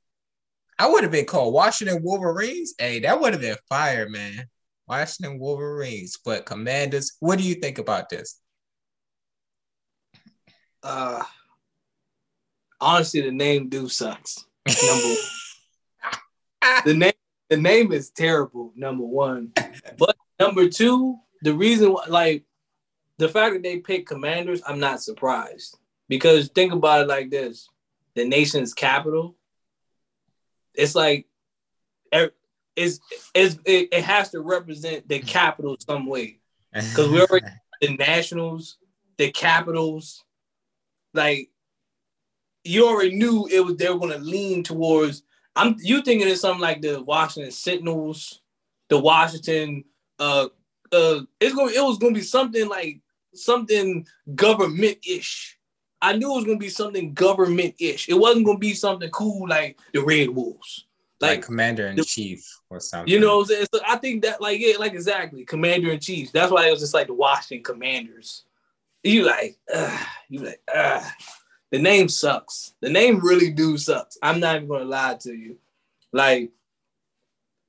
I 0.79 0.89
would 0.89 1.03
have 1.03 1.13
been 1.13 1.25
called 1.25 1.55
Washington 1.55 2.03
Wolverines. 2.03 2.75
Hey, 2.79 3.01
that 3.01 3.21
would 3.21 3.33
have 3.33 3.43
been 3.43 3.57
fire, 3.69 4.09
man. 4.09 4.47
Washington 4.89 5.39
Wolverines. 5.39 6.19
But 6.25 6.47
Commanders, 6.47 7.17
what 7.21 7.39
do 7.39 7.45
you 7.45 7.57
think 7.57 7.79
about 7.79 8.09
this? 8.09 8.41
Uh 10.83 11.25
honestly, 12.81 13.21
the 13.21 13.33
name 13.33 13.69
do 13.69 13.89
sucks. 13.89 14.45
Number 14.67 15.15
the 16.85 16.95
name 16.95 17.13
the 17.51 17.57
name 17.57 17.93
is 17.93 18.11
terrible, 18.11 18.73
number 18.77 19.05
one. 19.05 19.53
But 19.99 20.17
Number 20.39 20.69
two, 20.69 21.19
the 21.43 21.53
reason 21.53 21.93
why, 21.93 22.05
like 22.09 22.45
the 23.19 23.29
fact 23.29 23.55
that 23.55 23.63
they 23.63 23.79
pick 23.79 24.07
commanders, 24.07 24.63
I'm 24.67 24.81
not 24.81 25.03
surprised. 25.03 25.77
Because 26.09 26.49
think 26.49 26.73
about 26.73 27.03
it 27.03 27.09
like 27.09 27.31
this 27.31 27.69
the 28.15 28.25
nation's 28.25 28.75
capital, 28.75 29.37
it's 30.75 30.95
like 30.95 31.27
it's, 32.79 33.01
it's, 33.35 33.59
it, 33.65 33.89
it 33.93 34.05
has 34.05 34.31
to 34.31 34.41
represent 34.41 35.09
the 35.09 35.19
capital 35.19 35.77
some 35.79 36.07
way. 36.07 36.41
Because 36.75 37.09
we 37.09 37.21
already 37.21 37.47
the 37.81 37.97
nationals, 37.97 38.77
the 39.17 39.31
capitals, 39.31 40.25
like 41.15 41.51
you 42.63 42.87
already 42.87 43.17
knew 43.17 43.49
it 43.51 43.61
was 43.61 43.77
they 43.77 43.89
were 43.89 43.99
gonna 43.99 44.19
lean 44.19 44.63
towards 44.63 45.23
I'm 45.57 45.77
you 45.79 46.03
thinking 46.03 46.29
it's 46.29 46.43
something 46.43 46.61
like 46.61 46.83
the 46.83 47.03
Washington 47.03 47.51
Sentinels, 47.51 48.43
the 48.89 48.99
Washington 48.99 49.85
uh 50.19 50.49
uh 50.93 51.21
it's 51.41 51.55
gonna 51.55 51.73
it 51.73 51.83
was 51.83 51.99
gonna 51.99 52.15
be 52.15 52.21
something 52.21 52.69
like 52.69 53.01
something 53.35 54.07
government-ish. 54.35 55.59
I 56.01 56.17
knew 56.17 56.33
it 56.33 56.37
was 56.37 56.45
gonna 56.45 56.59
be 56.59 56.69
something 56.69 57.13
government-ish. 57.15 58.09
It 58.09 58.15
wasn't 58.15 58.47
gonna 58.47 58.59
be 58.59 58.75
something 58.75 59.11
cool 59.11 59.49
like 59.49 59.79
the 59.93 60.03
Red 60.03 60.31
Wolves. 60.31 60.87
like, 61.21 61.39
like 61.39 61.45
commander 61.45 61.87
in 61.89 62.03
chief 62.05 62.47
or 62.71 62.81
something. 62.81 63.13
You 63.13 63.21
know, 63.21 63.43
so 63.45 63.65
I 63.87 63.97
think 63.97 64.23
that 64.23 64.41
like 64.41 64.61
yeah, 64.61 64.77
like 64.79 64.93
exactly 64.93 65.45
commander 65.45 65.91
in 65.91 66.01
chief. 66.01 66.33
That's 66.33 66.53
why 66.53 66.69
it 66.69 66.71
was 66.71 66.81
just 66.81 66.95
like 66.95 67.09
the 67.09 67.15
Washington 67.15 67.65
Commanders. 67.65 68.45
You 69.03 69.25
like, 69.25 69.57
uh, 69.73 70.05
you 70.29 70.41
like, 70.41 70.61
uh, 70.73 71.09
the 71.71 71.79
name 71.79 72.09
sucks. 72.09 72.75
The 72.81 72.91
name 72.91 73.21
really 73.21 73.51
do 73.51 73.77
sucks. 73.79 74.19
I'm 74.23 74.41
not 74.41 74.57
even 74.57 74.69
gonna 74.69 74.85
lie 74.85 75.17
to 75.21 75.33
you. 75.33 75.59
Like, 76.13 76.51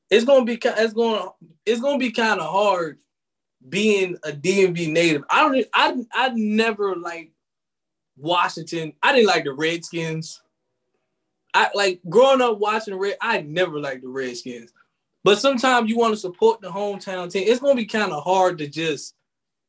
it's 0.10 0.26
gonna 0.26 0.46
be 0.46 0.60
it's 0.64 0.94
gonna 0.94 1.30
it's 1.66 1.82
gonna 1.82 1.98
be 1.98 2.12
kind 2.12 2.40
of 2.40 2.52
hard 2.52 3.00
being 3.68 4.16
a 4.24 4.32
DMV 4.32 4.92
native. 4.92 5.24
I 5.30 5.42
don't 5.42 5.66
I 5.74 5.98
I 6.14 6.30
never 6.30 6.96
like 6.96 7.32
Washington. 8.18 8.94
I 9.02 9.14
didn't 9.14 9.28
like 9.28 9.44
the 9.44 9.54
Redskins. 9.54 10.42
I 11.54 11.70
like 11.74 12.00
growing 12.08 12.42
up 12.42 12.60
watching 12.60 12.94
the 12.94 13.00
Red. 13.00 13.18
I 13.22 13.42
never 13.42 13.80
liked 13.80 14.04
the 14.04 14.10
Redskins, 14.10 14.72
but 15.24 15.40
sometimes 15.40 15.90
you 15.90 15.98
want 15.98 16.14
to 16.14 16.20
support 16.20 16.62
the 16.62 16.70
hometown 16.70 17.32
team. 17.32 17.46
It's 17.48 17.60
gonna 17.60 17.76
be 17.76 17.86
kind 17.86 18.12
of 18.12 18.24
hard 18.24 18.60
to 18.60 18.68
just 18.68 19.16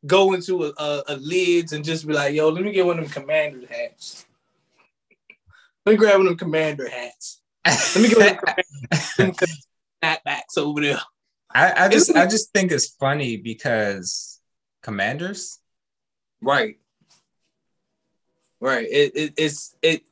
go 0.06 0.32
into 0.32 0.64
a, 0.64 0.72
a, 0.78 1.02
a, 1.08 1.16
lids 1.16 1.72
and 1.72 1.84
just 1.84 2.06
be 2.06 2.12
like, 2.12 2.34
"Yo, 2.34 2.48
let 2.48 2.64
me 2.64 2.72
get 2.72 2.86
one 2.86 2.98
of 2.98 3.04
them 3.04 3.22
commander 3.22 3.66
hats. 3.66 4.26
Let 5.86 5.92
me 5.92 5.98
grab 5.98 6.18
one 6.18 6.26
of 6.26 6.26
them 6.28 6.38
commander 6.38 6.88
hats. 6.88 7.40
Let 7.66 7.96
me 7.96 8.08
get 8.08 8.18
one 8.18 8.54
of 8.92 9.16
them 9.16 9.48
snapbacks 10.02 10.56
over 10.58 10.80
there." 10.82 11.00
I, 11.52 11.86
I 11.86 11.88
just 11.88 12.14
I 12.14 12.26
just 12.26 12.52
think 12.52 12.70
it's 12.70 12.88
funny 12.88 13.36
because 13.36 14.40
commanders, 14.82 15.58
right, 16.40 16.78
right. 18.60 18.86
It, 18.88 19.16
it 19.16 19.34
it's 19.36 19.74
it 19.82 20.02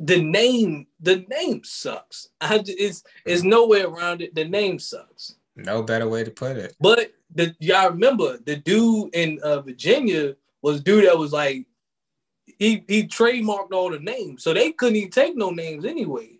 the 0.00 0.22
name 0.22 0.86
the 1.00 1.24
name 1.28 1.62
sucks. 1.64 2.28
I 2.40 2.58
just, 2.58 2.78
it's 2.78 3.04
it's 3.26 3.42
no 3.42 3.66
way 3.66 3.82
around 3.82 4.22
it. 4.22 4.34
The 4.34 4.44
name 4.44 4.78
sucks. 4.78 5.36
No 5.56 5.82
better 5.82 6.08
way 6.08 6.24
to 6.24 6.30
put 6.30 6.56
it. 6.56 6.74
But 6.80 7.12
the 7.34 7.54
y'all 7.60 7.90
remember 7.90 8.38
the 8.38 8.56
dude 8.56 9.14
in 9.14 9.38
uh, 9.42 9.60
Virginia 9.60 10.36
was 10.62 10.82
dude 10.82 11.06
that 11.06 11.18
was 11.18 11.32
like 11.32 11.66
he 12.58 12.84
he 12.88 13.04
trademarked 13.04 13.72
all 13.72 13.90
the 13.90 13.98
names, 13.98 14.42
so 14.42 14.54
they 14.54 14.72
couldn't 14.72 14.96
even 14.96 15.10
take 15.10 15.36
no 15.36 15.50
names 15.50 15.84
anyway. 15.84 16.38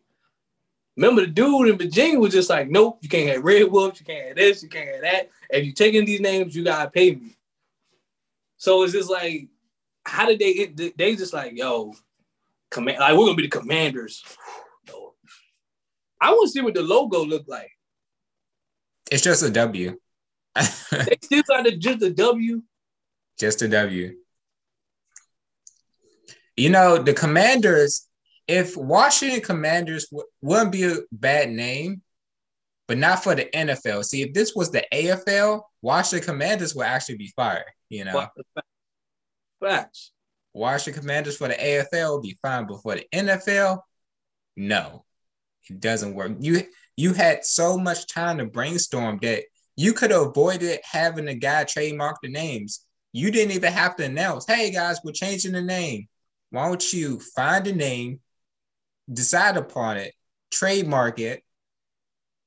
Remember 0.97 1.23
the 1.23 1.27
dude 1.27 1.69
in 1.69 1.79
Virginia 1.79 2.19
was 2.21 2.33
just 2.33 2.51
like, 2.51 2.71
nope, 2.71 2.99
you 3.03 3.09
can't 3.09 3.29
have 3.29 3.45
Red 3.45 3.71
Wolf, 3.71 3.99
you 3.99 4.07
can't 4.07 4.29
have 4.29 4.37
this, 4.37 4.63
you 4.63 4.69
can't 4.69 4.89
have 4.89 5.01
that. 5.01 5.31
If 5.51 5.65
you're 5.65 5.75
taking 5.75 6.05
these 6.05 6.21
names, 6.21 6.55
you 6.55 6.65
gotta 6.65 6.91
pay 6.91 7.15
me. 7.15 7.37
So 8.57 8.83
it's 8.83 8.93
just 8.93 9.11
like, 9.11 9.49
how 10.05 10.27
did 10.27 10.39
they? 10.39 10.93
They 10.97 11.17
just 11.17 11.33
like, 11.33 11.57
yo, 11.57 11.95
command. 12.71 12.99
Like 12.99 13.17
we're 13.17 13.27
gonna 13.27 13.35
be 13.35 13.43
the 13.43 13.49
commanders. 13.49 14.23
I 16.21 16.31
want 16.31 16.49
to 16.49 16.53
see 16.53 16.63
what 16.63 16.75
the 16.75 16.83
logo 16.83 17.25
look 17.25 17.45
like. 17.47 17.71
It's 19.11 19.23
just 19.23 19.43
a 19.43 19.51
W. 19.51 19.99
they 20.55 21.19
still 21.21 21.43
got 21.47 21.65
the, 21.65 21.77
just 21.77 22.03
a 22.03 22.11
W. 22.11 22.63
Just 23.39 23.63
a 23.63 23.69
W. 23.69 24.17
You 26.57 26.71
know, 26.71 27.03
the 27.03 27.13
Commanders, 27.13 28.07
if 28.47 28.77
Washington 28.77 29.41
Commanders 29.41 30.09
w- 30.09 30.29
wouldn't 30.43 30.73
be 30.73 30.85
a 30.85 30.97
bad 31.13 31.51
name, 31.51 32.03
but 32.87 32.99
not 32.99 33.23
for 33.23 33.35
the 33.35 33.47
NFL. 33.47 34.05
See, 34.05 34.23
if 34.23 34.35
this 34.35 34.55
was 34.55 34.71
the 34.71 34.85
AFL, 34.93 35.63
Washington 35.83 36.27
Commanders 36.27 36.75
would 36.75 36.87
actually 36.87 37.17
be 37.17 37.33
fired, 37.35 37.65
you 37.89 38.05
know. 38.05 38.13
Facts. 39.61 40.13
Washington 40.53 41.01
Commanders 41.03 41.37
for 41.37 41.49
the 41.49 41.55
AFL 41.55 42.15
would 42.15 42.23
be 42.23 42.39
fine, 42.43 42.67
but 42.67 42.83
for 42.83 42.95
the 42.95 43.07
NFL, 43.13 43.81
no, 44.57 45.05
it 45.69 45.81
doesn't 45.81 46.15
work. 46.15 46.33
You 46.39 46.63
you 46.97 47.13
had 47.13 47.45
so 47.45 47.77
much 47.77 48.07
time 48.07 48.39
to 48.39 48.47
brainstorm 48.47 49.19
that 49.23 49.45
you 49.77 49.93
could 49.95 50.13
have 50.13 50.29
avoided 50.29 50.79
having 50.85 51.25
the 51.25 51.35
guy 51.35 51.65
trademark 51.65 52.19
the 52.23 52.29
names. 52.29 52.87
You 53.13 53.33
didn't 53.33 53.53
even 53.53 53.73
have 53.73 53.97
to 53.97 54.05
announce, 54.05 54.47
"Hey 54.47 54.71
guys, 54.71 55.01
we're 55.03 55.13
changing 55.13 55.53
the 55.53 55.63
name." 55.63 56.09
Why 56.51 56.69
don't 56.69 56.93
you 56.93 57.19
find 57.19 57.67
a 57.67 57.73
name, 57.73 58.21
decide 59.13 59.57
upon 59.57 59.97
it, 59.97 60.15
trademark 60.53 61.19
it, 61.19 61.43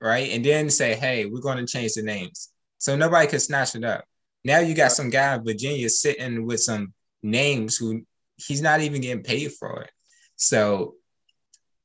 right, 0.02 0.32
and 0.32 0.44
then 0.44 0.70
say, 0.70 0.96
"Hey, 0.96 1.26
we're 1.26 1.42
going 1.42 1.58
to 1.58 1.66
change 1.66 1.94
the 1.94 2.04
names," 2.04 2.50
so 2.78 2.96
nobody 2.96 3.28
could 3.28 3.42
snatch 3.42 3.76
it 3.76 3.84
up. 3.84 4.06
Now 4.44 4.60
you 4.60 4.74
got 4.74 4.92
some 4.92 5.10
guy 5.10 5.36
in 5.36 5.44
Virginia 5.44 5.90
sitting 5.90 6.46
with 6.46 6.62
some 6.62 6.94
names 7.22 7.78
who 7.78 8.04
he's 8.38 8.62
not 8.62 8.82
even 8.82 9.02
getting 9.02 9.24
paid 9.24 9.52
for 9.54 9.82
it. 9.82 9.92
So 10.36 10.96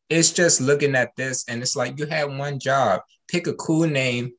it's 0.08 0.30
just 0.30 0.60
looking 0.60 0.94
at 0.94 1.16
this 1.16 1.44
and 1.48 1.62
it's 1.62 1.74
like 1.74 1.98
you 1.98 2.06
had 2.06 2.36
one 2.36 2.58
job, 2.58 3.00
pick 3.28 3.46
a 3.46 3.54
cool 3.54 3.86
name. 3.86 4.32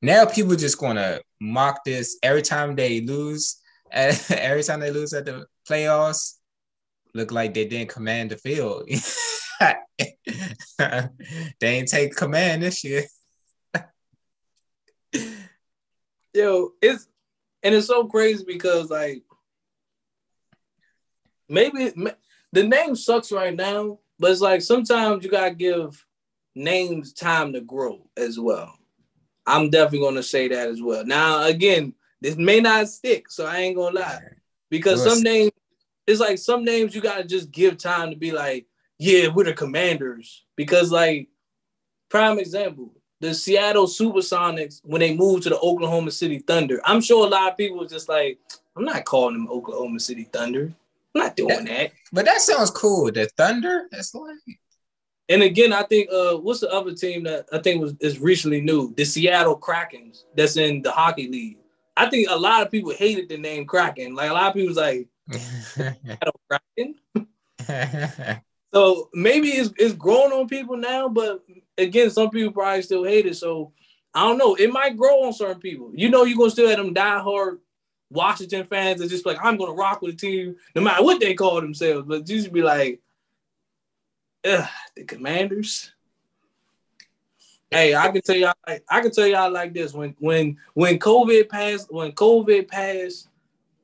Now 0.00 0.24
people 0.24 0.54
just 0.54 0.78
gonna 0.78 1.20
mock 1.40 1.84
this 1.84 2.18
every 2.22 2.42
time 2.42 2.76
they 2.76 3.00
lose. 3.00 3.60
every 3.90 4.62
time 4.62 4.80
they 4.80 4.90
lose 4.90 5.12
at 5.12 5.26
the 5.26 5.46
playoffs, 5.68 6.34
look 7.14 7.32
like 7.32 7.54
they 7.54 7.66
didn't 7.66 7.90
command 7.90 8.30
the 8.30 8.36
field. 8.36 8.88
they 10.78 11.08
ain't 11.62 11.88
take 11.88 12.14
command 12.14 12.62
this 12.62 12.84
year. 12.84 13.04
Yo, 16.34 16.70
it's 16.82 17.08
and 17.62 17.74
it's 17.74 17.86
so 17.86 18.04
crazy 18.06 18.44
because 18.46 18.90
like 18.90 19.22
maybe 21.48 21.92
the 22.52 22.62
name 22.62 22.94
sucks 22.94 23.32
right 23.32 23.54
now, 23.54 23.98
but 24.18 24.30
it's 24.30 24.40
like 24.40 24.62
sometimes 24.62 25.24
you 25.24 25.30
gotta 25.30 25.54
give 25.54 26.04
names 26.54 27.12
time 27.12 27.52
to 27.52 27.60
grow 27.60 28.08
as 28.16 28.38
well. 28.38 28.74
I'm 29.46 29.70
definitely 29.70 30.06
gonna 30.06 30.22
say 30.22 30.48
that 30.48 30.68
as 30.68 30.82
well. 30.82 31.04
Now, 31.04 31.44
again, 31.44 31.94
this 32.20 32.36
may 32.36 32.60
not 32.60 32.88
stick, 32.88 33.30
so 33.30 33.46
I 33.46 33.58
ain't 33.58 33.76
gonna 33.76 33.98
lie. 33.98 34.20
Because 34.70 35.04
some 35.04 35.22
names, 35.22 35.52
it's 36.06 36.20
like 36.20 36.38
some 36.38 36.64
names 36.64 36.94
you 36.94 37.00
gotta 37.00 37.24
just 37.24 37.50
give 37.50 37.78
time 37.78 38.10
to 38.10 38.16
be 38.16 38.32
like, 38.32 38.66
yeah, 38.98 39.28
we're 39.28 39.44
the 39.44 39.52
commanders. 39.52 40.44
Because 40.56 40.90
like, 40.90 41.28
prime 42.08 42.38
example, 42.38 42.92
the 43.20 43.34
Seattle 43.34 43.86
Supersonics 43.86 44.80
when 44.84 45.00
they 45.00 45.14
moved 45.14 45.44
to 45.44 45.50
the 45.50 45.58
Oklahoma 45.58 46.10
City 46.10 46.38
Thunder. 46.40 46.80
I'm 46.84 47.00
sure 47.00 47.26
a 47.26 47.30
lot 47.30 47.50
of 47.50 47.56
people 47.56 47.78
was 47.78 47.90
just 47.90 48.08
like, 48.08 48.38
I'm 48.76 48.84
not 48.84 49.04
calling 49.04 49.34
them 49.34 49.48
Oklahoma 49.50 50.00
City 50.00 50.28
Thunder. 50.32 50.72
I'm 51.14 51.22
not 51.22 51.36
doing 51.36 51.64
that, 51.64 51.66
that. 51.66 51.92
But 52.12 52.24
that 52.26 52.40
sounds 52.40 52.70
cool. 52.70 53.10
The 53.10 53.26
Thunder. 53.36 53.88
That's 53.90 54.14
like. 54.14 54.36
And 55.28 55.42
again, 55.42 55.72
I 55.72 55.82
think 55.82 56.08
uh, 56.12 56.36
what's 56.36 56.60
the 56.60 56.70
other 56.70 56.94
team 56.94 57.24
that 57.24 57.46
I 57.52 57.58
think 57.58 57.80
was 57.80 57.94
is 58.00 58.20
recently 58.20 58.60
new? 58.60 58.94
The 58.94 59.04
Seattle 59.04 59.58
Krakens. 59.58 60.24
That's 60.36 60.56
in 60.56 60.82
the 60.82 60.92
hockey 60.92 61.28
league. 61.28 61.58
I 61.96 62.08
think 62.10 62.28
a 62.30 62.36
lot 62.36 62.62
of 62.62 62.70
people 62.70 62.92
hated 62.92 63.28
the 63.28 63.38
name 63.38 63.66
Kraken. 63.66 64.14
Like 64.14 64.30
a 64.30 64.34
lot 64.34 64.48
of 64.48 64.54
people 64.54 64.68
was 64.68 64.76
like, 64.76 65.08
Seattle 65.32 66.40
Kraken. 66.48 66.94
so 68.74 69.08
maybe 69.14 69.48
it's 69.48 69.72
it's 69.78 69.94
growing 69.94 70.32
on 70.32 70.48
people 70.48 70.76
now, 70.76 71.08
but 71.08 71.44
again, 71.78 72.10
some 72.10 72.30
people 72.30 72.52
probably 72.52 72.82
still 72.82 73.04
hate 73.04 73.26
it. 73.26 73.36
So 73.36 73.72
I 74.14 74.20
don't 74.26 74.38
know. 74.38 74.54
It 74.54 74.72
might 74.72 74.96
grow 74.96 75.24
on 75.24 75.32
certain 75.32 75.60
people. 75.60 75.92
You 75.94 76.08
know, 76.08 76.24
you're 76.24 76.38
gonna 76.38 76.50
still 76.50 76.68
have 76.68 76.78
them 76.78 76.94
diehard 76.94 77.58
Washington 78.10 78.64
fans 78.64 79.02
are 79.02 79.08
just 79.08 79.26
like, 79.26 79.38
I'm 79.42 79.56
gonna 79.56 79.72
rock 79.72 80.02
with 80.02 80.12
the 80.12 80.16
team 80.16 80.56
no 80.74 80.82
matter 80.82 81.02
what 81.02 81.20
they 81.20 81.34
call 81.34 81.60
themselves. 81.60 82.06
But 82.06 82.26
just 82.26 82.52
be 82.52 82.62
like, 82.62 83.00
Ugh, 84.44 84.68
the 84.94 85.04
Commanders. 85.04 85.92
Hey, 87.70 87.96
I 87.96 88.10
can 88.12 88.22
tell 88.22 88.36
y'all, 88.36 88.54
like, 88.66 88.84
I 88.88 89.00
can 89.00 89.10
tell 89.10 89.26
y'all 89.26 89.50
like 89.50 89.74
this: 89.74 89.92
when 89.92 90.14
when 90.20 90.56
when 90.74 91.00
COVID 91.00 91.48
passed, 91.48 91.92
when 91.92 92.12
COVID 92.12 92.68
passed, 92.68 93.28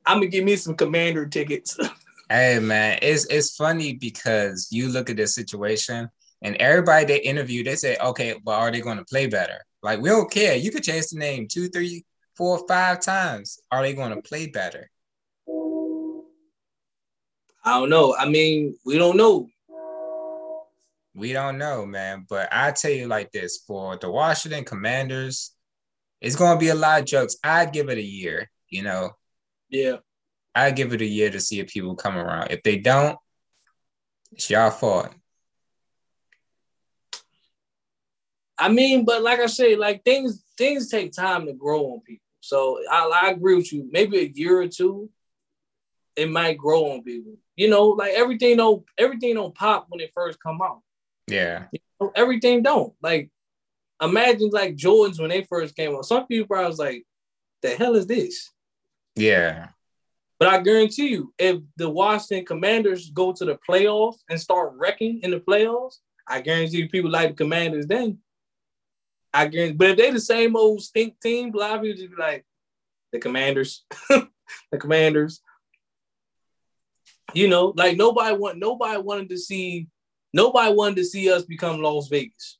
I'm 0.06 0.18
gonna 0.18 0.28
give 0.28 0.44
me 0.44 0.54
some 0.54 0.76
Commander 0.76 1.26
tickets. 1.26 1.78
hey 2.32 2.58
man, 2.58 2.98
it's 3.02 3.26
it's 3.26 3.54
funny 3.54 3.92
because 3.94 4.68
you 4.70 4.88
look 4.88 5.10
at 5.10 5.16
this 5.16 5.34
situation 5.34 6.08
and 6.40 6.56
everybody 6.56 7.04
they 7.04 7.20
interview, 7.20 7.62
they 7.62 7.76
say, 7.76 7.96
okay, 8.02 8.34
but 8.42 8.52
are 8.52 8.70
they 8.70 8.80
going 8.80 8.96
to 8.96 9.04
play 9.04 9.26
better? 9.26 9.58
Like 9.82 10.00
we 10.00 10.08
don't 10.08 10.30
care. 10.30 10.56
You 10.56 10.70
could 10.70 10.82
change 10.82 11.08
the 11.08 11.18
name 11.18 11.46
two, 11.46 11.68
three, 11.68 12.04
four, 12.34 12.66
five 12.66 13.00
times, 13.00 13.60
are 13.70 13.82
they 13.82 13.92
going 13.92 14.14
to 14.14 14.22
play 14.22 14.46
better? 14.46 14.90
I 17.64 17.78
don't 17.78 17.90
know. 17.90 18.16
I 18.16 18.28
mean, 18.28 18.76
we 18.84 18.96
don't 18.98 19.16
know. 19.16 19.48
We 21.14 21.34
don't 21.34 21.58
know, 21.58 21.84
man. 21.84 22.26
But 22.28 22.48
I 22.50 22.72
tell 22.72 22.90
you 22.90 23.08
like 23.08 23.30
this: 23.30 23.62
for 23.66 23.98
the 23.98 24.10
Washington 24.10 24.64
Commanders, 24.64 25.52
it's 26.22 26.36
going 26.36 26.56
to 26.56 26.60
be 26.60 26.70
a 26.70 26.74
lot 26.74 27.00
of 27.00 27.06
jokes. 27.06 27.36
I'd 27.44 27.72
give 27.72 27.90
it 27.90 27.98
a 27.98 28.02
year. 28.02 28.50
You 28.70 28.84
know. 28.84 29.10
Yeah. 29.68 29.96
I'd 30.54 30.76
give 30.76 30.92
it 30.92 31.00
a 31.00 31.06
year 31.06 31.30
to 31.30 31.40
see 31.40 31.60
if 31.60 31.68
people 31.68 31.94
come 31.94 32.16
around. 32.16 32.50
If 32.50 32.62
they 32.62 32.78
don't, 32.78 33.18
it's 34.32 34.50
y'all 34.50 34.70
fault. 34.70 35.14
I 38.58 38.68
mean, 38.68 39.04
but 39.04 39.22
like 39.22 39.40
I 39.40 39.46
say, 39.46 39.76
like 39.76 40.04
things 40.04 40.42
things 40.56 40.88
take 40.88 41.12
time 41.12 41.46
to 41.46 41.52
grow 41.52 41.92
on 41.92 42.00
people. 42.00 42.24
So 42.40 42.78
I, 42.90 43.10
I 43.24 43.30
agree 43.30 43.56
with 43.56 43.72
you. 43.72 43.88
Maybe 43.90 44.18
a 44.18 44.32
year 44.34 44.60
or 44.60 44.68
two, 44.68 45.10
it 46.16 46.30
might 46.30 46.58
grow 46.58 46.92
on 46.92 47.02
people. 47.02 47.34
You 47.56 47.70
know, 47.70 47.88
like 47.88 48.12
everything 48.12 48.56
don't 48.56 48.84
everything 48.98 49.34
don't 49.34 49.54
pop 49.54 49.86
when 49.88 50.00
it 50.00 50.12
first 50.14 50.42
come 50.42 50.60
out. 50.62 50.80
Yeah. 51.28 51.64
You 51.72 52.12
everything 52.14 52.62
don't. 52.62 52.94
Like, 53.02 53.30
imagine 54.02 54.50
like 54.50 54.76
Jordans 54.76 55.20
when 55.20 55.30
they 55.30 55.44
first 55.44 55.76
came 55.76 55.94
out. 55.94 56.04
Some 56.04 56.26
people 56.26 56.46
probably 56.46 56.68
was 56.68 56.78
like, 56.78 57.04
"The 57.62 57.70
hell 57.70 57.94
is 57.94 58.06
this?" 58.06 58.50
Yeah. 59.16 59.68
But 60.42 60.52
I 60.52 60.60
guarantee 60.60 61.06
you, 61.06 61.32
if 61.38 61.60
the 61.76 61.88
Washington 61.88 62.44
Commanders 62.44 63.10
go 63.10 63.32
to 63.32 63.44
the 63.44 63.60
playoffs 63.64 64.16
and 64.28 64.40
start 64.40 64.72
wrecking 64.74 65.20
in 65.22 65.30
the 65.30 65.38
playoffs, 65.38 65.98
I 66.26 66.40
guarantee 66.40 66.78
you 66.78 66.88
people 66.88 67.12
like 67.12 67.28
the 67.28 67.36
Commanders 67.36 67.86
then. 67.86 68.18
I 69.32 69.46
guarantee, 69.46 69.76
but 69.76 69.90
if 69.90 69.98
they 69.98 70.10
the 70.10 70.18
same 70.18 70.56
old 70.56 70.82
stink 70.82 71.20
team, 71.20 71.54
a 71.54 71.56
lot 71.56 71.76
of 71.76 71.82
people 71.82 71.96
just 71.96 72.10
be 72.10 72.20
like, 72.20 72.44
the 73.12 73.20
Commanders, 73.20 73.84
the 74.08 74.78
Commanders. 74.80 75.42
You 77.34 77.46
know, 77.46 77.72
like 77.76 77.96
nobody 77.96 78.34
want 78.36 78.58
nobody 78.58 79.00
wanted 79.00 79.28
to 79.28 79.38
see 79.38 79.86
nobody 80.32 80.74
wanted 80.74 80.96
to 80.96 81.04
see 81.04 81.30
us 81.30 81.44
become 81.44 81.80
Las 81.80 82.08
Vegas. 82.08 82.58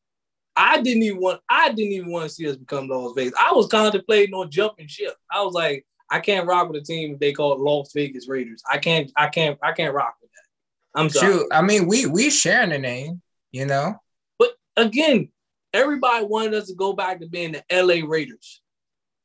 I 0.55 0.81
didn't 0.81 1.03
even 1.03 1.21
want 1.21 1.41
I 1.49 1.71
didn't 1.71 1.95
even 1.95 2.13
want 2.13 2.29
to 2.29 2.33
see 2.33 2.49
us 2.49 2.55
become 2.55 2.87
Las 2.87 3.15
Vegas. 3.17 3.35
I 3.37 3.51
was 3.53 3.67
contemplating 3.67 4.35
on 4.35 4.53
jumping 4.53 4.87
ship. 4.87 5.17
I 5.29 5.43
was 5.43 5.53
like, 5.53 5.85
I 6.13 6.21
can't 6.21 6.47
rock 6.47 6.69
with 6.69 6.83
a 6.83 6.85
team 6.85 7.15
if 7.15 7.21
they 7.21 7.33
call 7.33 7.55
it 7.55 7.61
Las 7.61 7.91
Vegas 7.95 8.29
Raiders. 8.29 8.63
I 8.71 8.77
can't, 8.77 9.11
I 9.17 9.29
can't, 9.29 9.59
I 9.63 9.73
can't 9.73 9.95
rock 9.95 10.15
with 10.21 10.31
that. 10.31 11.01
I'm 11.01 11.09
sorry. 11.09 11.33
Shoot, 11.33 11.47
I 11.51 11.63
mean, 11.63 11.89
we 11.89 12.05
we 12.05 12.29
sharing 12.29 12.69
the 12.69 12.79
name, 12.79 13.23
you 13.51 13.65
know. 13.65 13.95
But 14.39 14.51
again, 14.77 15.31
everybody 15.73 16.27
wanted 16.27 16.53
us 16.53 16.69
to 16.69 16.75
go 16.75 16.93
back 16.93 17.21
to 17.21 17.29
being 17.29 17.53
the 17.53 17.65
LA 17.73 18.07
Raiders. 18.07 18.61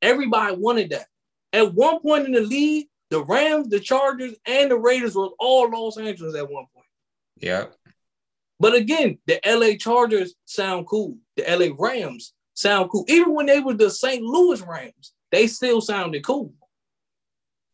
Everybody 0.02 0.56
wanted 0.56 0.92
that. 0.92 1.08
At 1.52 1.74
one 1.74 2.00
point 2.00 2.26
in 2.26 2.32
the 2.32 2.40
league, 2.40 2.88
the 3.10 3.22
Rams, 3.22 3.68
the 3.68 3.82
Chargers, 3.82 4.36
and 4.46 4.72
the 4.72 4.78
Raiders 4.78 5.14
were 5.16 5.30
all 5.40 5.70
Los 5.70 5.98
Angeles 5.98 6.36
at 6.36 6.50
one 6.50 6.68
point. 6.74 6.86
Yeah. 7.38 7.66
But 8.62 8.76
again, 8.76 9.18
the 9.28 9.42
LA 9.46 9.76
Chargers 9.78 10.36
sound 10.46 10.88
cool. 10.88 11.18
The 11.36 11.44
LA 11.44 11.76
Rams 11.78 12.34
sound 12.54 12.90
cool. 12.90 13.04
Even 13.10 13.34
when 13.34 13.46
they 13.46 13.60
were 13.60 13.74
the 13.74 13.90
St. 13.90 14.24
Louis 14.24 14.62
Rams, 14.62 15.14
they 15.32 15.48
still 15.48 15.82
sounded 15.82 16.24
cool. 16.24 16.54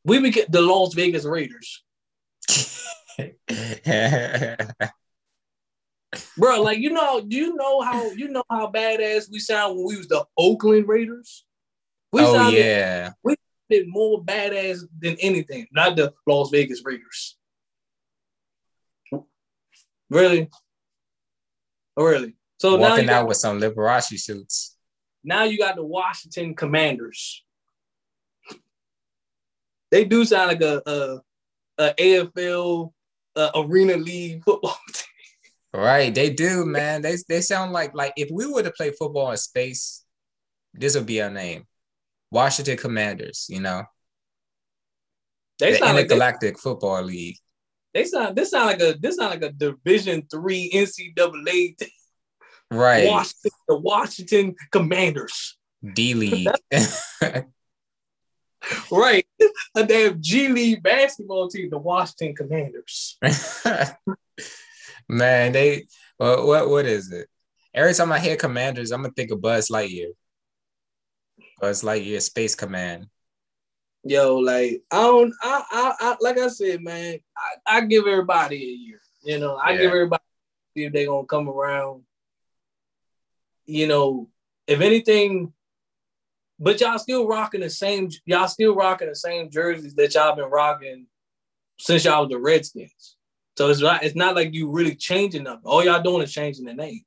We 0.06 0.20
would 0.20 0.34
get 0.34 0.52
the 0.52 0.62
Las 0.62 0.94
Vegas 0.94 1.26
Raiders. 1.26 1.84
Bro, 6.38 6.62
like 6.62 6.80
you 6.80 6.92
know, 6.92 7.22
do 7.22 7.36
you 7.36 7.56
know 7.56 7.82
how 7.82 8.12
you 8.12 8.30
know 8.30 8.44
how 8.50 8.72
badass 8.72 9.32
we 9.32 9.40
sound 9.40 9.78
when 9.78 9.88
we 9.88 9.98
was 9.98 10.08
the 10.08 10.26
Oakland 10.38 10.88
Raiders? 10.88 11.46
We 12.12 12.22
oh 12.22 12.34
sounded, 12.34 12.60
yeah, 12.60 13.12
we 13.24 13.36
did 13.70 13.88
more 13.88 14.24
badass 14.24 14.82
than 15.00 15.16
anything, 15.20 15.68
not 15.72 15.96
the 15.96 16.14
Las 16.28 16.50
Vegas 16.52 16.82
Raiders. 16.84 17.38
Really, 20.10 20.50
oh, 21.98 22.04
really. 22.04 22.36
So 22.58 22.76
walking 22.76 23.08
now 23.08 23.14
out 23.14 23.22
got, 23.22 23.28
with 23.30 23.38
some 23.38 23.60
Liberace 23.60 24.20
suits. 24.20 24.76
Now 25.24 25.44
you 25.44 25.58
got 25.58 25.76
the 25.76 25.84
Washington 25.84 26.56
Commanders. 26.56 27.44
They 29.94 30.06
do 30.06 30.26
sound 30.26 30.48
like 30.48 30.64
a, 30.64 30.82
a, 30.88 31.20
a 31.78 31.94
AFL 31.94 32.92
uh, 33.36 33.52
arena 33.54 33.96
league 33.96 34.44
football 34.44 34.76
team. 34.92 35.06
Right, 35.72 36.14
they 36.14 36.32
do, 36.32 36.66
man. 36.66 37.04
They 37.04 37.18
they 37.30 37.42
sound 37.42 37.74
like 37.74 37.94
like 37.94 38.12
if 38.18 38.32
we 38.32 38.48
were 38.48 38.64
to 38.64 38.72
play 38.72 38.90
football 38.90 39.30
in 39.30 39.38
space, 39.38 40.04
this 40.74 40.96
would 40.96 41.06
be 41.06 41.22
our 41.22 41.30
name, 41.30 41.66
Washington 42.32 42.76
Commanders. 42.76 43.46
You 43.50 43.62
know, 43.62 43.84
they 45.60 45.74
the 45.78 45.88
Intergalactic 45.88 46.56
like 46.56 46.62
Football 46.62 47.04
League. 47.04 47.38
They 47.94 48.06
sound 48.06 48.36
this 48.36 48.50
sound 48.50 48.66
like 48.66 48.82
a 48.82 48.98
this 49.00 49.18
sound 49.18 49.30
like 49.30 49.44
a 49.44 49.54
Division 49.54 50.26
three 50.30 50.72
NCAA. 50.74 51.76
Right, 52.72 53.08
Washington, 53.08 53.52
the 53.68 53.78
Washington 53.78 54.56
Commanders. 54.72 55.60
D 55.94 56.16
League. 56.16 56.50
right, 58.92 59.26
a 59.76 59.86
damn 59.86 60.22
G 60.22 60.48
League 60.48 60.84
basketball 60.84 61.50
team, 61.50 61.70
the 61.70 61.78
Washington 61.78 62.36
Commanders. 62.36 63.18
Man, 65.10 65.52
they 65.52 65.86
well, 66.20 66.48
what 66.48 66.70
what 66.70 66.86
is 66.86 67.12
it? 67.12 67.28
Every 67.74 67.94
time 67.94 68.12
I 68.12 68.20
hear 68.20 68.36
commanders, 68.36 68.92
I'm 68.92 69.02
gonna 69.02 69.14
think 69.14 69.32
of 69.32 69.42
Buzz 69.42 69.70
Lightyear. 69.70 70.12
Buzz 71.60 71.82
Lightyear 71.82 72.22
Space 72.22 72.56
Command. 72.56 73.08
Yo, 74.04 74.38
like 74.38 74.84
I 74.92 75.02
don't, 75.02 75.34
I, 75.42 75.64
I, 75.72 75.94
I 76.00 76.16
like 76.20 76.38
I 76.38 76.48
said, 76.50 76.82
man, 76.82 77.20
I, 77.38 77.78
I 77.78 77.82
give 77.82 78.06
everybody 78.06 78.58
a 78.58 78.60
year. 78.60 79.00
You 79.24 79.40
know, 79.40 79.56
I 79.56 79.72
yeah. 79.72 79.78
give 79.78 79.92
everybody 79.92 80.24
see 80.76 80.84
if 80.86 80.94
they 80.94 81.06
gonna 81.06 81.26
come 81.26 81.50
around. 81.50 82.04
You 83.66 83.88
know, 83.88 84.30
if 84.68 84.82
anything, 84.82 85.54
but 86.60 86.80
y'all 86.80 87.00
still 87.00 87.28
rocking 87.28 87.62
the 87.62 87.70
same, 87.70 88.10
y'all 88.26 88.48
still 88.48 88.76
rocking 88.76 89.10
the 89.10 89.16
same 89.16 89.50
jerseys 89.50 89.96
that 89.96 90.14
y'all 90.14 90.36
been 90.36 90.46
rocking 90.46 91.08
since 91.80 92.06
y'all 92.06 92.22
was 92.22 92.30
the 92.30 92.40
Redskins. 92.40 93.18
So 93.58 93.70
it's 93.70 93.82
not 93.82 94.04
it's 94.04 94.16
not 94.16 94.36
like 94.36 94.54
you 94.54 94.72
really 94.72 94.96
changing 94.96 95.44
nothing. 95.44 95.62
All 95.66 95.84
y'all 95.84 96.02
doing 96.02 96.24
is 96.24 96.34
changing 96.34 96.66
the 96.66 96.74
name. 96.74 97.02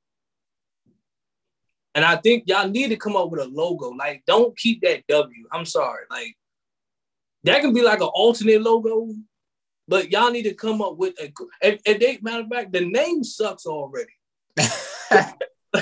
And 1.94 2.04
I 2.04 2.16
think 2.16 2.44
y'all 2.46 2.68
need 2.68 2.88
to 2.88 2.96
come 2.96 3.16
up 3.16 3.30
with 3.30 3.40
a 3.40 3.46
logo. 3.46 3.88
Like, 3.88 4.22
don't 4.26 4.56
keep 4.56 4.82
that 4.82 5.06
W. 5.08 5.46
I'm 5.50 5.64
sorry. 5.64 6.04
Like, 6.10 6.36
that 7.44 7.62
can 7.62 7.72
be 7.72 7.80
like 7.80 8.00
an 8.00 8.10
alternate 8.12 8.60
logo, 8.60 9.14
but 9.88 10.10
y'all 10.10 10.30
need 10.30 10.42
to 10.42 10.52
come 10.52 10.82
up 10.82 10.98
with 10.98 11.14
a. 11.18 11.32
And, 11.62 11.80
and 11.86 11.98
they 11.98 12.18
matter 12.20 12.42
of 12.42 12.48
fact, 12.48 12.72
the 12.72 12.84
name 12.84 13.24
sucks 13.24 13.64
already. 13.64 14.12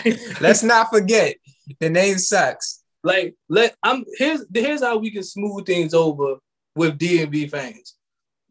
Let's 0.40 0.62
not 0.62 0.90
forget 0.90 1.36
the 1.80 1.90
name 1.90 2.18
sucks. 2.18 2.83
Like, 3.04 3.36
let 3.50 3.76
I'm 3.82 4.04
here's 4.16 4.44
here's 4.52 4.82
how 4.82 4.96
we 4.96 5.10
can 5.10 5.22
smooth 5.22 5.66
things 5.66 5.92
over 5.92 6.36
with 6.74 6.98
DMV 6.98 7.50
fans. 7.50 7.96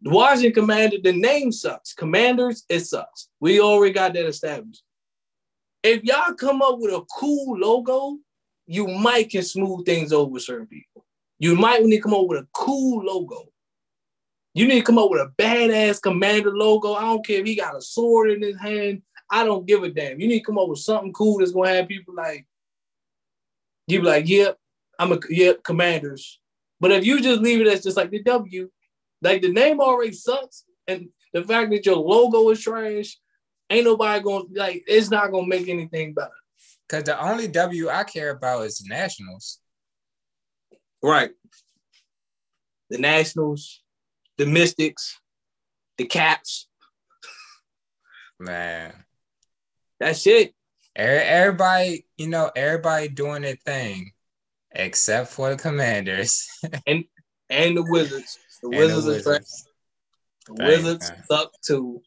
The 0.03 0.11
Washington 0.11 0.53
Commander, 0.53 0.97
the 1.03 1.11
name 1.11 1.51
sucks. 1.51 1.93
Commanders, 1.93 2.63
it 2.69 2.81
sucks. 2.81 3.29
We 3.39 3.59
already 3.59 3.93
got 3.93 4.13
that 4.13 4.27
established. 4.27 4.83
If 5.81 6.03
y'all 6.03 6.35
come 6.35 6.61
up 6.61 6.77
with 6.77 6.93
a 6.93 7.03
cool 7.19 7.57
logo, 7.57 8.19
you 8.67 8.87
might 8.87 9.31
can 9.31 9.41
smooth 9.41 9.85
things 9.85 10.13
over 10.13 10.29
with 10.29 10.43
certain 10.43 10.67
people. 10.67 11.03
You 11.39 11.55
might 11.55 11.83
need 11.83 11.95
to 11.97 12.01
come 12.01 12.13
up 12.13 12.27
with 12.27 12.43
a 12.43 12.47
cool 12.53 13.03
logo. 13.03 13.45
You 14.53 14.67
need 14.67 14.79
to 14.79 14.85
come 14.85 14.99
up 14.99 15.09
with 15.09 15.21
a 15.21 15.31
badass 15.41 16.01
commander 16.01 16.55
logo. 16.55 16.93
I 16.93 17.01
don't 17.01 17.25
care 17.25 17.39
if 17.39 17.47
he 17.47 17.55
got 17.55 17.75
a 17.75 17.81
sword 17.81 18.29
in 18.29 18.41
his 18.41 18.59
hand. 18.59 19.01
I 19.31 19.43
don't 19.43 19.65
give 19.65 19.81
a 19.81 19.89
damn. 19.89 20.19
You 20.19 20.27
need 20.27 20.39
to 20.39 20.45
come 20.45 20.59
up 20.59 20.67
with 20.67 20.79
something 20.79 21.11
cool 21.11 21.39
that's 21.39 21.51
gonna 21.51 21.69
have 21.69 21.87
people 21.87 22.13
like 22.13 22.45
you 23.87 23.99
be 23.99 24.05
like, 24.05 24.27
yep, 24.27 24.57
I'm 24.99 25.11
a 25.11 25.19
yep, 25.29 25.63
commanders. 25.63 26.39
But 26.79 26.91
if 26.91 27.05
you 27.05 27.21
just 27.21 27.41
leave 27.41 27.61
it 27.61 27.67
as 27.67 27.83
just 27.83 27.97
like 27.97 28.11
the 28.11 28.21
W, 28.23 28.69
like 29.21 29.41
the 29.41 29.51
name 29.51 29.79
already 29.79 30.13
sucks, 30.13 30.65
and 30.87 31.09
the 31.33 31.43
fact 31.43 31.71
that 31.71 31.85
your 31.85 31.95
logo 31.95 32.49
is 32.49 32.61
trash, 32.61 33.17
ain't 33.69 33.85
nobody 33.85 34.21
going 34.23 34.47
to 34.47 34.59
like. 34.59 34.83
It's 34.87 35.09
not 35.09 35.31
gonna 35.31 35.47
make 35.47 35.67
anything 35.67 36.13
better. 36.13 36.31
Cause 36.89 37.03
the 37.03 37.19
only 37.19 37.47
W 37.47 37.89
I 37.89 38.03
care 38.03 38.31
about 38.31 38.65
is 38.65 38.79
the 38.79 38.89
Nationals. 38.89 39.59
Right. 41.01 41.31
The 42.89 42.97
Nationals, 42.97 43.81
the 44.37 44.45
Mystics, 44.45 45.19
the 45.97 46.05
Caps. 46.05 46.67
Man. 48.39 48.93
That's 49.99 50.27
it. 50.27 50.53
Everybody, 50.95 52.05
you 52.17 52.27
know, 52.27 52.51
everybody 52.55 53.07
doing 53.07 53.41
their 53.41 53.55
thing, 53.55 54.11
except 54.71 55.31
for 55.31 55.49
the 55.49 55.57
Commanders 55.57 56.47
and 56.87 57.05
and 57.49 57.77
the 57.77 57.83
Wizards. 57.83 58.37
The 58.61 58.69
Wizards, 58.69 59.05
the 59.05 59.11
Wizards. 59.11 59.67
The 60.47 60.53
Wizards 60.53 61.11
suck 61.29 61.51
too. 61.65 62.01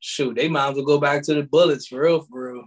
Shoot, 0.00 0.36
they 0.36 0.48
might 0.48 0.70
as 0.70 0.76
well 0.76 0.84
go 0.84 1.00
back 1.00 1.22
to 1.24 1.34
the 1.34 1.42
Bullets 1.42 1.86
for 1.86 2.02
real, 2.02 2.20
for 2.22 2.52
real. 2.52 2.64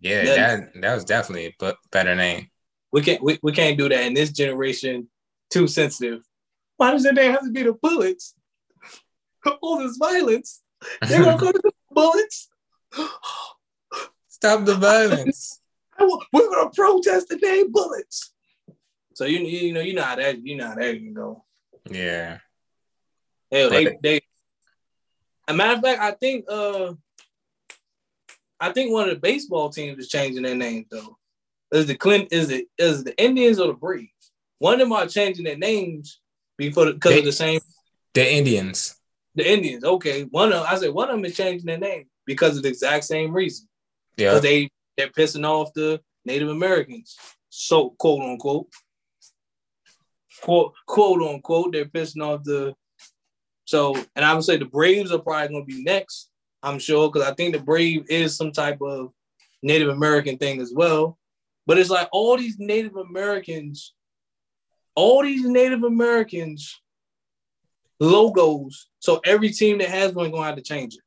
Yeah, 0.00 0.24
that 0.24 0.80
that 0.80 0.94
was 0.94 1.04
definitely 1.04 1.54
a 1.60 1.74
better 1.92 2.16
name. 2.16 2.48
We 2.92 3.02
can't 3.02 3.22
we, 3.22 3.38
we 3.42 3.52
can't 3.52 3.78
do 3.78 3.88
that 3.88 4.06
in 4.06 4.14
this 4.14 4.32
generation. 4.32 5.08
Too 5.50 5.68
sensitive. 5.68 6.22
Why 6.76 6.92
does 6.92 7.02
their 7.02 7.12
name 7.12 7.32
have 7.32 7.44
to 7.44 7.50
be 7.50 7.62
the 7.62 7.74
Bullets? 7.74 8.34
All 9.62 9.78
this 9.78 9.96
violence. 9.96 10.62
They're 11.06 11.22
gonna 11.22 11.38
go 11.40 11.52
to 11.52 11.60
the 11.62 11.72
Bullets. 11.90 12.48
Stop 14.40 14.64
the 14.64 14.74
violence. 14.74 15.60
We're 16.00 16.48
gonna 16.50 16.70
protest 16.70 17.28
the 17.28 17.36
name 17.36 17.70
Bullets. 17.70 18.32
So 19.12 19.26
you 19.26 19.40
you 19.40 19.74
know 19.74 19.80
you 19.80 19.92
know 19.92 20.02
how 20.02 20.16
that 20.16 20.42
you 20.42 20.56
know 20.56 20.68
how 20.68 20.76
that 20.76 20.94
can 20.94 21.12
go. 21.12 21.44
Yeah. 21.90 22.38
Hell, 23.52 23.68
they 23.68 23.98
they. 24.02 24.20
A 25.46 25.52
matter 25.52 25.74
of 25.74 25.82
fact, 25.82 26.00
I 26.00 26.12
think 26.12 26.46
uh, 26.48 26.94
I 28.58 28.72
think 28.72 28.92
one 28.92 29.10
of 29.10 29.14
the 29.14 29.20
baseball 29.20 29.68
teams 29.68 29.98
is 29.98 30.08
changing 30.08 30.44
their 30.44 30.54
names 30.54 30.86
though. 30.90 31.18
Is 31.70 31.84
the 31.86 31.96
Clint? 31.96 32.28
Is 32.32 32.50
it 32.50 32.68
is 32.78 33.04
the 33.04 33.22
Indians 33.22 33.60
or 33.60 33.66
the 33.66 33.74
Braves? 33.74 34.08
One 34.58 34.74
of 34.74 34.80
them 34.80 34.92
are 34.92 35.06
changing 35.06 35.44
their 35.44 35.58
names 35.58 36.18
before 36.56 36.92
because 36.94 37.18
of 37.18 37.24
the 37.24 37.32
same. 37.32 37.60
The 38.14 38.32
Indians. 38.32 38.96
The 39.34 39.50
Indians. 39.50 39.84
Okay, 39.84 40.22
one 40.22 40.52
of 40.54 40.64
I 40.64 40.76
said 40.76 40.94
one 40.94 41.10
of 41.10 41.16
them 41.16 41.26
is 41.26 41.36
changing 41.36 41.66
their 41.66 41.78
name 41.78 42.06
because 42.24 42.56
of 42.56 42.62
the 42.62 42.70
exact 42.70 43.04
same 43.04 43.32
reason. 43.32 43.68
Yeah. 44.16 44.30
because 44.30 44.42
they 44.42 44.70
they're 44.96 45.08
pissing 45.08 45.46
off 45.46 45.72
the 45.74 46.00
Native 46.24 46.48
Americans. 46.48 47.16
So 47.48 47.90
quote 47.98 48.22
unquote, 48.22 48.68
quote 50.42 50.74
quote 50.86 51.22
unquote, 51.22 51.72
they're 51.72 51.86
pissing 51.86 52.22
off 52.22 52.44
the. 52.44 52.74
So 53.64 53.94
and 54.16 54.24
I 54.24 54.34
would 54.34 54.44
say 54.44 54.56
the 54.56 54.64
Braves 54.64 55.12
are 55.12 55.18
probably 55.18 55.60
to 55.60 55.64
be 55.64 55.82
next. 55.82 56.30
I'm 56.62 56.78
sure 56.78 57.10
because 57.10 57.28
I 57.28 57.34
think 57.34 57.54
the 57.54 57.62
Brave 57.62 58.04
is 58.08 58.36
some 58.36 58.52
type 58.52 58.78
of 58.82 59.12
Native 59.62 59.88
American 59.88 60.36
thing 60.36 60.60
as 60.60 60.72
well. 60.74 61.18
But 61.66 61.78
it's 61.78 61.90
like 61.90 62.08
all 62.12 62.36
these 62.36 62.58
Native 62.58 62.96
Americans, 62.96 63.94
all 64.94 65.22
these 65.22 65.44
Native 65.44 65.84
Americans 65.84 66.80
logos. 68.00 68.88
So 68.98 69.20
every 69.24 69.50
team 69.50 69.78
that 69.78 69.88
has 69.88 70.12
one 70.12 70.30
going 70.30 70.42
to 70.42 70.46
have 70.46 70.56
to 70.56 70.62
change 70.62 70.94
it. 70.94 71.00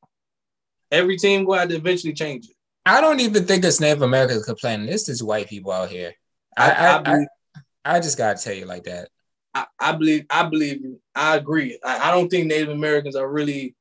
Every 0.92 1.18
team 1.18 1.44
going 1.44 1.58
to 1.58 1.60
have 1.62 1.70
to 1.70 1.76
eventually 1.76 2.14
change 2.14 2.48
it. 2.48 2.53
I 2.86 3.02
don't 3.02 3.20
even 3.22 3.46
think 3.46 3.64
it's 3.64 3.80
Native 3.80 4.02
Americans 4.02 4.46
complaining. 4.46 4.90
It's 4.90 5.06
just 5.06 5.24
white 5.24 5.48
people 5.48 5.72
out 5.72 5.90
here. 5.90 6.14
I 6.58 6.72
I- 6.72 6.74
I, 6.74 6.88
I 6.88 6.96
I, 6.96 7.02
believe- 7.02 7.28
I 7.86 8.00
just 8.00 8.18
gotta 8.18 8.42
tell 8.42 8.54
you 8.54 8.66
like 8.66 8.84
that. 8.84 9.10
I, 9.54 9.66
I 9.80 9.92
believe 9.94 10.26
I 10.30 10.44
believe. 10.50 10.82
I 11.16 11.36
agree. 11.38 11.80
I, 11.84 12.10
I 12.10 12.12
don't 12.12 12.30
think 12.30 12.48
Native 12.48 12.70
Americans 12.70 13.16
are 13.16 13.30
really 13.30 13.76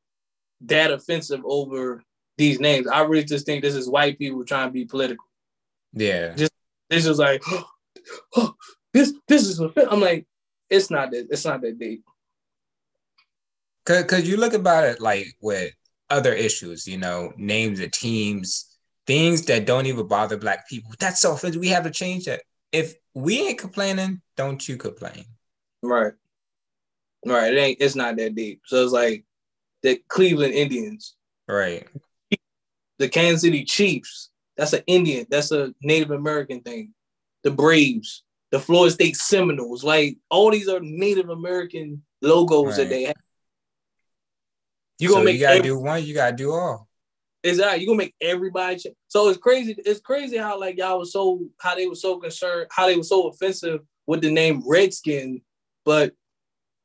that 0.62 0.90
offensive 0.90 1.40
over 1.44 2.02
these 2.38 2.60
names. 2.60 2.86
I 2.86 3.02
really 3.02 3.24
just 3.24 3.46
think 3.46 3.62
this 3.62 3.74
is 3.74 3.88
white 3.88 4.18
people 4.18 4.44
trying 4.44 4.68
to 4.68 4.72
be 4.72 4.84
political. 4.84 5.24
Yeah. 5.92 6.34
Just 6.34 6.52
This 6.90 7.06
is 7.06 7.18
like 7.18 7.42
oh, 8.36 8.54
this 8.92 9.14
this 9.28 9.46
is 9.46 9.60
I'm 9.60 10.00
like, 10.00 10.26
it's 10.68 10.90
not 10.90 11.10
that 11.12 11.28
it's 11.30 11.44
not 11.44 11.62
that 11.62 11.78
deep. 11.78 12.02
Cause, 13.84 14.04
Cause 14.04 14.28
you 14.28 14.36
look 14.36 14.52
about 14.54 14.84
it 14.84 15.00
like 15.00 15.26
with 15.40 15.72
other 16.10 16.32
issues, 16.34 16.86
you 16.86 16.98
know, 16.98 17.32
names 17.36 17.80
of 17.80 17.90
teams, 17.90 18.71
things 19.06 19.42
that 19.46 19.66
don't 19.66 19.86
even 19.86 20.06
bother 20.06 20.36
black 20.36 20.68
people. 20.68 20.92
That's 20.98 21.20
so 21.20 21.32
offensive. 21.34 21.60
We 21.60 21.68
have 21.68 21.84
to 21.84 21.90
change 21.90 22.26
that. 22.26 22.42
If 22.70 22.94
we 23.14 23.40
ain't 23.48 23.58
complaining, 23.58 24.22
don't 24.36 24.66
you 24.68 24.76
complain. 24.76 25.24
Right. 25.82 26.12
Right. 27.26 27.52
It 27.52 27.58
ain't 27.58 27.80
it's 27.80 27.96
not 27.96 28.16
that 28.16 28.34
deep. 28.34 28.62
So 28.66 28.82
it's 28.82 28.92
like 28.92 29.24
the 29.82 30.00
Cleveland 30.08 30.54
Indians, 30.54 31.16
Right. 31.48 31.86
the 32.98 33.08
Kansas 33.08 33.42
City 33.42 33.64
Chiefs, 33.64 34.30
that's 34.56 34.72
an 34.72 34.82
Indian, 34.86 35.26
that's 35.28 35.50
a 35.50 35.74
Native 35.82 36.12
American 36.12 36.60
thing. 36.60 36.94
The 37.42 37.50
Braves, 37.50 38.22
the 38.52 38.60
Florida 38.60 38.92
State 38.92 39.16
Seminoles, 39.16 39.82
like 39.82 40.18
all 40.30 40.50
these 40.50 40.68
are 40.68 40.78
Native 40.80 41.28
American 41.28 42.04
logos 42.20 42.76
that 42.76 42.88
they 42.88 43.04
have. 43.04 43.16
You 44.98 45.08
gonna 45.10 45.24
make 45.24 45.34
you 45.34 45.40
gotta 45.40 45.56
every- 45.56 45.68
do 45.68 45.78
one, 45.78 46.04
you 46.04 46.14
gotta 46.14 46.36
do 46.36 46.52
all. 46.52 46.88
Exactly. 47.44 47.80
You're 47.80 47.88
gonna 47.88 48.04
make 48.04 48.14
everybody. 48.20 48.76
Ch- 48.76 48.94
so 49.08 49.28
it's 49.28 49.38
crazy. 49.38 49.74
It's 49.78 50.00
crazy 50.00 50.36
how 50.36 50.58
like 50.58 50.78
y'all 50.78 50.98
was 50.98 51.12
so 51.12 51.40
how 51.58 51.74
they 51.74 51.86
were 51.86 51.94
so 51.94 52.18
concerned, 52.18 52.68
how 52.70 52.86
they 52.86 52.96
were 52.96 53.02
so 53.02 53.28
offensive 53.28 53.80
with 54.06 54.20
the 54.20 54.30
name 54.30 54.62
Redskin. 54.66 55.42
But 55.84 56.12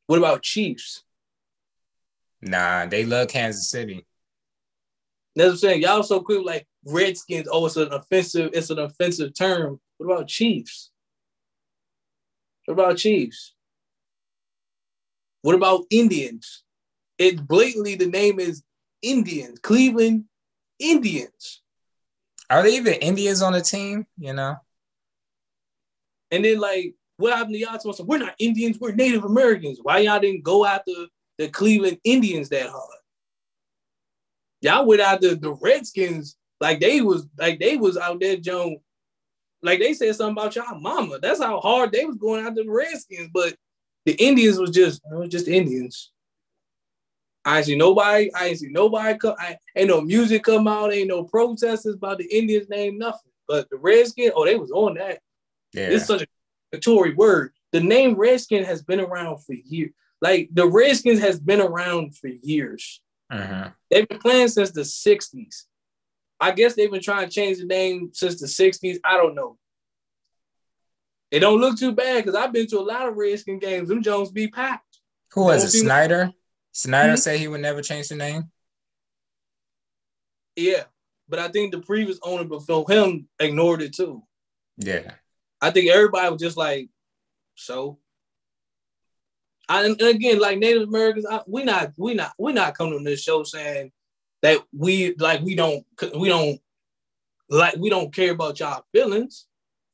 what 0.08 0.18
about 0.18 0.41
Chiefs? 0.41 1.03
Nah, 2.41 2.86
they 2.88 3.05
love 3.05 3.28
Kansas 3.28 3.70
City. 3.70 4.05
That's 5.36 5.47
what 5.47 5.51
I'm 5.51 5.58
saying. 5.58 5.82
Y'all 5.84 6.03
so 6.03 6.22
quick 6.22 6.43
like 6.43 6.68
Redskins. 6.86 7.47
Oh, 7.51 7.66
it's 7.68 7.76
an 7.76 7.91
offensive. 7.91 8.51
It's 8.53 8.72
an 8.72 8.80
offensive 8.80 9.36
term. 9.36 9.80
What 9.97 10.12
about 10.12 10.28
Chiefs? 10.28 10.91
What 12.66 12.74
about 12.74 12.97
Chiefs? 12.97 13.53
What 15.43 15.55
about 15.55 15.86
Indians? 15.91 16.64
It 17.18 17.47
blatantly 17.47 17.95
the 17.95 18.08
name 18.08 18.39
is 18.39 18.64
Indians. 19.01 19.60
Cleveland 19.60 20.26
Indians. 20.80 21.61
Are 22.49 22.63
there 22.63 22.71
even 22.71 22.93
Indians 22.93 23.41
on 23.41 23.53
the 23.53 23.61
team? 23.61 24.05
You 24.17 24.34
know? 24.34 24.55
And 26.32 26.45
then 26.45 26.59
like, 26.59 26.95
what 27.17 27.36
happened 27.36 27.55
to 27.55 27.59
y'all? 27.59 27.78
Talking, 27.78 28.05
we're 28.05 28.19
not 28.19 28.36
Indians, 28.39 28.80
we're 28.80 28.93
Native 28.93 29.23
Americans. 29.23 29.80
Why 29.82 29.99
y'all 29.99 30.19
didn't 30.19 30.43
go 30.43 30.65
after 30.65 30.91
the 31.38 31.49
Cleveland 31.49 31.99
Indians 32.03 32.49
that 32.49 32.69
hard? 32.69 32.99
Y'all 34.61 34.86
went 34.86 35.01
after 35.01 35.36
the 35.36 35.53
Redskins 35.53 36.38
like 36.59 36.80
they 36.80 37.01
was 37.01 37.28
like 37.38 37.59
they 37.59 37.78
was 37.78 37.97
out 37.97 38.19
there, 38.19 38.38
Joan. 38.38 38.78
Like 39.61 39.80
they 39.80 39.93
said 39.93 40.15
something 40.15 40.34
about 40.34 40.55
y'all 40.55 40.80
mama. 40.80 41.19
That's 41.19 41.41
how 41.41 41.59
hard 41.59 41.91
they 41.91 42.05
was 42.05 42.17
going 42.17 42.45
after 42.45 42.63
the 42.63 42.69
Redskins. 42.69 43.30
But 43.34 43.55
the 44.05 44.13
Indians 44.13 44.57
was 44.57 44.69
just, 44.69 45.01
it 45.11 45.15
was 45.15 45.30
just 45.30 45.47
Indians. 45.47 46.11
I 47.48 47.58
ain't 47.58 47.66
see 47.66 47.78
nobody. 47.78 48.30
I 48.34 48.48
ain't 48.48 48.60
see 48.60 48.68
nobody 48.68 49.18
come. 49.18 49.36
I, 49.39 49.58
ain't 49.74 49.88
no 49.88 50.02
music 50.02 50.43
come 50.43 50.68
out. 50.68 50.91
Ain't 50.91 51.08
no 51.08 51.24
protesters 51.24 51.95
about 51.95 52.18
the 52.18 52.26
Indians 52.26 52.68
name. 52.68 52.98
Nothing. 52.98 53.32
But 53.48 53.70
the 53.70 53.78
Redskins, 53.78 54.34
oh, 54.36 54.43
they 54.43 54.58
was 54.58 54.70
on 54.72 54.95
that. 54.95 55.22
Yeah. 55.72 55.91
It's 55.91 56.06
such 56.06 56.26
a 56.74 56.78
Tory 56.78 57.14
word. 57.14 57.54
The 57.72 57.80
name 57.80 58.16
Redskin 58.16 58.66
has 58.66 58.84
been 58.84 59.00
around 59.00 59.45
for 59.45 59.54
years. 59.54 59.91
Like 60.20 60.50
the 60.52 60.68
Redskins 60.68 61.22
has 61.22 61.39
been 61.39 61.62
around 61.62 62.18
for 62.18 62.28
years. 62.28 63.02
Mhm. 63.32 63.74
They've 63.89 64.08
been 64.08 64.20
playing 64.20 64.50
since 64.50 64.72
the 64.72 64.84
60s. 64.84 65.68
I 66.41 66.52
guess 66.52 66.74
they've 66.74 66.91
been 66.91 67.02
trying 67.02 67.30
to 67.30 67.34
change 67.34 67.60
the 67.60 67.66
name 67.66 68.10
since 68.14 68.41
the 68.41 68.48
60s. 68.48 69.00
I 69.06 69.16
don't 69.16 69.36
know. 69.36 69.58
It 71.32 71.39
don't 71.39 71.62
look 71.62 71.78
too 71.78 71.93
bad 71.93 72.26
because 72.26 72.36
I've 72.36 72.52
been 72.52 72.68
to 72.68 72.80
a 72.80 72.82
lot 72.82 73.08
of 73.08 73.16
Redskin 73.16 73.60
games. 73.60 73.88
Them 73.88 74.04
Jones 74.04 74.32
be 74.32 74.50
packed. 74.50 75.00
Who 75.34 75.45
was 75.45 75.64
it? 75.64 75.80
Snyder? 75.80 76.34
Snyder 76.78 77.13
Mhm. 77.13 77.19
said 77.19 77.39
he 77.39 77.47
would 77.47 77.61
never 77.61 77.82
change 77.82 78.07
the 78.07 78.15
name. 78.15 78.51
Yeah. 80.55 80.84
But 81.28 81.39
I 81.39 81.47
think 81.49 81.71
the 81.71 81.80
previous 81.82 82.19
owner 82.21 82.43
before 82.43 82.86
him 82.88 83.28
ignored 83.39 83.82
it 83.82 83.95
too. 83.95 84.23
Yeah. 84.78 85.15
I 85.59 85.71
think 85.71 85.89
everybody 85.89 86.32
was 86.32 86.39
just 86.39 86.55
like, 86.55 86.89
so. 87.55 87.99
I, 89.67 89.86
and 89.86 89.99
again, 89.99 90.39
like 90.39 90.59
Native 90.59 90.84
Americans, 90.88 91.25
I, 91.25 91.41
we 91.47 91.63
not 91.63 91.93
we 91.97 92.13
not 92.13 92.34
we 92.38 92.53
not 92.53 92.78
coming 92.78 92.93
on 92.93 93.03
this 93.03 93.23
show 93.23 93.43
saying 93.43 93.91
that 94.43 94.63
we 94.71 95.15
like 95.15 95.41
we 95.41 95.55
don't 95.55 95.84
we 96.15 96.30
don't 96.30 96.61
like 97.49 97.75
we 97.78 97.89
don't 97.89 98.13
care 98.13 98.32
about 98.32 98.59
y'all 98.59 98.86
feelings, 98.93 99.47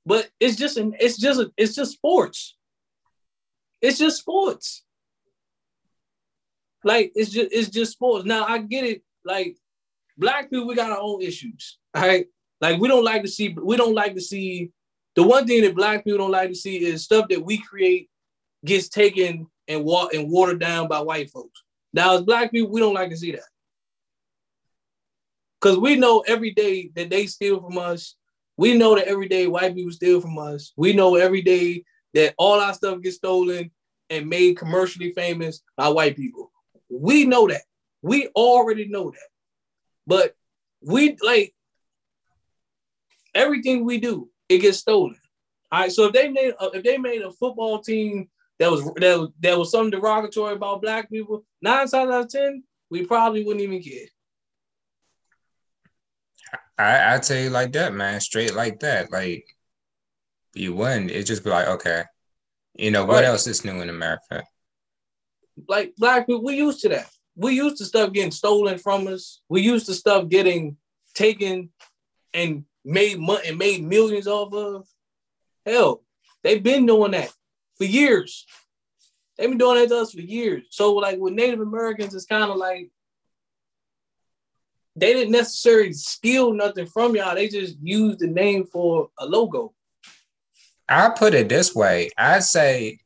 but 0.05 0.29
it's 0.39 0.57
just 0.57 0.75
an 0.77 0.95
it's 0.99 1.17
just 1.17 1.41
it's 1.57 1.73
just 1.75 1.93
sports. 1.93 2.55
It's 3.81 3.97
just 3.97 4.19
sports. 4.19 4.82
Like 6.83 7.11
it's 7.15 7.31
just 7.31 7.49
it's 7.51 7.69
just 7.69 7.93
sports. 7.93 8.25
Now 8.25 8.45
I 8.45 8.59
get 8.59 8.83
it. 8.83 9.03
Like 9.25 9.57
black 10.17 10.49
people, 10.49 10.67
we 10.67 10.75
got 10.75 10.91
our 10.91 10.99
own 10.99 11.21
issues. 11.21 11.77
All 11.95 12.01
right. 12.01 12.27
Like 12.61 12.79
we 12.79 12.87
don't 12.87 13.03
like 13.03 13.23
to 13.23 13.27
see 13.27 13.55
we 13.61 13.77
don't 13.77 13.95
like 13.95 14.15
to 14.15 14.21
see 14.21 14.71
the 15.15 15.23
one 15.23 15.45
thing 15.45 15.61
that 15.63 15.75
black 15.75 16.03
people 16.03 16.17
don't 16.19 16.31
like 16.31 16.49
to 16.49 16.55
see 16.55 16.83
is 16.83 17.03
stuff 17.03 17.27
that 17.29 17.43
we 17.43 17.57
create 17.57 18.09
gets 18.65 18.89
taken 18.89 19.47
and 19.67 19.83
wa- 19.83 20.09
and 20.13 20.29
watered 20.29 20.59
down 20.59 20.87
by 20.87 20.99
white 20.99 21.29
folks. 21.29 21.63
Now, 21.93 22.15
as 22.15 22.21
black 22.21 22.51
people, 22.51 22.71
we 22.71 22.79
don't 22.79 22.95
like 22.95 23.11
to 23.11 23.17
see 23.17 23.31
that. 23.33 23.43
Because 25.61 25.77
we 25.77 25.95
know 25.95 26.23
every 26.27 26.51
day 26.51 26.89
that 26.95 27.09
they 27.09 27.27
steal 27.27 27.61
from 27.61 27.77
us. 27.77 28.15
We 28.57 28.75
know 28.77 28.95
that 28.95 29.07
every 29.07 29.27
day 29.27 29.47
white 29.47 29.75
people 29.75 29.91
steal 29.91 30.21
from 30.21 30.37
us. 30.37 30.73
We 30.75 30.93
know 30.93 31.15
every 31.15 31.41
day 31.41 31.85
that 32.13 32.35
all 32.37 32.59
our 32.59 32.73
stuff 32.73 33.01
gets 33.01 33.15
stolen 33.15 33.71
and 34.09 34.29
made 34.29 34.57
commercially 34.57 35.11
famous 35.13 35.61
by 35.77 35.89
white 35.89 36.15
people. 36.15 36.51
We 36.93 37.25
know 37.25 37.47
that. 37.47 37.61
We 38.01 38.27
already 38.35 38.87
know 38.87 39.11
that. 39.11 39.29
But 40.05 40.35
we 40.81 41.17
like 41.21 41.53
everything 43.33 43.85
we 43.85 43.99
do, 43.99 44.29
it 44.49 44.59
gets 44.59 44.79
stolen. 44.79 45.17
All 45.71 45.81
right. 45.81 45.91
So 45.91 46.05
if 46.05 46.13
they 46.13 46.29
made 46.29 46.53
a, 46.59 46.65
if 46.73 46.83
they 46.83 46.97
made 46.97 47.21
a 47.21 47.31
football 47.31 47.79
team 47.79 48.29
that 48.59 48.69
was 48.69 48.83
that 48.83 49.19
was, 49.19 49.29
that 49.39 49.57
was 49.57 49.71
something 49.71 49.91
derogatory 49.99 50.53
about 50.53 50.81
black 50.81 51.09
people, 51.09 51.45
nine 51.61 51.87
times 51.87 51.93
out 51.93 52.11
of 52.11 52.29
ten, 52.29 52.63
we 52.89 53.05
probably 53.05 53.43
wouldn't 53.43 53.63
even 53.63 53.81
care. 53.81 54.07
I 56.77 57.15
I 57.15 57.19
tell 57.19 57.37
you 57.37 57.49
like 57.49 57.71
that, 57.73 57.93
man. 57.93 58.19
Straight 58.19 58.53
like 58.53 58.79
that. 58.81 59.11
Like 59.11 59.45
you 60.53 60.73
wouldn't. 60.73 61.11
It 61.11 61.23
just 61.23 61.43
be 61.43 61.49
like, 61.49 61.67
okay. 61.67 62.03
You 62.75 62.91
know, 62.91 63.05
what 63.05 63.15
Right. 63.15 63.25
else 63.25 63.47
is 63.47 63.63
new 63.63 63.81
in 63.81 63.89
America? 63.89 64.43
Like 65.67 65.95
black 65.97 66.27
people, 66.27 66.43
we 66.43 66.55
used 66.55 66.81
to 66.81 66.89
that. 66.89 67.09
We 67.35 67.53
used 67.53 67.77
to 67.77 67.85
stuff 67.85 68.13
getting 68.13 68.31
stolen 68.31 68.77
from 68.77 69.07
us. 69.07 69.41
We 69.49 69.61
used 69.61 69.87
to 69.87 69.93
stuff 69.93 70.29
getting 70.29 70.77
taken 71.15 71.69
and 72.33 72.65
made 72.85 73.19
money 73.19 73.47
and 73.47 73.57
made 73.57 73.83
millions 73.83 74.27
off 74.27 74.53
of. 74.53 74.87
Hell, 75.65 76.03
they've 76.43 76.61
been 76.61 76.85
doing 76.85 77.11
that 77.11 77.31
for 77.77 77.85
years. 77.85 78.45
They've 79.37 79.49
been 79.49 79.57
doing 79.57 79.79
that 79.79 79.89
to 79.89 80.01
us 80.01 80.13
for 80.13 80.21
years. 80.21 80.65
So 80.69 80.93
like 80.93 81.17
with 81.19 81.33
Native 81.33 81.61
Americans, 81.61 82.13
it's 82.13 82.25
kind 82.25 82.51
of 82.51 82.57
like 82.57 82.91
they 84.95 85.13
didn't 85.13 85.31
necessarily 85.31 85.93
steal 85.93 86.53
nothing 86.53 86.85
from 86.85 87.15
y'all. 87.15 87.33
They 87.33 87.47
just 87.47 87.77
used 87.81 88.19
the 88.19 88.27
name 88.27 88.65
for 88.65 89.09
a 89.17 89.25
logo. 89.25 89.73
I 90.87 91.09
put 91.09 91.33
it 91.33 91.49
this 91.49 91.73
way. 91.73 92.09
I 92.17 92.39
say 92.39 92.99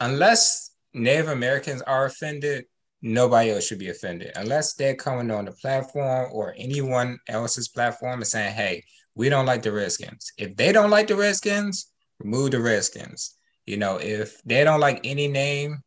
unless 0.00 0.71
Native 0.94 1.28
Americans 1.28 1.82
are 1.82 2.04
offended, 2.06 2.66
nobody 3.00 3.50
else 3.50 3.66
should 3.66 3.78
be 3.78 3.90
offended 3.90 4.32
unless 4.36 4.74
they're 4.74 4.94
coming 4.94 5.30
on 5.30 5.44
the 5.44 5.52
platform 5.52 6.30
or 6.32 6.54
anyone 6.56 7.18
else's 7.28 7.68
platform 7.68 8.20
and 8.20 8.26
saying, 8.26 8.54
"Hey, 8.54 8.84
we 9.14 9.28
don't 9.28 9.46
like 9.46 9.62
the 9.62 9.72
Redskins." 9.72 10.32
If 10.38 10.56
they 10.56 10.72
don't 10.72 10.90
like 10.90 11.08
the 11.08 11.16
Redskins, 11.16 11.90
remove 12.18 12.52
the 12.52 12.60
Redskins. 12.60 13.36
You 13.66 13.76
know, 13.76 13.98
if 13.98 14.42
they 14.44 14.64
don't 14.64 14.80
like 14.80 15.00
any 15.04 15.28
name, 15.28 15.82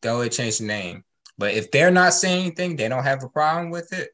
go 0.00 0.20
and 0.22 0.32
change 0.32 0.58
the 0.58 0.64
name. 0.64 1.04
But 1.38 1.54
if 1.54 1.70
they're 1.70 1.90
not 1.90 2.14
saying 2.14 2.46
anything, 2.46 2.76
they 2.76 2.88
don't 2.88 3.04
have 3.04 3.22
a 3.24 3.28
problem 3.28 3.70
with 3.70 3.92
it. 3.92 4.10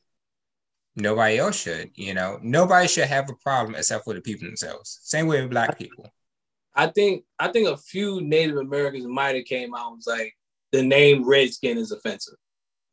Nobody 0.95 1.39
else 1.39 1.57
should. 1.61 1.91
You 1.95 2.15
know, 2.15 2.39
nobody 2.43 2.89
should 2.89 3.09
have 3.09 3.29
a 3.29 3.35
problem 3.35 3.75
except 3.75 4.05
for 4.05 4.15
the 4.15 4.21
people 4.21 4.47
themselves. 4.47 4.99
Same 5.03 5.27
way 5.27 5.43
with 5.43 5.51
black 5.51 5.79
people. 5.79 6.11
I 6.77 6.89
think 6.89 7.25
I 7.39 7.49
think 7.49 7.69
a 7.69 7.77
few 7.77 8.21
Native 8.21 8.59
Americans 8.59 9.07
might 9.07 9.35
have 9.35 9.47
came 9.47 9.75
out 9.75 9.89
and 9.89 9.97
was 9.97 10.07
like 10.07 10.35
the 10.73 10.83
name 10.83 11.27
Redskin 11.27 11.79
is 11.79 11.91
offensive. 11.91 12.37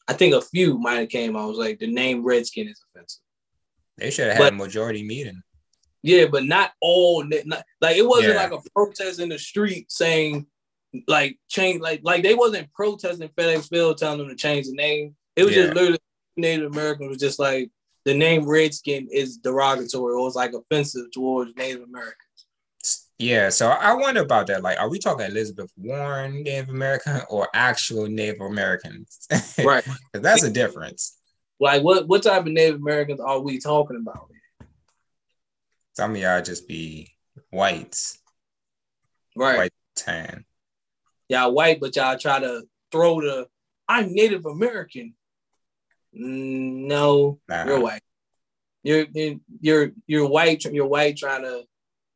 I 0.07 0.13
think 0.13 0.33
a 0.33 0.41
few 0.41 0.77
might 0.77 0.95
have 0.95 1.09
came 1.09 1.35
out 1.35 1.49
was 1.49 1.57
like 1.57 1.79
the 1.79 1.91
name 1.91 2.23
Redskin 2.23 2.67
is 2.67 2.81
offensive. 2.89 3.21
They 3.97 4.09
should 4.09 4.27
have 4.27 4.37
had 4.37 4.43
but, 4.43 4.53
a 4.53 4.55
majority 4.55 5.03
meeting. 5.03 5.41
Yeah, 6.01 6.25
but 6.25 6.45
not 6.45 6.71
all. 6.81 7.23
Not, 7.23 7.63
like 7.81 7.97
it 7.97 8.07
wasn't 8.07 8.33
yeah. 8.33 8.43
like 8.43 8.51
a 8.51 8.69
protest 8.73 9.19
in 9.19 9.29
the 9.29 9.39
street 9.39 9.91
saying 9.91 10.45
like 11.07 11.37
change 11.49 11.81
like 11.81 12.01
like 12.03 12.23
they 12.23 12.35
wasn't 12.35 12.71
protesting 12.73 13.29
FedEx 13.29 13.69
Field 13.69 13.97
telling 13.97 14.19
them 14.19 14.29
to 14.29 14.35
change 14.35 14.67
the 14.67 14.73
name. 14.73 15.15
It 15.35 15.43
was 15.43 15.55
yeah. 15.55 15.63
just 15.63 15.75
literally 15.75 15.99
Native 16.37 16.71
Americans 16.71 17.09
was 17.09 17.17
just 17.17 17.39
like 17.39 17.69
the 18.05 18.13
name 18.13 18.45
Redskin 18.45 19.07
is 19.11 19.37
derogatory 19.37 20.13
or 20.13 20.27
it's 20.27 20.35
like 20.35 20.53
offensive 20.53 21.11
towards 21.13 21.55
Native 21.55 21.83
Americans. 21.83 22.17
Yeah, 23.23 23.47
so 23.49 23.69
I 23.69 23.93
wonder 23.93 24.21
about 24.21 24.47
that. 24.47 24.63
Like, 24.63 24.77
are 24.79 24.89
we 24.89 24.99
talking 24.99 25.25
Elizabeth 25.25 25.71
Warren 25.77 26.43
Native 26.43 26.67
American 26.67 27.21
or 27.29 27.47
actual 27.53 28.07
Native 28.07 28.41
Americans? 28.41 29.27
Right. 29.63 29.85
that's 30.11 30.43
a 30.43 30.51
difference. 30.51 31.17
Like, 31.59 31.83
what 31.83 32.07
what 32.07 32.23
type 32.23 32.41
of 32.41 32.51
Native 32.51 32.81
Americans 32.81 33.21
are 33.21 33.39
we 33.39 33.59
talking 33.59 33.97
about? 34.01 34.29
Some 35.93 36.11
of 36.11 36.17
y'all 36.17 36.41
just 36.41 36.67
be 36.67 37.15
whites. 37.49 38.17
Right. 39.37 39.57
White 39.57 39.73
tan. 39.95 40.43
Y'all 41.29 41.53
white, 41.53 41.79
but 41.79 41.95
y'all 41.95 42.17
try 42.17 42.39
to 42.39 42.63
throw 42.91 43.21
the 43.21 43.47
I'm 43.87 44.13
Native 44.13 44.45
American. 44.45 45.13
Mm, 46.13 46.87
no, 46.87 47.39
nah. 47.47 47.65
you're 47.65 47.79
white. 47.79 48.01
You're 48.83 49.05
you're 49.61 49.91
you're 50.07 50.27
white. 50.27 50.65
You're 50.65 50.87
white 50.87 51.15
trying 51.15 51.43
to 51.43 51.63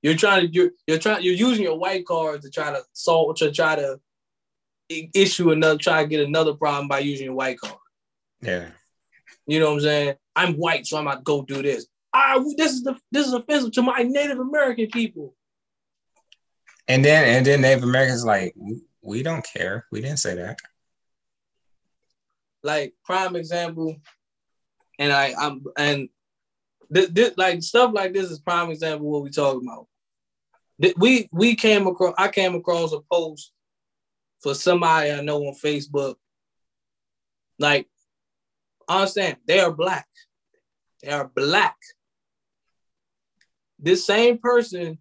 you're 0.01 0.15
trying 0.15 0.47
to 0.47 0.53
you're 0.53 0.71
you're 0.85 0.99
trying 0.99 1.23
you're 1.23 1.33
using 1.33 1.63
your 1.63 1.77
white 1.77 2.05
card 2.05 2.41
to 2.41 2.49
try 2.49 2.71
to 2.71 2.81
solve 2.93 3.35
to 3.37 3.51
try 3.51 3.75
to 3.75 3.99
issue 4.89 5.51
another 5.51 5.77
try 5.77 6.03
to 6.03 6.07
get 6.07 6.25
another 6.25 6.53
problem 6.53 6.87
by 6.87 6.99
using 6.99 7.25
your 7.25 7.35
white 7.35 7.59
card. 7.59 7.79
Yeah. 8.41 8.69
You 9.45 9.59
know 9.59 9.67
what 9.67 9.75
I'm 9.75 9.81
saying? 9.81 10.15
I'm 10.35 10.53
white, 10.53 10.85
so 10.85 10.97
I'm 10.97 11.07
about 11.07 11.17
to 11.17 11.23
go 11.23 11.41
do 11.41 11.61
this. 11.61 11.87
Ah, 12.13 12.43
this 12.57 12.73
is 12.73 12.83
the 12.83 12.97
this 13.11 13.27
is 13.27 13.33
offensive 13.33 13.71
to 13.73 13.81
my 13.81 14.03
Native 14.03 14.39
American 14.39 14.87
people. 14.87 15.35
And 16.87 17.03
then 17.03 17.27
and 17.27 17.45
then 17.45 17.61
Native 17.61 17.83
Americans 17.83 18.23
like 18.23 18.55
we 19.01 19.23
don't 19.23 19.45
care. 19.45 19.85
We 19.91 20.01
didn't 20.01 20.19
say 20.19 20.35
that. 20.35 20.59
Like 22.63 22.93
prime 23.05 23.35
example, 23.35 23.95
and 24.99 25.11
I 25.11 25.33
I'm 25.37 25.63
and 25.77 26.09
this, 26.89 27.09
this, 27.09 27.33
like 27.37 27.61
stuff 27.63 27.91
like 27.93 28.13
this 28.13 28.29
is 28.31 28.39
prime 28.39 28.71
example 28.71 29.09
what 29.09 29.23
we 29.23 29.29
talking 29.29 29.67
about. 29.67 29.87
We 30.97 31.27
we 31.31 31.55
came 31.55 31.87
across 31.87 32.13
I 32.17 32.27
came 32.27 32.55
across 32.55 32.93
a 32.93 32.99
post 33.11 33.51
for 34.41 34.53
somebody 34.53 35.11
I 35.11 35.21
know 35.21 35.43
on 35.45 35.55
Facebook. 35.55 36.15
Like, 37.59 37.87
understand 38.87 39.37
they 39.47 39.59
are 39.59 39.71
black. 39.71 40.07
They 41.01 41.09
are 41.09 41.27
black. 41.27 41.75
This 43.79 44.05
same 44.05 44.37
person 44.37 44.99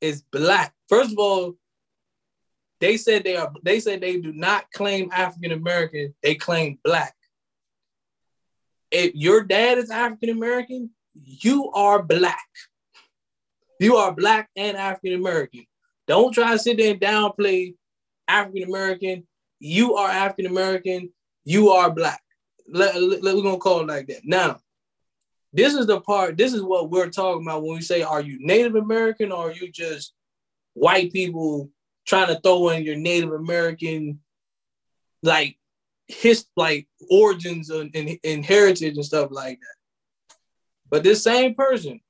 is 0.00 0.22
black. 0.22 0.72
First 0.88 1.12
of 1.12 1.18
all, 1.18 1.54
they 2.80 2.96
said 2.96 3.24
they 3.24 3.36
are 3.36 3.52
they 3.62 3.80
said 3.80 4.00
they 4.00 4.20
do 4.20 4.32
not 4.32 4.70
claim 4.72 5.10
African 5.12 5.52
American, 5.52 6.14
they 6.22 6.34
claim 6.36 6.78
black. 6.84 7.14
If 8.90 9.14
your 9.14 9.44
dad 9.44 9.78
is 9.78 9.90
African 9.90 10.30
American, 10.30 10.90
you 11.24 11.70
are 11.72 12.02
black. 12.02 12.48
You 13.80 13.96
are 13.96 14.12
black 14.12 14.48
and 14.56 14.76
African 14.76 15.14
American. 15.14 15.64
Don't 16.06 16.32
try 16.32 16.52
to 16.52 16.58
sit 16.58 16.78
there 16.78 16.92
and 16.92 17.00
downplay 17.00 17.74
African 18.26 18.64
American. 18.64 19.26
You 19.60 19.94
are 19.96 20.08
African 20.08 20.46
American. 20.46 21.12
You 21.44 21.70
are 21.70 21.90
black. 21.90 22.22
Let, 22.70 23.00
let, 23.00 23.22
we're 23.22 23.42
gonna 23.42 23.58
call 23.58 23.80
it 23.80 23.86
like 23.86 24.06
that. 24.08 24.20
Now, 24.24 24.60
this 25.52 25.74
is 25.74 25.86
the 25.86 26.00
part. 26.00 26.36
This 26.36 26.52
is 26.52 26.62
what 26.62 26.90
we're 26.90 27.10
talking 27.10 27.46
about 27.46 27.62
when 27.62 27.76
we 27.76 27.82
say, 27.82 28.02
"Are 28.02 28.20
you 28.20 28.38
Native 28.40 28.74
American 28.74 29.32
or 29.32 29.48
are 29.48 29.52
you 29.52 29.70
just 29.70 30.12
white 30.74 31.12
people 31.12 31.70
trying 32.06 32.28
to 32.28 32.40
throw 32.40 32.68
in 32.70 32.84
your 32.84 32.96
Native 32.96 33.32
American 33.32 34.20
like 35.22 35.56
his 36.06 36.46
like 36.56 36.86
origins 37.10 37.70
and, 37.70 37.90
and, 37.94 38.18
and 38.24 38.44
heritage 38.44 38.96
and 38.96 39.04
stuff 39.04 39.28
like 39.30 39.58
that?" 39.58 39.77
But 40.90 41.02
this 41.02 41.22
same 41.22 41.54
person 41.54 42.00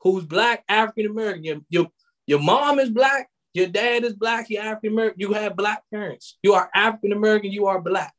who's 0.00 0.24
black, 0.24 0.64
African 0.68 1.06
American, 1.06 1.44
your, 1.44 1.60
your, 1.68 1.86
your 2.26 2.40
mom 2.40 2.78
is 2.78 2.90
black, 2.90 3.28
your 3.54 3.68
dad 3.68 4.04
is 4.04 4.14
black, 4.14 4.48
you're 4.48 4.62
African 4.62 4.92
American, 4.92 5.20
you 5.20 5.32
have 5.32 5.56
black 5.56 5.82
parents. 5.90 6.38
You 6.42 6.54
are 6.54 6.70
African 6.74 7.12
American, 7.12 7.52
you 7.52 7.66
are 7.66 7.80
black. 7.80 8.14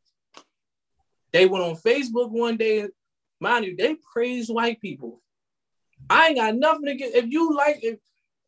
They 1.31 1.47
went 1.47 1.63
on 1.63 1.75
Facebook 1.75 2.29
one 2.29 2.57
day, 2.57 2.87
mind 3.39 3.65
you, 3.65 3.75
they 3.75 3.95
praise 4.13 4.49
white 4.49 4.79
people. 4.79 5.21
I 6.09 6.27
ain't 6.27 6.37
got 6.37 6.55
nothing 6.55 6.85
to 6.85 6.95
get. 6.95 7.15
If 7.15 7.25
you 7.29 7.55
like, 7.55 7.79
if 7.81 7.99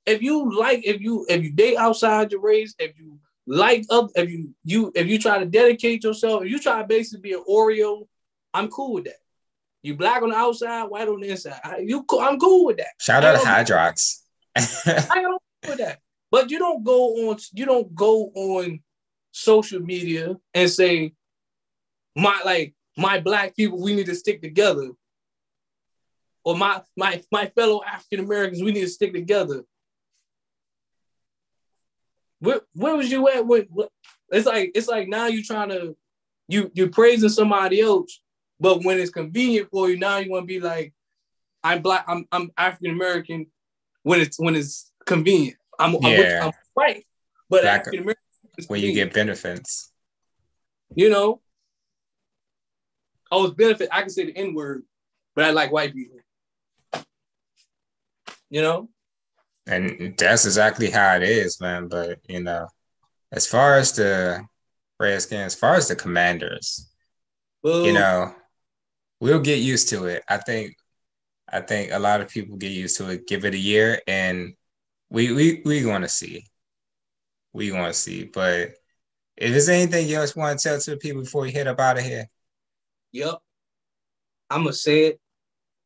if 0.05 0.21
you 0.21 0.55
like, 0.55 0.85
if 0.85 1.01
you 1.01 1.25
if 1.27 1.43
you 1.43 1.51
date 1.51 1.77
outside 1.77 2.31
your 2.31 2.41
race, 2.41 2.75
if 2.77 2.97
you 2.99 3.19
like 3.47 3.85
up, 3.89 4.11
if 4.15 4.29
you 4.29 4.53
you 4.63 4.91
if 4.93 5.07
you 5.07 5.17
try 5.17 5.39
to 5.39 5.45
dedicate 5.45 6.03
yourself, 6.03 6.43
if 6.43 6.51
you 6.51 6.59
try 6.59 6.81
to 6.81 6.87
basically 6.87 7.21
be 7.21 7.33
an 7.33 7.43
Oreo, 7.49 8.07
I'm 8.53 8.67
cool 8.69 8.93
with 8.93 9.05
that. 9.05 9.17
You 9.86 9.95
black 9.95 10.23
on 10.23 10.29
the 10.29 10.36
outside, 10.36 10.86
white 10.86 11.07
on 11.07 11.19
the 11.19 11.29
inside. 11.29 11.59
I, 11.63 11.77
you, 11.77 12.03
I'm 12.19 12.39
cool 12.39 12.65
with 12.65 12.77
that. 12.77 12.88
Shout 12.99 13.23
out 13.23 13.39
to 13.39 13.47
Hydrox. 13.47 14.21
I 14.55 15.21
don't 15.21 15.41
with 15.67 15.77
that. 15.77 15.99
But 16.31 16.49
you 16.49 16.57
don't 16.57 16.83
go 16.83 17.29
on. 17.29 17.38
You 17.53 17.67
don't 17.67 17.93
go 17.93 18.31
on 18.33 18.79
social 19.31 19.79
media 19.79 20.38
and 20.55 20.69
say, 20.71 21.13
"My 22.15 22.41
like 22.43 22.73
my 22.97 23.19
black 23.19 23.55
people, 23.55 23.79
we 23.79 23.93
need 23.93 24.07
to 24.07 24.15
stick 24.15 24.41
together," 24.41 24.89
or 26.43 26.57
my 26.57 26.81
my 26.97 27.21
my 27.31 27.45
fellow 27.55 27.83
African 27.83 28.25
Americans, 28.25 28.63
we 28.63 28.71
need 28.71 28.81
to 28.81 28.89
stick 28.89 29.13
together. 29.13 29.65
Where, 32.39 32.61
where 32.73 32.95
was 32.95 33.11
you 33.11 33.29
at? 33.29 33.45
What, 33.45 33.67
it's 34.29 34.47
like 34.47 34.71
it's 34.73 34.88
like 34.88 35.07
now 35.07 35.27
you're 35.27 35.43
trying 35.43 35.69
to 35.69 35.95
you 36.47 36.71
you're 36.73 36.89
praising 36.89 37.29
somebody 37.29 37.81
else 37.81 38.19
but 38.59 38.83
when 38.83 38.99
it's 38.99 39.11
convenient 39.11 39.69
for 39.71 39.89
you, 39.89 39.97
now 39.97 40.17
you 40.17 40.31
want 40.31 40.43
to 40.43 40.47
be 40.47 40.59
like, 40.59 40.93
I'm 41.63 41.81
black, 41.81 42.05
I'm 42.07 42.27
I'm 42.31 42.51
African 42.57 42.91
American 42.91 43.47
when 44.03 44.21
it's 44.21 44.39
when 44.39 44.55
it's 44.55 44.91
convenient. 45.05 45.57
I'm, 45.79 45.95
yeah. 46.01 46.39
I'm, 46.41 46.47
I'm 46.47 46.53
white, 46.73 47.05
but 47.49 47.65
African 47.65 48.01
American 48.01 48.21
when 48.67 48.81
you 48.81 48.93
get 48.93 49.13
benefits. 49.13 49.91
You 50.93 51.09
know, 51.09 51.41
oh, 53.31 53.45
it's 53.45 53.55
benefit. 53.55 53.89
I 53.91 54.01
can 54.01 54.09
say 54.09 54.25
the 54.25 54.37
N 54.37 54.53
word, 54.53 54.83
but 55.35 55.45
I 55.45 55.49
like 55.51 55.71
white 55.71 55.93
people. 55.93 56.19
You 58.49 58.61
know, 58.61 58.89
and 59.67 60.15
that's 60.17 60.45
exactly 60.45 60.89
how 60.89 61.15
it 61.15 61.23
is, 61.23 61.59
man. 61.59 61.87
But 61.87 62.19
you 62.29 62.41
know, 62.41 62.67
as 63.31 63.47
far 63.47 63.75
as 63.77 63.91
the 63.93 64.45
Redskins, 64.99 65.53
as 65.53 65.55
far 65.55 65.75
as 65.75 65.87
the 65.87 65.95
Commanders, 65.95 66.89
you 67.63 67.91
know, 67.91 68.33
we'll 69.20 69.39
get 69.39 69.59
used 69.59 69.89
to 69.89 70.05
it. 70.05 70.24
I 70.28 70.38
think 70.38 70.76
I 71.51 71.61
think 71.61 71.91
a 71.91 71.99
lot 71.99 72.22
of 72.22 72.30
people 72.30 72.57
get 72.57 72.72
used 72.72 72.97
to 72.97 73.09
it. 73.09 73.28
Give 73.28 73.45
it 73.45 73.53
a 73.53 73.57
year, 73.57 74.01
and 74.07 74.53
we 75.09 75.32
we 75.32 75.61
we 75.66 75.86
want 75.86 76.03
to 76.03 76.09
see. 76.09 76.45
We 77.53 77.72
want 77.72 77.93
to 77.93 77.99
see. 77.99 78.26
But 78.26 78.74
if 79.38 79.51
there's 79.51 79.70
anything 79.70 80.07
you 80.07 80.18
else 80.18 80.36
want 80.36 80.59
to 80.59 80.63
tell 80.63 80.80
to 80.80 80.91
the 80.91 80.97
people 80.97 81.22
before 81.22 81.43
we 81.43 81.51
head 81.51 81.68
up 81.68 81.80
out 81.80 81.97
of 81.97 82.03
here, 82.03 82.28
yep, 83.11 83.39
I'm 84.49 84.63
gonna 84.63 84.74
say 84.74 85.05
it, 85.05 85.20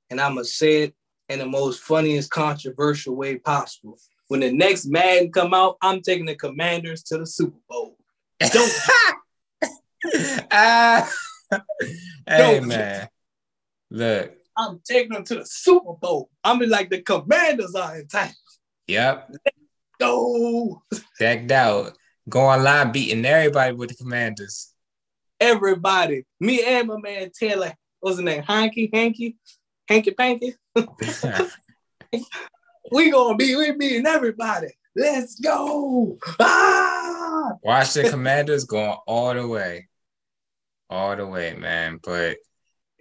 and 0.10 0.20
I'm 0.20 0.36
gonna 0.36 0.46
say 0.46 0.84
it 0.84 0.96
in 1.28 1.40
the 1.40 1.46
most 1.46 1.82
funniest, 1.82 2.32
controversial 2.32 3.16
way 3.16 3.38
possible. 3.38 3.98
When 4.28 4.42
the 4.42 4.52
next 4.52 4.86
Madden 4.86 5.32
come 5.32 5.54
out, 5.54 5.78
I'm 5.82 6.02
taking 6.02 6.26
the 6.26 6.36
Commanders 6.36 7.04
to 7.04 7.18
the 7.18 7.26
Super 7.26 7.58
Bowl. 7.68 7.98
Don't. 8.40 8.72
uh, 10.52 11.06
hey 12.28 12.60
man. 12.62 13.10
Look. 13.92 14.34
I'm 14.58 14.82
taking 14.84 15.14
them 15.14 15.24
to 15.26 15.36
the 15.36 15.46
Super 15.46 15.94
Bowl. 15.94 16.30
I'm 16.44 16.60
mean, 16.60 16.70
like 16.70 16.90
the 16.90 17.02
commanders 17.02 17.76
are 17.76 17.98
in 17.98 18.08
town. 18.08 18.32
Yep. 18.88 19.30
Let's 19.32 19.58
go. 20.00 20.82
Decked 21.20 21.52
out. 21.52 21.98
Go 22.28 22.42
online 22.42 22.92
beating 22.92 23.26
everybody 23.26 23.74
with 23.74 23.90
the 23.90 23.96
commanders. 23.96 24.74
everybody, 25.40 26.26
me 26.40 26.64
and 26.64 26.88
my 26.88 26.98
man 26.98 27.32
Taylor, 27.38 27.74
what's 28.00 28.18
his 28.18 28.26
name? 28.26 28.44
Hanky, 28.44 28.90
Hanky, 28.94 29.38
Hanky 29.88 30.12
Panky. 30.12 30.56
we 32.92 33.12
gonna 33.12 33.36
be 33.36 33.56
we 33.56 33.72
beating 33.72 34.06
everybody. 34.06 34.68
Let's 34.96 35.40
go. 35.40 36.18
Ah! 36.40 37.54
Watch 37.64 37.94
the 37.94 38.10
Commanders 38.10 38.66
going 38.66 38.98
all 39.08 39.34
the 39.34 39.48
way. 39.48 39.88
All 40.90 41.16
the 41.16 41.26
way, 41.26 41.54
man. 41.54 42.00
But 42.04 42.38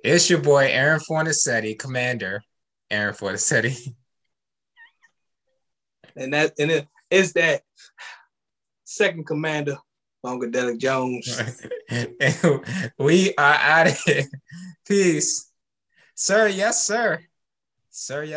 it's 0.05 0.30
your 0.30 0.40
boy 0.40 0.66
Aaron 0.66 1.01
Fornasetti, 1.01 1.78
Commander 1.78 2.42
Aaron 2.90 3.14
Fornasetti. 3.14 3.76
And 6.16 6.32
that 6.34 6.53
and 6.59 6.84
it's 7.12 7.32
that 7.34 7.62
second 8.82 9.24
commander, 9.24 9.76
Funkadelic 10.24 10.78
Jones. 10.78 11.40
we 12.99 13.34
are 13.36 13.55
out 13.55 13.86
of 13.86 14.01
here. 14.01 14.24
Peace. 14.84 15.49
Sir, 16.16 16.49
yes, 16.49 16.84
sir. 16.84 17.20
Sir, 17.90 18.24
yes. 18.24 18.26